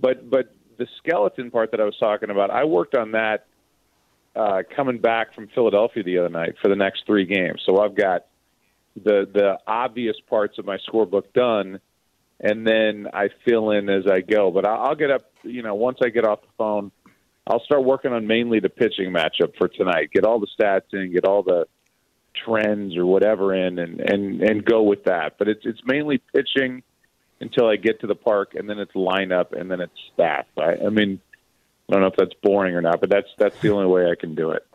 But 0.00 0.28
but 0.28 0.54
the 0.78 0.86
skeleton 0.98 1.50
part 1.50 1.70
that 1.72 1.80
I 1.80 1.84
was 1.84 1.96
talking 1.98 2.30
about, 2.30 2.50
I 2.50 2.64
worked 2.64 2.96
on 2.96 3.12
that 3.12 3.46
uh, 4.34 4.62
coming 4.74 4.98
back 4.98 5.34
from 5.34 5.48
Philadelphia 5.54 6.02
the 6.02 6.18
other 6.18 6.28
night 6.28 6.54
for 6.62 6.68
the 6.68 6.76
next 6.76 7.04
three 7.06 7.26
games. 7.26 7.60
So 7.66 7.80
I've 7.80 7.94
got 7.94 8.26
the 8.96 9.28
the 9.32 9.58
obvious 9.66 10.16
parts 10.28 10.58
of 10.58 10.64
my 10.64 10.78
scorebook 10.88 11.32
done, 11.34 11.80
and 12.40 12.66
then 12.66 13.06
I 13.12 13.28
fill 13.46 13.70
in 13.70 13.88
as 13.88 14.04
I 14.10 14.20
go. 14.20 14.50
But 14.50 14.66
I'll, 14.66 14.88
I'll 14.88 14.94
get 14.94 15.10
up, 15.10 15.30
you 15.42 15.62
know, 15.62 15.74
once 15.74 15.98
I 16.02 16.08
get 16.08 16.24
off 16.24 16.40
the 16.42 16.48
phone. 16.56 16.92
I'll 17.44 17.64
start 17.64 17.82
working 17.82 18.12
on 18.12 18.28
mainly 18.28 18.60
the 18.60 18.68
pitching 18.68 19.10
matchup 19.10 19.56
for 19.58 19.66
tonight. 19.66 20.10
Get 20.12 20.24
all 20.24 20.38
the 20.38 20.46
stats 20.56 20.92
in, 20.92 21.12
get 21.12 21.24
all 21.24 21.42
the 21.42 21.66
trends 22.44 22.96
or 22.96 23.06
whatever 23.06 23.54
in, 23.54 23.78
and 23.78 24.00
and 24.00 24.42
and 24.42 24.64
go 24.64 24.82
with 24.82 25.04
that. 25.04 25.34
But 25.38 25.48
it's 25.48 25.64
it's 25.64 25.80
mainly 25.86 26.20
pitching 26.34 26.82
until 27.40 27.66
I 27.66 27.76
get 27.76 28.00
to 28.00 28.06
the 28.06 28.14
park, 28.14 28.54
and 28.54 28.68
then 28.68 28.78
it's 28.78 28.92
lineup, 28.92 29.58
and 29.58 29.70
then 29.70 29.80
it's 29.80 29.92
staff. 30.14 30.46
I, 30.56 30.86
I 30.86 30.88
mean, 30.90 31.20
I 31.88 31.92
don't 31.92 32.02
know 32.02 32.08
if 32.08 32.16
that's 32.16 32.34
boring 32.42 32.74
or 32.74 32.80
not, 32.80 33.00
but 33.00 33.10
that's 33.10 33.28
that's 33.38 33.58
the 33.60 33.70
only 33.70 33.86
way 33.86 34.10
I 34.10 34.14
can 34.14 34.34
do 34.34 34.50
it. 34.50 34.66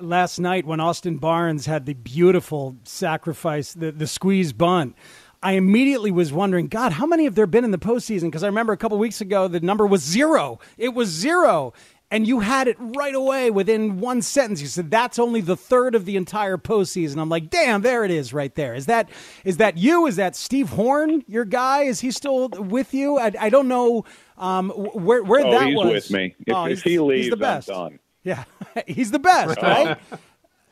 last 0.00 0.38
night 0.38 0.66
when 0.66 0.80
Austin 0.80 1.16
Barnes 1.16 1.66
had 1.66 1.86
the 1.86 1.94
beautiful 1.94 2.76
sacrifice, 2.84 3.72
the, 3.72 3.92
the 3.92 4.06
squeeze 4.06 4.52
bunt. 4.52 4.96
I 5.44 5.52
immediately 5.52 6.12
was 6.12 6.32
wondering, 6.32 6.68
God, 6.68 6.92
how 6.92 7.04
many 7.04 7.24
have 7.24 7.34
there 7.34 7.48
been 7.48 7.64
in 7.64 7.72
the 7.72 7.78
postseason? 7.78 8.24
Because 8.24 8.44
I 8.44 8.46
remember 8.46 8.72
a 8.72 8.76
couple 8.76 8.96
weeks 8.98 9.20
ago 9.20 9.48
the 9.48 9.58
number 9.58 9.84
was 9.86 10.00
zero. 10.00 10.60
It 10.78 10.90
was 10.90 11.08
zero. 11.08 11.72
And 12.12 12.26
you 12.26 12.40
had 12.40 12.68
it 12.68 12.76
right 12.78 13.14
away 13.14 13.50
within 13.50 13.98
one 13.98 14.20
sentence. 14.20 14.60
You 14.60 14.66
said 14.68 14.90
that's 14.90 15.18
only 15.18 15.40
the 15.40 15.56
third 15.56 15.94
of 15.94 16.04
the 16.04 16.16
entire 16.16 16.58
postseason. 16.58 17.16
I'm 17.18 17.30
like, 17.30 17.48
damn, 17.48 17.80
there 17.80 18.04
it 18.04 18.10
is, 18.10 18.34
right 18.34 18.54
there. 18.54 18.74
Is 18.74 18.84
that 18.84 19.08
is 19.44 19.56
that 19.56 19.78
you? 19.78 20.06
Is 20.06 20.16
that 20.16 20.36
Steve 20.36 20.68
Horn, 20.68 21.24
your 21.26 21.46
guy? 21.46 21.84
Is 21.84 22.00
he 22.00 22.10
still 22.10 22.50
with 22.50 22.92
you? 22.92 23.18
I, 23.18 23.32
I 23.40 23.48
don't 23.48 23.66
know 23.66 24.04
um, 24.36 24.68
where 24.70 25.22
where 25.22 25.46
oh, 25.46 25.50
that 25.52 25.66
he's 25.68 25.76
was. 25.76 25.86
with 25.86 26.10
me. 26.10 26.34
If, 26.46 26.54
Oh, 26.54 26.64
if 26.66 26.68
he's- 26.68 26.82
he 26.82 26.98
leaves, 26.98 27.24
he's 27.24 27.30
the 27.30 27.36
best. 27.38 27.70
I'm 27.70 27.76
done. 27.76 27.98
Yeah, 28.24 28.44
he's 28.86 29.10
the 29.10 29.18
best, 29.18 29.60
right? 29.62 29.96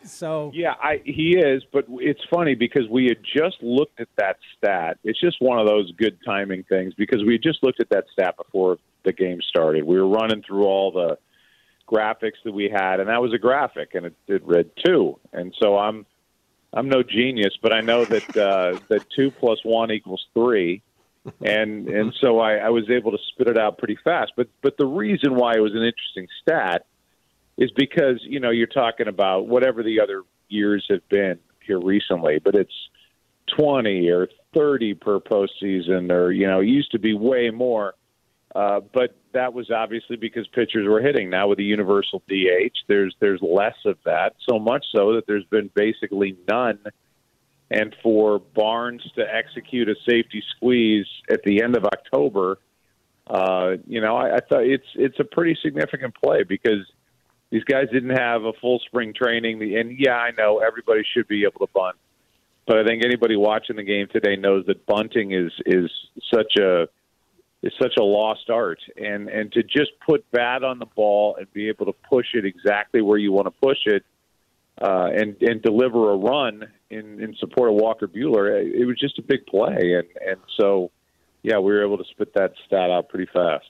So 0.02 0.50
Yeah, 0.54 0.74
I, 0.82 1.02
he 1.04 1.36
is, 1.36 1.62
but 1.72 1.84
it's 1.98 2.22
funny 2.30 2.54
because 2.54 2.88
we 2.88 3.04
had 3.04 3.18
just 3.22 3.62
looked 3.62 4.00
at 4.00 4.08
that 4.16 4.36
stat. 4.56 4.98
It's 5.04 5.20
just 5.20 5.42
one 5.42 5.58
of 5.58 5.66
those 5.66 5.92
good 5.92 6.16
timing 6.24 6.62
things 6.64 6.94
because 6.94 7.22
we 7.22 7.34
had 7.34 7.42
just 7.42 7.62
looked 7.62 7.80
at 7.80 7.90
that 7.90 8.04
stat 8.12 8.36
before 8.38 8.78
the 9.04 9.12
game 9.12 9.40
started. 9.46 9.84
We 9.84 10.00
were 10.00 10.08
running 10.08 10.42
through 10.42 10.64
all 10.64 10.90
the 10.90 11.18
graphics 11.90 12.42
that 12.44 12.52
we 12.52 12.68
had, 12.68 13.00
and 13.00 13.08
that 13.08 13.20
was 13.20 13.32
a 13.32 13.38
graphic, 13.38 13.94
and 13.94 14.06
it, 14.06 14.14
it 14.26 14.42
read 14.44 14.70
two. 14.84 15.18
And 15.32 15.54
so 15.60 15.76
I'm 15.76 16.06
I'm 16.72 16.88
no 16.88 17.02
genius, 17.02 17.56
but 17.60 17.72
I 17.72 17.80
know 17.80 18.04
that 18.04 18.36
uh, 18.36 18.78
that 18.88 19.06
two 19.14 19.30
plus 19.30 19.58
one 19.64 19.90
equals 19.90 20.24
three, 20.34 20.82
and 21.44 21.88
and 21.88 22.14
so 22.20 22.38
I, 22.38 22.56
I 22.56 22.68
was 22.70 22.88
able 22.90 23.12
to 23.12 23.18
spit 23.32 23.48
it 23.48 23.58
out 23.58 23.78
pretty 23.78 23.98
fast. 24.02 24.32
But 24.36 24.48
but 24.62 24.76
the 24.78 24.86
reason 24.86 25.34
why 25.34 25.54
it 25.56 25.60
was 25.60 25.72
an 25.72 25.82
interesting 25.82 26.28
stat 26.42 26.86
is 27.56 27.70
because 27.72 28.20
you 28.22 28.40
know 28.40 28.50
you're 28.50 28.66
talking 28.66 29.08
about 29.08 29.46
whatever 29.46 29.82
the 29.82 30.00
other 30.00 30.22
years 30.48 30.86
have 30.90 31.06
been 31.08 31.38
here 31.66 31.80
recently, 31.80 32.38
but 32.38 32.54
it's 32.54 32.74
20 33.56 34.08
or 34.10 34.28
30 34.54 34.94
per 34.94 35.20
postseason, 35.20 36.10
or 36.10 36.30
you 36.32 36.46
know, 36.46 36.60
it 36.60 36.66
used 36.66 36.92
to 36.92 36.98
be 36.98 37.14
way 37.14 37.50
more. 37.50 37.94
Uh, 38.54 38.80
but 38.92 39.16
that 39.32 39.54
was 39.54 39.70
obviously 39.70 40.16
because 40.16 40.46
pitchers 40.48 40.88
were 40.88 41.00
hitting. 41.00 41.30
Now 41.30 41.48
with 41.48 41.58
the 41.58 41.64
universal 41.64 42.22
DH, 42.28 42.76
there's 42.88 43.14
there's 43.20 43.40
less 43.42 43.76
of 43.84 43.96
that. 44.04 44.34
So 44.48 44.58
much 44.58 44.84
so 44.94 45.14
that 45.14 45.26
there's 45.26 45.44
been 45.44 45.70
basically 45.74 46.36
none. 46.48 46.80
And 47.70 47.94
for 48.02 48.40
Barnes 48.40 49.02
to 49.14 49.22
execute 49.22 49.88
a 49.88 49.94
safety 50.08 50.42
squeeze 50.56 51.06
at 51.30 51.42
the 51.44 51.62
end 51.62 51.76
of 51.76 51.84
October, 51.84 52.58
uh, 53.28 53.76
you 53.86 54.00
know, 54.00 54.16
I, 54.16 54.36
I 54.36 54.38
thought 54.40 54.64
it's 54.64 54.88
it's 54.96 55.20
a 55.20 55.24
pretty 55.24 55.56
significant 55.62 56.14
play 56.16 56.42
because 56.42 56.84
these 57.50 57.62
guys 57.62 57.86
didn't 57.92 58.16
have 58.16 58.42
a 58.42 58.52
full 58.54 58.80
spring 58.86 59.12
training. 59.14 59.62
And 59.76 59.96
yeah, 59.96 60.16
I 60.16 60.32
know 60.32 60.58
everybody 60.58 61.02
should 61.14 61.28
be 61.28 61.44
able 61.44 61.64
to 61.64 61.72
bunt, 61.72 61.96
but 62.66 62.78
I 62.78 62.84
think 62.84 63.04
anybody 63.04 63.36
watching 63.36 63.76
the 63.76 63.84
game 63.84 64.08
today 64.12 64.34
knows 64.34 64.66
that 64.66 64.84
bunting 64.86 65.30
is 65.30 65.52
is 65.66 65.88
such 66.34 66.56
a 66.58 66.88
is 67.62 67.72
such 67.80 67.94
a 67.98 68.02
lost 68.02 68.50
art. 68.50 68.80
And 68.96 69.28
and 69.28 69.52
to 69.52 69.62
just 69.62 69.90
put 70.06 70.28
bat 70.30 70.64
on 70.64 70.78
the 70.78 70.86
ball 70.86 71.36
and 71.36 71.52
be 71.52 71.68
able 71.68 71.86
to 71.86 71.92
push 71.92 72.26
it 72.34 72.44
exactly 72.44 73.02
where 73.02 73.18
you 73.18 73.32
want 73.32 73.46
to 73.46 73.50
push 73.50 73.78
it, 73.86 74.04
uh, 74.80 75.08
and 75.14 75.36
and 75.42 75.62
deliver 75.62 76.10
a 76.12 76.16
run 76.16 76.68
in 76.90 77.20
in 77.22 77.34
support 77.36 77.70
of 77.70 77.76
Walker 77.76 78.08
Buehler, 78.08 78.62
it 78.62 78.84
was 78.84 78.98
just 78.98 79.18
a 79.18 79.22
big 79.22 79.46
play. 79.46 79.94
And 79.94 80.08
and 80.26 80.40
so, 80.56 80.90
yeah, 81.42 81.58
we 81.58 81.72
were 81.72 81.84
able 81.84 81.98
to 81.98 82.04
spit 82.10 82.34
that 82.34 82.52
stat 82.66 82.90
out 82.90 83.08
pretty 83.08 83.30
fast. 83.32 83.66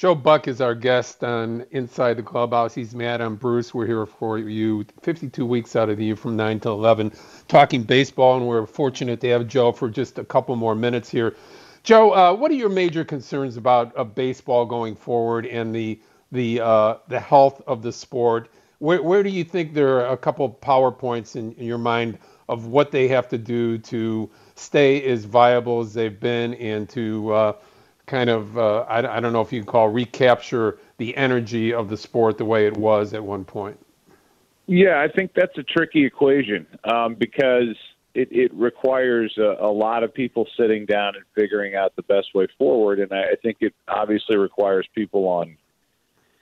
Joe 0.00 0.14
Buck 0.14 0.48
is 0.48 0.62
our 0.62 0.74
guest 0.74 1.22
on 1.24 1.66
Inside 1.72 2.14
the 2.14 2.22
Clubhouse. 2.22 2.74
He's 2.74 2.94
mad 2.94 3.20
on 3.20 3.34
Bruce. 3.34 3.74
We're 3.74 3.86
here 3.86 4.06
for 4.06 4.38
you 4.38 4.86
52 5.02 5.44
weeks 5.44 5.76
out 5.76 5.90
of 5.90 5.98
the 5.98 6.04
year 6.06 6.16
from 6.16 6.36
9 6.36 6.60
to 6.60 6.70
11 6.70 7.12
talking 7.48 7.82
baseball, 7.82 8.38
and 8.38 8.46
we're 8.46 8.64
fortunate 8.64 9.20
to 9.20 9.28
have 9.28 9.46
Joe 9.46 9.72
for 9.72 9.90
just 9.90 10.18
a 10.18 10.24
couple 10.24 10.56
more 10.56 10.74
minutes 10.74 11.10
here. 11.10 11.34
Joe, 11.82 12.12
uh, 12.12 12.34
what 12.34 12.50
are 12.50 12.54
your 12.54 12.68
major 12.68 13.04
concerns 13.04 13.56
about 13.56 13.96
uh, 13.96 14.04
baseball 14.04 14.66
going 14.66 14.94
forward 14.94 15.46
and 15.46 15.74
the 15.74 15.98
the 16.32 16.60
uh, 16.60 16.96
the 17.08 17.20
health 17.20 17.62
of 17.66 17.82
the 17.82 17.92
sport? 17.92 18.50
Where, 18.78 19.02
where 19.02 19.22
do 19.22 19.30
you 19.30 19.44
think 19.44 19.74
there 19.74 20.00
are 20.00 20.12
a 20.12 20.16
couple 20.16 20.44
of 20.44 20.60
power 20.60 20.90
points 20.90 21.36
in, 21.36 21.52
in 21.52 21.66
your 21.66 21.78
mind 21.78 22.18
of 22.48 22.66
what 22.66 22.90
they 22.90 23.08
have 23.08 23.28
to 23.28 23.38
do 23.38 23.78
to 23.78 24.28
stay 24.54 25.02
as 25.04 25.24
viable 25.24 25.80
as 25.80 25.94
they've 25.94 26.18
been 26.18 26.54
and 26.54 26.88
to 26.90 27.32
uh, 27.32 27.52
kind 28.06 28.28
of 28.28 28.58
uh, 28.58 28.80
I, 28.88 29.16
I 29.16 29.20
don't 29.20 29.32
know 29.32 29.40
if 29.40 29.52
you 29.52 29.60
can 29.60 29.70
call 29.70 29.88
recapture 29.88 30.78
the 30.98 31.16
energy 31.16 31.72
of 31.72 31.88
the 31.88 31.96
sport 31.96 32.38
the 32.38 32.44
way 32.44 32.66
it 32.66 32.76
was 32.76 33.14
at 33.14 33.22
one 33.22 33.44
point. 33.44 33.78
Yeah, 34.66 35.00
I 35.00 35.08
think 35.08 35.32
that's 35.34 35.56
a 35.58 35.62
tricky 35.62 36.04
equation 36.04 36.66
um, 36.84 37.14
because 37.14 37.76
it, 38.14 38.28
it 38.30 38.52
requires 38.54 39.32
a, 39.38 39.56
a 39.60 39.70
lot 39.70 40.02
of 40.02 40.12
people 40.12 40.46
sitting 40.58 40.86
down 40.86 41.14
and 41.14 41.24
figuring 41.34 41.74
out 41.74 41.94
the 41.96 42.02
best 42.02 42.34
way 42.34 42.48
forward, 42.58 42.98
and 42.98 43.12
I, 43.12 43.22
I 43.22 43.34
think 43.42 43.58
it 43.60 43.74
obviously 43.88 44.36
requires 44.36 44.86
people 44.94 45.26
on 45.28 45.56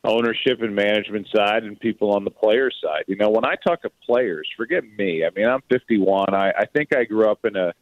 ownership 0.05 0.63
and 0.63 0.75
management 0.75 1.27
side 1.35 1.65
and 1.65 1.79
people 1.79 2.13
on 2.13 2.25
the 2.25 2.31
player 2.31 2.71
side. 2.71 3.05
You 3.07 3.17
know, 3.17 3.31
when 3.31 3.45
I 3.45 3.55
talk 3.57 3.83
to 3.83 3.91
players, 4.07 4.49
forget 4.57 4.85
me. 4.97 5.25
I 5.25 5.31
mean, 5.35 5.47
I'm 5.47 5.63
51. 5.71 6.35
I, 6.35 6.51
I 6.51 6.65
think 6.67 6.95
I 6.97 7.05
grew 7.05 7.31
up 7.31 7.45
in 7.45 7.57
a 7.57 7.73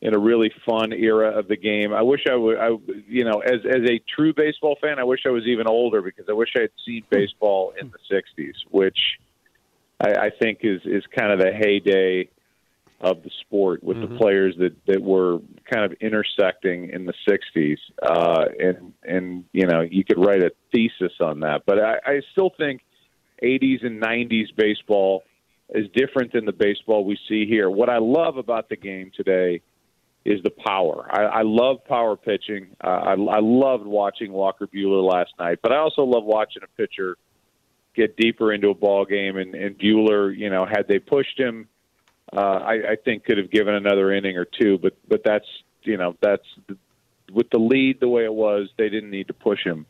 in 0.00 0.14
a 0.14 0.18
really 0.18 0.50
fun 0.66 0.92
era 0.92 1.38
of 1.38 1.46
the 1.46 1.56
game. 1.56 1.92
I 1.92 2.02
wish 2.02 2.22
I 2.28 2.34
would, 2.34 2.58
I, 2.58 2.70
you 3.08 3.24
know, 3.24 3.40
as 3.40 3.60
as 3.68 3.88
a 3.88 4.00
true 4.14 4.34
baseball 4.34 4.76
fan, 4.80 4.98
I 4.98 5.04
wish 5.04 5.20
I 5.26 5.30
was 5.30 5.44
even 5.46 5.66
older 5.68 6.02
because 6.02 6.26
I 6.28 6.32
wish 6.32 6.50
I 6.56 6.62
had 6.62 6.70
seen 6.84 7.04
baseball 7.08 7.72
in 7.80 7.90
the 7.90 7.98
'60s, 8.14 8.54
which 8.70 8.98
I, 10.00 10.26
I 10.26 10.30
think 10.30 10.60
is 10.62 10.80
is 10.84 11.04
kind 11.16 11.32
of 11.32 11.38
the 11.38 11.52
heyday 11.52 12.28
of 13.02 13.22
the 13.24 13.30
sport 13.40 13.82
with 13.82 14.00
the 14.00 14.16
players 14.16 14.54
that 14.58 14.74
that 14.86 15.02
were 15.02 15.38
kind 15.70 15.84
of 15.84 15.92
intersecting 16.00 16.90
in 16.90 17.04
the 17.04 17.14
'60s, 17.28 17.78
uh, 18.00 18.44
and 18.58 18.92
and 19.02 19.44
you 19.52 19.66
know 19.66 19.80
you 19.80 20.04
could 20.04 20.18
write 20.18 20.42
a 20.42 20.52
thesis 20.72 21.12
on 21.20 21.40
that, 21.40 21.62
but 21.66 21.80
I, 21.80 21.94
I 22.06 22.20
still 22.30 22.50
think 22.56 22.80
'80s 23.42 23.84
and 23.84 24.00
'90s 24.00 24.54
baseball 24.56 25.24
is 25.70 25.86
different 25.94 26.32
than 26.32 26.44
the 26.44 26.52
baseball 26.52 27.04
we 27.04 27.18
see 27.28 27.44
here. 27.46 27.68
What 27.68 27.88
I 27.88 27.98
love 27.98 28.36
about 28.36 28.68
the 28.68 28.76
game 28.76 29.10
today 29.16 29.62
is 30.24 30.40
the 30.44 30.50
power. 30.50 31.08
I, 31.10 31.40
I 31.40 31.42
love 31.42 31.84
power 31.84 32.14
pitching. 32.16 32.68
Uh, 32.82 32.86
I, 32.86 33.12
I 33.14 33.40
loved 33.40 33.84
watching 33.84 34.32
Walker 34.32 34.68
Buehler 34.68 35.02
last 35.02 35.32
night, 35.40 35.58
but 35.62 35.72
I 35.72 35.78
also 35.78 36.02
love 36.02 36.24
watching 36.24 36.62
a 36.62 36.68
pitcher 36.76 37.16
get 37.94 38.16
deeper 38.16 38.52
into 38.52 38.68
a 38.68 38.74
ball 38.74 39.04
game. 39.04 39.36
And, 39.36 39.54
and 39.54 39.76
Buehler, 39.78 40.36
you 40.36 40.50
know, 40.50 40.66
had 40.66 40.86
they 40.88 40.98
pushed 40.98 41.38
him, 41.38 41.68
uh, 42.32 42.36
I, 42.36 42.72
I 42.72 42.96
think 43.04 43.24
could 43.24 43.38
have 43.38 43.50
given 43.50 43.74
another 43.74 44.12
inning 44.12 44.36
or 44.36 44.44
two. 44.44 44.78
But 44.78 44.94
but 45.08 45.22
that's 45.24 45.46
you 45.82 45.96
know 45.96 46.16
that's 46.20 46.46
with 47.32 47.50
the 47.50 47.58
lead 47.58 48.00
the 48.00 48.08
way 48.08 48.24
it 48.24 48.32
was, 48.32 48.68
they 48.76 48.88
didn't 48.88 49.10
need 49.10 49.28
to 49.28 49.34
push 49.34 49.64
him 49.64 49.86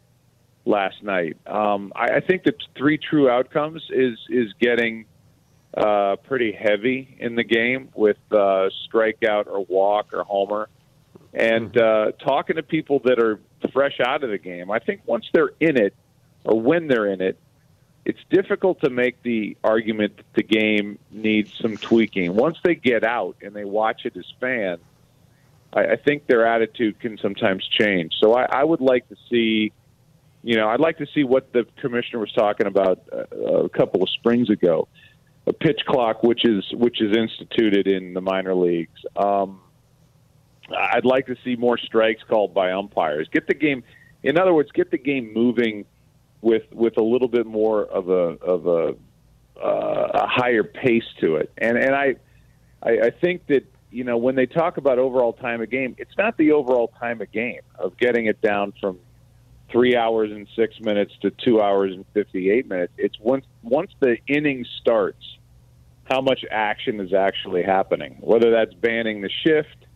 last 0.65 1.03
night. 1.03 1.37
Um, 1.47 1.93
I, 1.95 2.17
I 2.17 2.21
think 2.21 2.45
the 2.45 2.55
three 2.77 2.99
true 2.99 3.29
outcomes 3.29 3.83
is 3.91 4.19
is 4.29 4.53
getting 4.61 5.07
uh, 5.77 6.17
pretty 6.17 6.53
heavy 6.53 7.17
in 7.19 7.35
the 7.35 7.45
game 7.45 7.89
with 7.95 8.19
uh, 8.31 8.69
strikeout 8.89 9.47
or 9.47 9.65
walk 9.65 10.13
or 10.13 10.25
homer, 10.25 10.69
and 11.33 11.77
uh, 11.77 12.13
talking 12.25 12.57
to 12.57 12.63
people 12.63 13.01
that 13.05 13.19
are 13.19 13.41
fresh 13.73 13.99
out 14.05 14.23
of 14.23 14.31
the 14.31 14.39
game. 14.39 14.71
I 14.71 14.79
think 14.79 15.01
once 15.07 15.27
they're 15.33 15.53
in 15.61 15.77
it, 15.77 15.95
or 16.45 16.61
when 16.61 16.89
they're 16.89 17.07
in 17.07 17.21
it, 17.21 17.39
it's 18.05 18.19
difficult 18.31 18.81
to 18.83 18.91
make 18.91 19.23
the 19.23 19.57
argument 19.63 20.17
that 20.17 20.35
the 20.35 20.43
game 20.43 20.99
needs 21.11 21.55
some 21.55 21.77
tweaking. 21.77 22.35
Once 22.35 22.59
they 22.65 22.75
get 22.75 23.05
out 23.05 23.37
and 23.43 23.55
they 23.55 23.65
watch 23.65 24.05
it 24.05 24.17
as 24.17 24.25
fans, 24.41 24.81
I, 25.73 25.81
I 25.93 25.97
think 25.97 26.27
their 26.27 26.47
attitude 26.47 26.99
can 27.01 27.19
sometimes 27.19 27.67
change. 27.69 28.15
So 28.21 28.35
I, 28.35 28.47
I 28.51 28.65
would 28.65 28.81
like 28.81 29.09
to 29.09 29.17
see, 29.31 29.73
you 30.43 30.57
know, 30.57 30.69
I'd 30.69 30.81
like 30.81 30.99
to 30.99 31.07
see 31.15 31.23
what 31.23 31.53
the 31.53 31.65
commissioner 31.81 32.19
was 32.19 32.33
talking 32.33 32.67
about 32.67 33.03
uh, 33.13 33.65
a 33.65 33.69
couple 33.69 34.03
of 34.03 34.11
springs 34.11 34.51
ago, 34.51 34.89
a 35.47 35.53
pitch 35.53 35.83
clock, 35.87 36.25
which 36.25 36.45
is 36.45 36.65
which 36.73 37.01
is 37.01 37.17
instituted 37.17 37.87
in 37.87 38.15
the 38.15 38.21
minor 38.21 38.55
leagues. 38.55 39.01
Um, 39.17 39.61
I'd 40.77 41.05
like 41.05 41.27
to 41.27 41.37
see 41.45 41.55
more 41.55 41.79
strikes 41.79 42.23
called 42.29 42.53
by 42.53 42.73
umpires. 42.73 43.29
Get 43.33 43.47
the 43.47 43.55
game, 43.55 43.85
in 44.23 44.39
other 44.39 44.55
words, 44.55 44.71
get 44.73 44.91
the 44.91 44.99
game 44.99 45.33
moving 45.33 45.85
with 46.43 46.65
with 46.73 46.99
a 46.99 47.03
little 47.03 47.29
bit 47.29 47.47
more 47.47 47.85
of 47.87 48.11
a 48.11 48.37
of 48.45 48.67
a, 48.67 48.95
uh, 49.59 50.09
a 50.15 50.27
higher 50.27 50.65
pace 50.65 51.05
to 51.21 51.37
it. 51.37 51.51
And 51.57 51.79
and 51.79 51.95
I, 51.95 52.17
I 52.83 52.91
I 52.91 53.11
think 53.11 53.47
that 53.47 53.65
you 53.91 54.05
know 54.05 54.19
when 54.19 54.35
they 54.35 54.47
talk 54.47 54.77
about 54.77 54.99
overall 54.99 55.33
time 55.33 55.63
of 55.63 55.71
game, 55.71 55.95
it's 55.97 56.17
not 56.19 56.37
the 56.37 56.53
overall 56.53 56.89
time 57.01 57.23
of 57.23 57.33
game 57.33 57.63
of 57.79 57.97
getting 57.97 58.27
it 58.27 58.43
down 58.43 58.75
from 58.81 58.99
three 59.71 59.97
hours 59.97 60.31
and 60.31 60.47
six 60.55 60.79
minutes 60.81 61.13
to 61.23 61.31
two 61.31 61.63
hours 61.63 61.95
and 61.95 62.05
fifty 62.13 62.51
eight 62.51 62.69
minutes. 62.69 62.93
It's 62.99 63.19
once 63.21 63.47
once 63.63 63.93
the 64.01 64.19
inning 64.27 64.67
starts, 64.81 65.25
how 66.05 66.21
much 66.21 66.45
action 66.51 67.01
is 67.01 67.15
actually 67.15 67.63
happening. 67.63 68.19
Whether 68.21 68.51
that's 68.51 68.75
banning 68.75 69.23
the 69.23 69.31
shift 69.47 69.87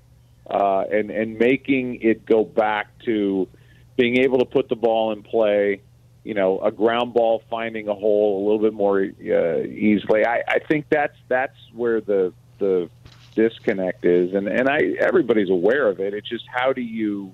uh, 0.48 0.84
and 0.92 1.10
and 1.10 1.38
making 1.38 2.00
it 2.02 2.24
go 2.24 2.44
back 2.44 2.86
to 3.04 3.48
being 3.96 4.18
able 4.18 4.38
to 4.38 4.44
put 4.44 4.68
the 4.68 4.76
ball 4.76 5.10
in 5.10 5.22
play 5.22 5.80
you 6.26 6.34
know, 6.34 6.58
a 6.58 6.72
ground 6.72 7.14
ball 7.14 7.44
finding 7.48 7.86
a 7.86 7.94
hole 7.94 8.38
a 8.38 8.42
little 8.42 8.58
bit 8.58 8.74
more 8.74 9.00
uh, 9.00 9.60
easily. 9.62 10.26
I, 10.26 10.42
I 10.48 10.58
think 10.58 10.86
that's 10.90 11.16
that's 11.28 11.56
where 11.72 12.00
the 12.00 12.32
the 12.58 12.90
disconnect 13.36 14.04
is, 14.04 14.34
and 14.34 14.48
and 14.48 14.68
I 14.68 14.96
everybody's 14.98 15.50
aware 15.50 15.86
of 15.86 16.00
it. 16.00 16.14
It's 16.14 16.28
just 16.28 16.44
how 16.52 16.72
do 16.72 16.80
you 16.80 17.32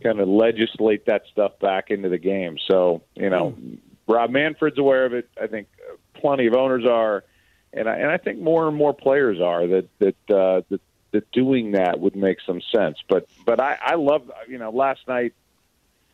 kind 0.00 0.20
of 0.20 0.28
legislate 0.28 1.06
that 1.06 1.22
stuff 1.32 1.58
back 1.58 1.90
into 1.90 2.08
the 2.08 2.18
game? 2.18 2.56
So 2.68 3.02
you 3.16 3.30
know, 3.30 3.56
mm. 3.58 3.78
Rob 4.06 4.30
Manfred's 4.30 4.78
aware 4.78 5.06
of 5.06 5.12
it. 5.12 5.28
I 5.40 5.48
think 5.48 5.66
plenty 6.12 6.46
of 6.46 6.54
owners 6.54 6.86
are, 6.86 7.24
and 7.72 7.88
I, 7.88 7.96
and 7.96 8.12
I 8.12 8.18
think 8.18 8.38
more 8.38 8.68
and 8.68 8.76
more 8.76 8.94
players 8.94 9.40
are 9.40 9.66
that 9.66 9.88
that 9.98 10.32
uh, 10.32 10.62
that 10.68 10.80
that 11.10 11.28
doing 11.32 11.72
that 11.72 11.98
would 11.98 12.14
make 12.14 12.38
some 12.46 12.60
sense. 12.72 12.98
But 13.08 13.26
but 13.44 13.58
I, 13.58 13.76
I 13.84 13.94
love 13.96 14.30
you 14.46 14.58
know 14.58 14.70
last 14.70 15.00
night 15.08 15.34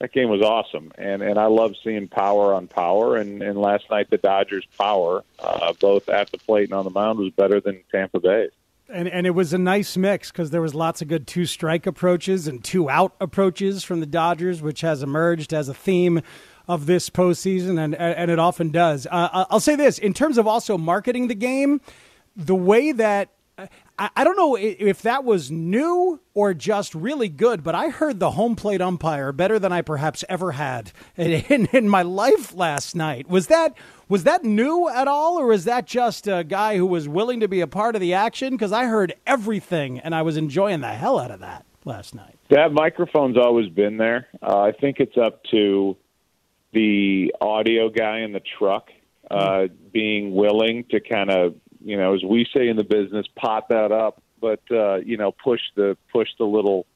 that 0.00 0.12
game 0.12 0.30
was 0.30 0.40
awesome, 0.40 0.92
and 0.96 1.22
and 1.22 1.38
I 1.38 1.46
love 1.46 1.74
seeing 1.84 2.08
power 2.08 2.54
on 2.54 2.66
power. 2.66 3.16
And 3.16 3.42
and 3.42 3.60
last 3.60 3.84
night 3.90 4.08
the 4.10 4.16
Dodgers' 4.16 4.66
power, 4.78 5.22
uh, 5.38 5.74
both 5.78 6.08
at 6.08 6.30
the 6.30 6.38
plate 6.38 6.64
and 6.64 6.72
on 6.72 6.84
the 6.84 6.90
mound, 6.90 7.18
was 7.18 7.30
better 7.30 7.60
than 7.60 7.82
Tampa 7.92 8.18
Bay. 8.18 8.48
And 8.88 9.08
and 9.08 9.26
it 9.26 9.30
was 9.30 9.52
a 9.52 9.58
nice 9.58 9.98
mix 9.98 10.32
because 10.32 10.50
there 10.50 10.62
was 10.62 10.74
lots 10.74 11.02
of 11.02 11.08
good 11.08 11.26
two 11.26 11.44
strike 11.44 11.86
approaches 11.86 12.48
and 12.48 12.64
two 12.64 12.88
out 12.88 13.14
approaches 13.20 13.84
from 13.84 14.00
the 14.00 14.06
Dodgers, 14.06 14.62
which 14.62 14.80
has 14.80 15.02
emerged 15.02 15.52
as 15.52 15.68
a 15.68 15.74
theme 15.74 16.22
of 16.66 16.86
this 16.86 17.10
postseason, 17.10 17.78
and 17.78 17.94
and 17.94 18.30
it 18.30 18.38
often 18.38 18.70
does. 18.70 19.06
Uh, 19.06 19.44
I'll 19.50 19.60
say 19.60 19.76
this 19.76 19.98
in 19.98 20.14
terms 20.14 20.38
of 20.38 20.46
also 20.46 20.78
marketing 20.78 21.28
the 21.28 21.34
game, 21.34 21.82
the 22.34 22.54
way 22.54 22.92
that 22.92 23.28
I, 24.00 24.10
I 24.16 24.24
don't 24.24 24.36
know 24.36 24.56
if 24.58 25.02
that 25.02 25.24
was 25.24 25.50
new 25.50 26.20
or 26.32 26.54
just 26.54 26.94
really 26.94 27.28
good, 27.28 27.62
but 27.62 27.74
I 27.74 27.90
heard 27.90 28.18
the 28.18 28.32
home 28.32 28.56
plate 28.56 28.80
umpire 28.80 29.30
better 29.30 29.58
than 29.58 29.72
I 29.72 29.82
perhaps 29.82 30.24
ever 30.28 30.52
had 30.52 30.90
in, 31.16 31.66
in, 31.66 31.88
my 31.88 32.02
life 32.02 32.54
last 32.54 32.96
night. 32.96 33.28
Was 33.28 33.46
that 33.48 33.76
was 34.08 34.24
that 34.24 34.42
new 34.42 34.88
at 34.88 35.06
all, 35.06 35.38
or 35.38 35.52
is 35.52 35.64
that 35.66 35.86
just 35.86 36.26
a 36.26 36.42
guy 36.42 36.76
who 36.76 36.86
was 36.86 37.08
willing 37.08 37.38
to 37.40 37.48
be 37.48 37.60
a 37.60 37.68
part 37.68 37.94
of 37.94 38.00
the 38.00 38.14
action? 38.14 38.54
Because 38.54 38.72
I 38.72 38.86
heard 38.86 39.14
everything, 39.26 40.00
and 40.00 40.14
I 40.14 40.22
was 40.22 40.36
enjoying 40.36 40.80
the 40.80 40.88
hell 40.88 41.18
out 41.18 41.30
of 41.30 41.40
that 41.40 41.64
last 41.84 42.14
night. 42.14 42.36
That 42.48 42.72
microphone's 42.72 43.36
always 43.36 43.68
been 43.68 43.98
there. 43.98 44.26
Uh, 44.42 44.58
I 44.58 44.72
think 44.72 44.98
it's 44.98 45.16
up 45.16 45.44
to 45.52 45.96
the 46.72 47.32
audio 47.40 47.88
guy 47.88 48.20
in 48.20 48.32
the 48.32 48.40
truck 48.58 48.88
uh, 49.30 49.68
being 49.92 50.34
willing 50.34 50.84
to 50.90 51.00
kind 51.00 51.30
of 51.30 51.54
you 51.82 51.96
know, 51.96 52.14
as 52.14 52.22
we 52.22 52.46
say 52.54 52.68
in 52.68 52.76
the 52.76 52.84
business, 52.84 53.26
pot 53.36 53.68
that 53.68 53.92
up, 53.92 54.22
but 54.40 54.60
uh, 54.70 54.96
you 54.96 55.16
know, 55.16 55.32
push 55.32 55.60
the 55.76 55.96
push 56.12 56.28
the 56.38 56.44
little 56.44 56.86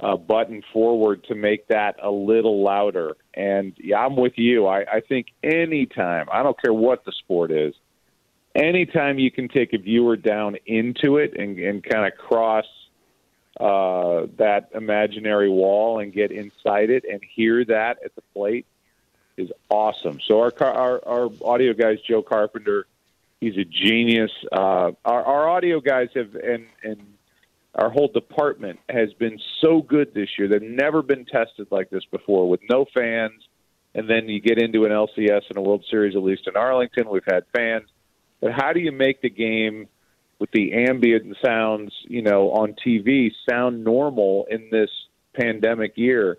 uh, 0.00 0.16
button 0.16 0.62
forward 0.72 1.24
to 1.24 1.34
make 1.34 1.68
that 1.68 1.96
a 2.02 2.10
little 2.10 2.62
louder. 2.62 3.16
And 3.34 3.72
yeah, 3.78 3.98
I'm 3.98 4.16
with 4.16 4.34
you. 4.36 4.66
I, 4.66 4.80
I 4.80 5.00
think 5.00 5.28
anytime, 5.42 6.26
I 6.32 6.42
don't 6.42 6.60
care 6.60 6.72
what 6.72 7.04
the 7.04 7.12
sport 7.12 7.50
is, 7.50 7.74
anytime 8.54 9.18
you 9.18 9.30
can 9.30 9.48
take 9.48 9.72
a 9.72 9.78
viewer 9.78 10.16
down 10.16 10.56
into 10.66 11.18
it 11.18 11.38
and, 11.38 11.58
and 11.58 11.82
kind 11.82 12.06
of 12.06 12.18
cross 12.18 12.66
uh, 13.60 14.26
that 14.38 14.70
imaginary 14.74 15.48
wall 15.48 16.00
and 16.00 16.12
get 16.12 16.32
inside 16.32 16.90
it 16.90 17.04
and 17.10 17.20
hear 17.22 17.64
that 17.64 17.98
at 18.04 18.14
the 18.14 18.22
plate 18.34 18.66
is 19.36 19.50
awesome. 19.68 20.18
So 20.26 20.40
our 20.40 20.52
our, 20.60 21.06
our 21.06 21.30
audio 21.44 21.72
guys, 21.74 21.98
Joe 22.06 22.22
Carpenter 22.22 22.86
He's 23.42 23.56
a 23.56 23.64
genius. 23.64 24.30
Uh, 24.52 24.92
our, 25.04 25.24
our 25.24 25.48
audio 25.48 25.80
guys 25.80 26.10
have 26.14 26.36
and 26.36 26.64
and 26.84 27.02
our 27.74 27.90
whole 27.90 28.06
department 28.06 28.78
has 28.88 29.12
been 29.14 29.36
so 29.60 29.82
good 29.82 30.14
this 30.14 30.28
year. 30.38 30.46
They've 30.46 30.62
never 30.62 31.02
been 31.02 31.24
tested 31.24 31.66
like 31.72 31.90
this 31.90 32.04
before 32.12 32.48
with 32.48 32.60
no 32.70 32.86
fans. 32.94 33.42
And 33.96 34.08
then 34.08 34.28
you 34.28 34.40
get 34.40 34.62
into 34.62 34.84
an 34.84 34.92
LCS 34.92 35.42
and 35.48 35.58
a 35.58 35.60
World 35.60 35.84
Series, 35.90 36.14
at 36.14 36.22
least 36.22 36.46
in 36.46 36.56
Arlington, 36.56 37.10
we've 37.10 37.24
had 37.26 37.42
fans. 37.52 37.88
But 38.40 38.52
how 38.52 38.72
do 38.72 38.78
you 38.78 38.92
make 38.92 39.22
the 39.22 39.30
game 39.30 39.88
with 40.38 40.52
the 40.52 40.72
ambient 40.74 41.36
sounds, 41.44 41.92
you 42.04 42.22
know, 42.22 42.52
on 42.52 42.76
TV 42.86 43.32
sound 43.50 43.82
normal 43.82 44.46
in 44.52 44.68
this 44.70 44.90
pandemic 45.34 45.94
year? 45.96 46.38